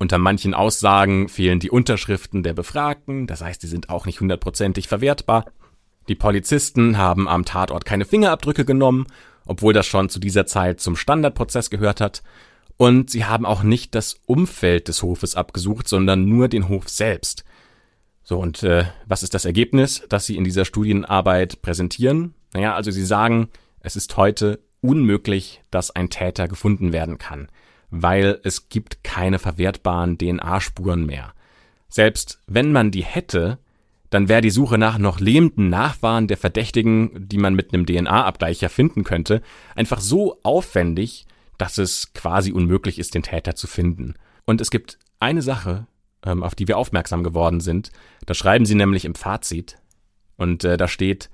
Unter 0.00 0.16
manchen 0.16 0.54
Aussagen 0.54 1.28
fehlen 1.28 1.60
die 1.60 1.70
Unterschriften 1.70 2.42
der 2.42 2.54
Befragten, 2.54 3.26
das 3.26 3.42
heißt, 3.42 3.62
die 3.62 3.66
sind 3.66 3.90
auch 3.90 4.06
nicht 4.06 4.20
hundertprozentig 4.20 4.88
verwertbar. 4.88 5.44
Die 6.08 6.14
Polizisten 6.14 6.96
haben 6.96 7.28
am 7.28 7.44
Tatort 7.44 7.84
keine 7.84 8.06
Fingerabdrücke 8.06 8.64
genommen, 8.64 9.06
obwohl 9.44 9.74
das 9.74 9.86
schon 9.86 10.08
zu 10.08 10.18
dieser 10.18 10.46
Zeit 10.46 10.80
zum 10.80 10.96
Standardprozess 10.96 11.68
gehört 11.68 12.00
hat. 12.00 12.22
Und 12.78 13.10
sie 13.10 13.26
haben 13.26 13.44
auch 13.44 13.62
nicht 13.62 13.94
das 13.94 14.18
Umfeld 14.24 14.88
des 14.88 15.02
Hofes 15.02 15.36
abgesucht, 15.36 15.86
sondern 15.86 16.24
nur 16.24 16.48
den 16.48 16.68
Hof 16.68 16.88
selbst. 16.88 17.44
So, 18.22 18.38
und 18.38 18.62
äh, 18.62 18.86
was 19.06 19.22
ist 19.22 19.34
das 19.34 19.44
Ergebnis, 19.44 20.02
das 20.08 20.24
Sie 20.24 20.36
in 20.36 20.44
dieser 20.44 20.64
Studienarbeit 20.64 21.60
präsentieren? 21.60 22.32
Naja, 22.54 22.74
also 22.74 22.90
Sie 22.90 23.04
sagen, 23.04 23.50
es 23.80 23.96
ist 23.96 24.16
heute 24.16 24.60
unmöglich, 24.80 25.60
dass 25.70 25.90
ein 25.90 26.08
Täter 26.08 26.48
gefunden 26.48 26.94
werden 26.94 27.18
kann, 27.18 27.48
weil 27.90 28.40
es 28.44 28.68
gibt 28.68 29.02
keine 29.04 29.38
verwertbaren 29.38 30.18
DNA-Spuren 30.18 31.06
mehr. 31.06 31.32
Selbst 31.88 32.40
wenn 32.46 32.72
man 32.72 32.90
die 32.90 33.04
hätte, 33.04 33.58
dann 34.10 34.28
wäre 34.28 34.40
die 34.40 34.50
Suche 34.50 34.78
nach 34.78 34.98
noch 34.98 35.20
lebenden 35.20 35.68
Nachfahren 35.68 36.26
der 36.26 36.36
Verdächtigen, 36.36 37.28
die 37.28 37.38
man 37.38 37.54
mit 37.54 37.72
einem 37.72 37.86
DNA-Abgleich 37.86 38.58
finden 38.68 39.04
könnte, 39.04 39.40
einfach 39.76 40.00
so 40.00 40.38
aufwendig, 40.42 41.26
dass 41.58 41.78
es 41.78 42.12
quasi 42.12 42.52
unmöglich 42.52 42.98
ist, 42.98 43.14
den 43.14 43.22
Täter 43.22 43.54
zu 43.54 43.66
finden. 43.66 44.14
Und 44.46 44.60
es 44.60 44.70
gibt 44.70 44.98
eine 45.20 45.42
Sache, 45.42 45.86
ähm, 46.24 46.42
auf 46.42 46.54
die 46.54 46.66
wir 46.66 46.78
aufmerksam 46.78 47.22
geworden 47.22 47.60
sind. 47.60 47.90
Da 48.26 48.34
schreiben 48.34 48.66
sie 48.66 48.74
nämlich 48.74 49.04
im 49.04 49.14
Fazit. 49.14 49.78
Und 50.36 50.64
äh, 50.64 50.76
da 50.76 50.88
steht, 50.88 51.30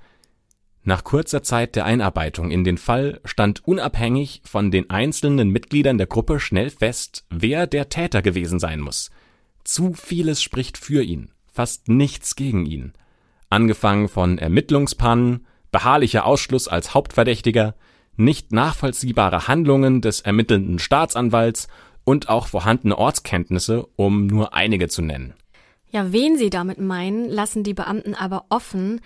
nach 0.87 1.03
kurzer 1.03 1.43
Zeit 1.43 1.75
der 1.75 1.83
Einarbeitung 1.83 2.49
in 2.49 2.63
den 2.63 2.77
Fall 2.77 3.19
stand 3.25 3.67
unabhängig 3.67 4.41
von 4.45 4.71
den 4.71 4.89
einzelnen 4.89 5.49
Mitgliedern 5.49 5.97
der 5.97 6.07
Gruppe 6.07 6.39
schnell 6.39 6.69
fest, 6.69 7.25
wer 7.29 7.67
der 7.67 7.89
Täter 7.89 8.21
gewesen 8.21 8.57
sein 8.57 8.79
muss. 8.79 9.11
Zu 9.65 9.91
vieles 9.91 10.41
spricht 10.41 10.77
für 10.77 11.03
ihn, 11.03 11.29
fast 11.51 11.89
nichts 11.89 12.37
gegen 12.37 12.65
ihn. 12.65 12.93
Angefangen 13.49 14.07
von 14.07 14.37
Ermittlungspannen, 14.37 15.45
beharrlicher 15.73 16.25
Ausschluss 16.25 16.69
als 16.69 16.93
Hauptverdächtiger, 16.93 17.75
nicht 18.15 18.53
nachvollziehbare 18.53 19.49
Handlungen 19.49 19.99
des 19.99 20.21
ermittelnden 20.21 20.79
Staatsanwalts 20.79 21.67
und 22.05 22.29
auch 22.29 22.47
vorhandene 22.47 22.97
Ortskenntnisse, 22.97 23.85
um 23.97 24.25
nur 24.25 24.53
einige 24.53 24.87
zu 24.87 25.01
nennen. 25.01 25.33
Ja, 25.91 26.13
wen 26.13 26.37
sie 26.37 26.49
damit 26.49 26.79
meinen, 26.79 27.27
lassen 27.27 27.63
die 27.63 27.73
Beamten 27.73 28.15
aber 28.15 28.45
offen, 28.47 29.01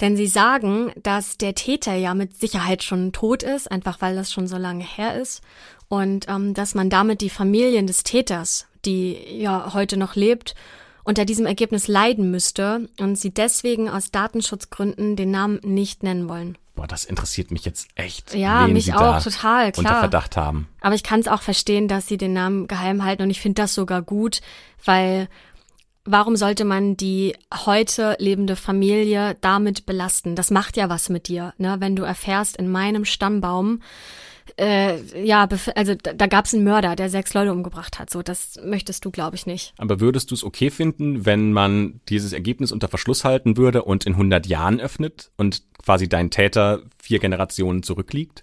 denn 0.00 0.16
sie 0.16 0.26
sagen, 0.26 0.92
dass 1.02 1.38
der 1.38 1.54
Täter 1.54 1.94
ja 1.94 2.14
mit 2.14 2.38
Sicherheit 2.38 2.82
schon 2.82 3.12
tot 3.12 3.42
ist, 3.42 3.70
einfach 3.70 4.00
weil 4.00 4.14
das 4.14 4.32
schon 4.32 4.46
so 4.46 4.56
lange 4.56 4.84
her 4.84 5.20
ist, 5.20 5.42
und 5.88 6.28
ähm, 6.28 6.54
dass 6.54 6.74
man 6.74 6.90
damit 6.90 7.20
die 7.20 7.30
Familien 7.30 7.86
des 7.86 8.02
Täters, 8.02 8.66
die 8.84 9.16
ja 9.40 9.72
heute 9.72 9.96
noch 9.96 10.14
lebt, 10.14 10.54
unter 11.02 11.24
diesem 11.24 11.46
Ergebnis 11.46 11.88
leiden 11.88 12.30
müsste 12.30 12.88
und 13.00 13.16
sie 13.16 13.30
deswegen 13.30 13.88
aus 13.88 14.10
Datenschutzgründen 14.10 15.16
den 15.16 15.30
Namen 15.30 15.58
nicht 15.64 16.02
nennen 16.02 16.28
wollen. 16.28 16.58
Boah, 16.74 16.86
das 16.86 17.04
interessiert 17.04 17.50
mich 17.50 17.64
jetzt 17.64 17.88
echt. 17.94 18.34
Ja, 18.34 18.66
wen 18.66 18.74
mich 18.74 18.84
sie 18.84 18.92
auch, 18.92 19.14
da 19.14 19.20
total, 19.20 19.66
Unter 19.68 19.82
klar. 19.82 20.00
Verdacht 20.00 20.36
haben. 20.36 20.68
Aber 20.80 20.94
ich 20.94 21.02
kann 21.02 21.18
es 21.18 21.26
auch 21.26 21.42
verstehen, 21.42 21.88
dass 21.88 22.06
sie 22.06 22.18
den 22.18 22.34
Namen 22.34 22.68
geheim 22.68 23.02
halten 23.02 23.22
und 23.22 23.30
ich 23.30 23.40
finde 23.40 23.62
das 23.62 23.74
sogar 23.74 24.02
gut, 24.02 24.42
weil 24.84 25.28
warum 26.08 26.36
sollte 26.36 26.64
man 26.64 26.96
die 26.96 27.36
heute 27.66 28.16
lebende 28.18 28.56
Familie 28.56 29.36
damit 29.40 29.86
belasten? 29.86 30.34
Das 30.34 30.50
macht 30.50 30.76
ja 30.76 30.88
was 30.88 31.08
mit 31.08 31.28
dir, 31.28 31.54
ne? 31.58 31.76
Wenn 31.78 31.96
du 31.96 32.02
erfährst, 32.02 32.56
in 32.56 32.70
meinem 32.70 33.04
Stammbaum, 33.04 33.80
äh, 34.58 35.24
ja, 35.24 35.48
also 35.74 35.94
da, 35.94 36.12
da 36.12 36.26
gab 36.26 36.46
es 36.46 36.54
einen 36.54 36.64
Mörder, 36.64 36.96
der 36.96 37.10
sechs 37.10 37.34
Leute 37.34 37.52
umgebracht 37.52 37.98
hat. 37.98 38.10
So, 38.10 38.22
das 38.22 38.58
möchtest 38.64 39.04
du, 39.04 39.10
glaube 39.10 39.36
ich, 39.36 39.46
nicht. 39.46 39.74
Aber 39.78 40.00
würdest 40.00 40.30
du 40.30 40.34
es 40.34 40.42
okay 40.42 40.70
finden, 40.70 41.26
wenn 41.26 41.52
man 41.52 42.00
dieses 42.08 42.32
Ergebnis 42.32 42.72
unter 42.72 42.88
Verschluss 42.88 43.24
halten 43.24 43.56
würde 43.56 43.82
und 43.82 44.06
in 44.06 44.14
100 44.14 44.46
Jahren 44.46 44.80
öffnet 44.80 45.30
und 45.36 45.62
quasi 45.84 46.08
dein 46.08 46.30
Täter 46.30 46.82
vier 47.00 47.18
Generationen 47.18 47.82
zurückliegt? 47.82 48.42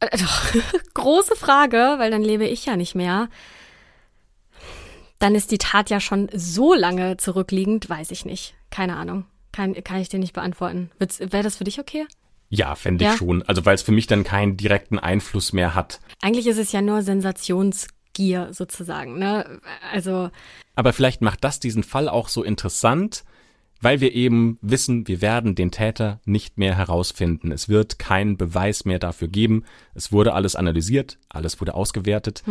Äh, 0.00 0.16
Große 0.94 1.36
Frage, 1.36 1.96
weil 1.98 2.10
dann 2.10 2.22
lebe 2.22 2.46
ich 2.46 2.66
ja 2.66 2.76
nicht 2.76 2.94
mehr. 2.94 3.28
Dann 5.20 5.34
ist 5.36 5.52
die 5.52 5.58
Tat 5.58 5.90
ja 5.90 6.00
schon 6.00 6.28
so 6.34 6.74
lange 6.74 7.16
zurückliegend, 7.16 7.88
weiß 7.88 8.10
ich 8.10 8.24
nicht. 8.24 8.54
Keine 8.70 8.96
Ahnung. 8.96 9.26
Kann, 9.52 9.74
kann 9.84 10.00
ich 10.00 10.08
dir 10.08 10.18
nicht 10.18 10.32
beantworten. 10.32 10.90
Wäre 10.98 11.42
das 11.44 11.56
für 11.56 11.64
dich 11.64 11.78
okay? 11.78 12.06
Ja, 12.48 12.74
fände 12.74 13.04
ich 13.04 13.10
Ja. 13.12 13.16
schon. 13.16 13.42
Also 13.42 13.64
weil 13.64 13.74
es 13.76 13.82
für 13.82 13.92
mich 13.92 14.06
dann 14.08 14.24
keinen 14.24 14.56
direkten 14.56 14.98
Einfluss 14.98 15.52
mehr 15.52 15.74
hat. 15.74 16.00
Eigentlich 16.20 16.46
ist 16.46 16.58
es 16.58 16.72
ja 16.72 16.82
nur 16.82 17.02
Sensationsgier 17.02 18.48
sozusagen, 18.52 19.18
ne? 19.18 19.60
Also, 19.92 20.30
Aber 20.74 20.92
vielleicht 20.92 21.20
macht 21.22 21.44
das 21.44 21.60
diesen 21.60 21.82
Fall 21.84 22.08
auch 22.08 22.28
so 22.28 22.42
interessant, 22.42 23.24
weil 23.80 24.00
wir 24.00 24.14
eben 24.14 24.58
wissen, 24.60 25.08
wir 25.08 25.22
werden 25.22 25.54
den 25.54 25.70
Täter 25.70 26.20
nicht 26.24 26.58
mehr 26.58 26.76
herausfinden. 26.76 27.50
Es 27.52 27.68
wird 27.68 27.98
keinen 27.98 28.36
Beweis 28.36 28.84
mehr 28.84 28.98
dafür 28.98 29.28
geben. 29.28 29.64
Es 29.94 30.12
wurde 30.12 30.34
alles 30.34 30.56
analysiert, 30.56 31.18
alles 31.28 31.60
wurde 31.60 31.74
ausgewertet. 31.74 32.42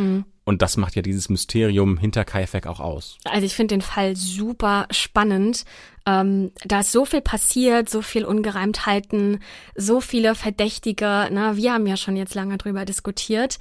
Und 0.44 0.62
das 0.64 0.78
macht 0.78 0.96
ja 0.96 1.04
dieses 1.04 1.30
Mysterium 1.30 1.98
hinter 1.98 2.26
Kaifek 2.26 2.66
auch 2.66 2.80
aus. 2.80 3.20
also 3.26 3.46
ich 3.46 3.54
finde 3.54 3.76
den 3.76 3.82
Fall 3.82 4.16
super 4.16 4.88
spannend. 4.90 5.64
Ähm, 6.08 6.52
da 6.66 6.80
ist 6.80 6.92
so 6.92 7.06
viel 7.06 7.22
passiert, 7.22 7.88
so 7.88 8.02
viel 8.02 8.26
Ungereimtheiten, 8.26 9.44
so 9.76 10.02
viele 10.02 10.34
Verdächtige. 10.34 11.30
Ne? 11.32 11.52
Wir 11.54 11.74
haben 11.74 11.86
ja 11.86 11.98
schon 11.98 12.16
jetzt 12.16 12.34
lange 12.34 12.58
drüber 12.58 12.86
diskutiert. 12.86 13.60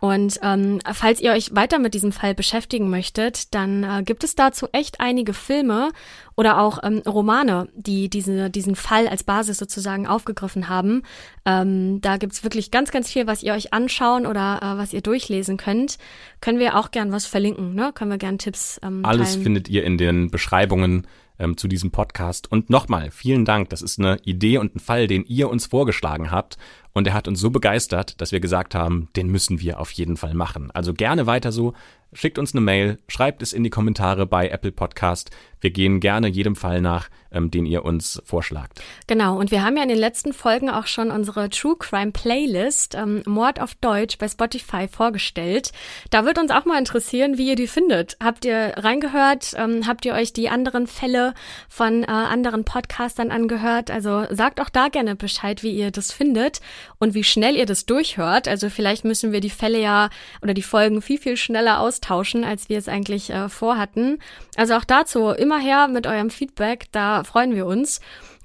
Und 0.00 0.40
ähm, 0.42 0.80
falls 0.92 1.20
ihr 1.20 1.32
euch 1.32 1.54
weiter 1.54 1.78
mit 1.78 1.92
diesem 1.92 2.10
Fall 2.10 2.34
beschäftigen 2.34 2.88
möchtet, 2.88 3.54
dann 3.54 3.84
äh, 3.84 4.02
gibt 4.02 4.24
es 4.24 4.34
dazu 4.34 4.66
echt 4.72 4.98
einige 4.98 5.34
Filme 5.34 5.90
oder 6.36 6.58
auch 6.58 6.78
ähm, 6.82 7.02
Romane, 7.06 7.68
die 7.74 8.08
diese, 8.08 8.48
diesen 8.48 8.76
Fall 8.76 9.06
als 9.06 9.24
Basis 9.24 9.58
sozusagen 9.58 10.06
aufgegriffen 10.06 10.70
haben. 10.70 11.02
Ähm, 11.44 12.00
da 12.00 12.16
gibt's 12.16 12.42
wirklich 12.42 12.70
ganz, 12.70 12.90
ganz 12.90 13.10
viel, 13.10 13.26
was 13.26 13.42
ihr 13.42 13.52
euch 13.52 13.74
anschauen 13.74 14.26
oder 14.26 14.60
äh, 14.62 14.78
was 14.78 14.94
ihr 14.94 15.02
durchlesen 15.02 15.58
könnt. 15.58 15.98
Können 16.40 16.58
wir 16.58 16.78
auch 16.78 16.90
gern 16.90 17.12
was 17.12 17.26
verlinken, 17.26 17.74
ne? 17.74 17.92
Können 17.94 18.10
wir 18.10 18.18
gern 18.18 18.38
Tipps 18.38 18.80
ähm, 18.82 19.04
Alles 19.04 19.32
teilen. 19.32 19.42
findet 19.42 19.68
ihr 19.68 19.84
in 19.84 19.98
den 19.98 20.30
Beschreibungen 20.30 21.06
ähm, 21.40 21.56
zu 21.56 21.66
diesem 21.66 21.90
Podcast. 21.90 22.50
Und 22.52 22.70
nochmal, 22.70 23.10
vielen 23.10 23.44
Dank. 23.44 23.70
Das 23.70 23.82
ist 23.82 23.98
eine 23.98 24.18
Idee 24.24 24.58
und 24.58 24.76
ein 24.76 24.80
Fall, 24.80 25.06
den 25.06 25.24
ihr 25.24 25.48
uns 25.50 25.66
vorgeschlagen 25.66 26.30
habt. 26.30 26.58
Und 26.92 27.06
er 27.06 27.14
hat 27.14 27.28
uns 27.28 27.40
so 27.40 27.50
begeistert, 27.50 28.20
dass 28.20 28.32
wir 28.32 28.40
gesagt 28.40 28.74
haben, 28.74 29.08
den 29.16 29.28
müssen 29.28 29.60
wir 29.60 29.80
auf 29.80 29.90
jeden 29.92 30.16
Fall 30.16 30.34
machen. 30.34 30.70
Also 30.72 30.92
gerne 30.92 31.26
weiter 31.26 31.52
so. 31.52 31.74
Schickt 32.12 32.38
uns 32.38 32.52
eine 32.52 32.60
Mail, 32.60 32.98
schreibt 33.06 33.40
es 33.40 33.52
in 33.52 33.62
die 33.62 33.70
Kommentare 33.70 34.26
bei 34.26 34.48
Apple 34.48 34.72
Podcast. 34.72 35.30
Wir 35.60 35.70
gehen 35.70 36.00
gerne 36.00 36.26
jedem 36.26 36.56
Fall 36.56 36.80
nach, 36.80 37.08
ähm, 37.32 37.50
den 37.50 37.66
ihr 37.66 37.84
uns 37.84 38.20
vorschlagt. 38.24 38.80
Genau, 39.06 39.38
und 39.38 39.50
wir 39.50 39.64
haben 39.64 39.76
ja 39.76 39.82
in 39.82 39.88
den 39.88 39.98
letzten 39.98 40.32
Folgen 40.32 40.70
auch 40.70 40.86
schon 40.86 41.10
unsere 41.10 41.50
True 41.50 41.76
Crime 41.78 42.12
Playlist 42.12 42.94
ähm, 42.94 43.22
Mord 43.26 43.60
auf 43.60 43.74
Deutsch 43.74 44.18
bei 44.18 44.28
Spotify 44.28 44.88
vorgestellt. 44.88 45.72
Da 46.10 46.24
wird 46.24 46.38
uns 46.38 46.50
auch 46.50 46.64
mal 46.64 46.78
interessieren, 46.78 47.38
wie 47.38 47.48
ihr 47.48 47.56
die 47.56 47.66
findet. 47.66 48.16
Habt 48.22 48.44
ihr 48.44 48.74
reingehört? 48.76 49.54
Ähm, 49.56 49.86
habt 49.86 50.04
ihr 50.04 50.14
euch 50.14 50.32
die 50.32 50.48
anderen 50.48 50.86
Fälle 50.86 51.34
von 51.68 52.02
äh, 52.02 52.06
anderen 52.06 52.64
Podcastern 52.64 53.30
angehört? 53.30 53.90
Also 53.90 54.24
sagt 54.30 54.60
auch 54.60 54.68
da 54.68 54.88
gerne 54.88 55.16
Bescheid, 55.16 55.62
wie 55.62 55.72
ihr 55.72 55.90
das 55.90 56.12
findet 56.12 56.60
und 56.98 57.14
wie 57.14 57.24
schnell 57.24 57.56
ihr 57.56 57.66
das 57.66 57.86
durchhört. 57.86 58.48
Also 58.48 58.70
vielleicht 58.70 59.04
müssen 59.04 59.32
wir 59.32 59.40
die 59.40 59.50
Fälle 59.50 59.80
ja 59.80 60.10
oder 60.42 60.54
die 60.54 60.62
Folgen 60.62 61.02
viel, 61.02 61.18
viel 61.18 61.36
schneller 61.36 61.80
austauschen, 61.80 62.44
als 62.44 62.68
wir 62.68 62.78
es 62.78 62.88
eigentlich 62.88 63.30
äh, 63.30 63.48
vorhatten. 63.48 64.18
Also 64.56 64.74
auch 64.74 64.84
dazu 64.84 65.30
immer 65.30 65.58
her 65.58 65.88
mit 65.88 66.06
eurem 66.06 66.30
Feedback, 66.30 66.90
da 67.20 67.24
freuen 67.24 67.54
wir 67.54 67.66
uns. 67.66 68.00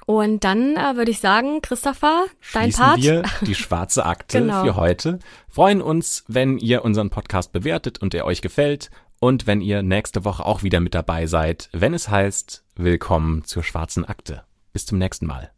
Und 0.05 0.43
dann 0.43 0.75
äh, 0.75 0.95
würde 0.97 1.09
ich 1.09 1.19
sagen, 1.19 1.61
Christopher, 1.61 2.25
dein 2.53 2.71
Schließen 2.71 2.83
Part. 2.83 3.01
wir 3.01 3.23
die 3.41 3.55
schwarze 3.55 4.05
Akte 4.05 4.39
Genau. 4.39 4.63
für 4.63 4.75
heute. 4.75 5.19
Freuen 5.49 5.81
uns, 5.81 6.23
wenn 6.27 6.57
ihr 6.59 6.85
unseren 6.85 7.09
Podcast 7.09 7.51
bewertet 7.53 7.99
und 8.01 8.13
er 8.13 8.25
euch 8.25 8.41
gefällt 8.41 8.91
und 9.19 9.47
wenn 9.47 9.61
ihr 9.61 9.81
nächste 9.81 10.23
Woche 10.25 10.45
auch 10.45 10.61
wieder 10.61 10.79
mit 10.79 10.93
dabei 10.93 11.25
seid, 11.25 11.69
wenn 11.71 11.93
es 11.95 12.09
heißt, 12.09 12.63
willkommen 12.75 13.45
zur 13.45 13.63
schwarzen 13.63 14.05
Akte. 14.05 14.43
Bis 14.73 14.85
zum 14.85 14.99
nächsten 14.99 15.25
Mal. 15.25 15.54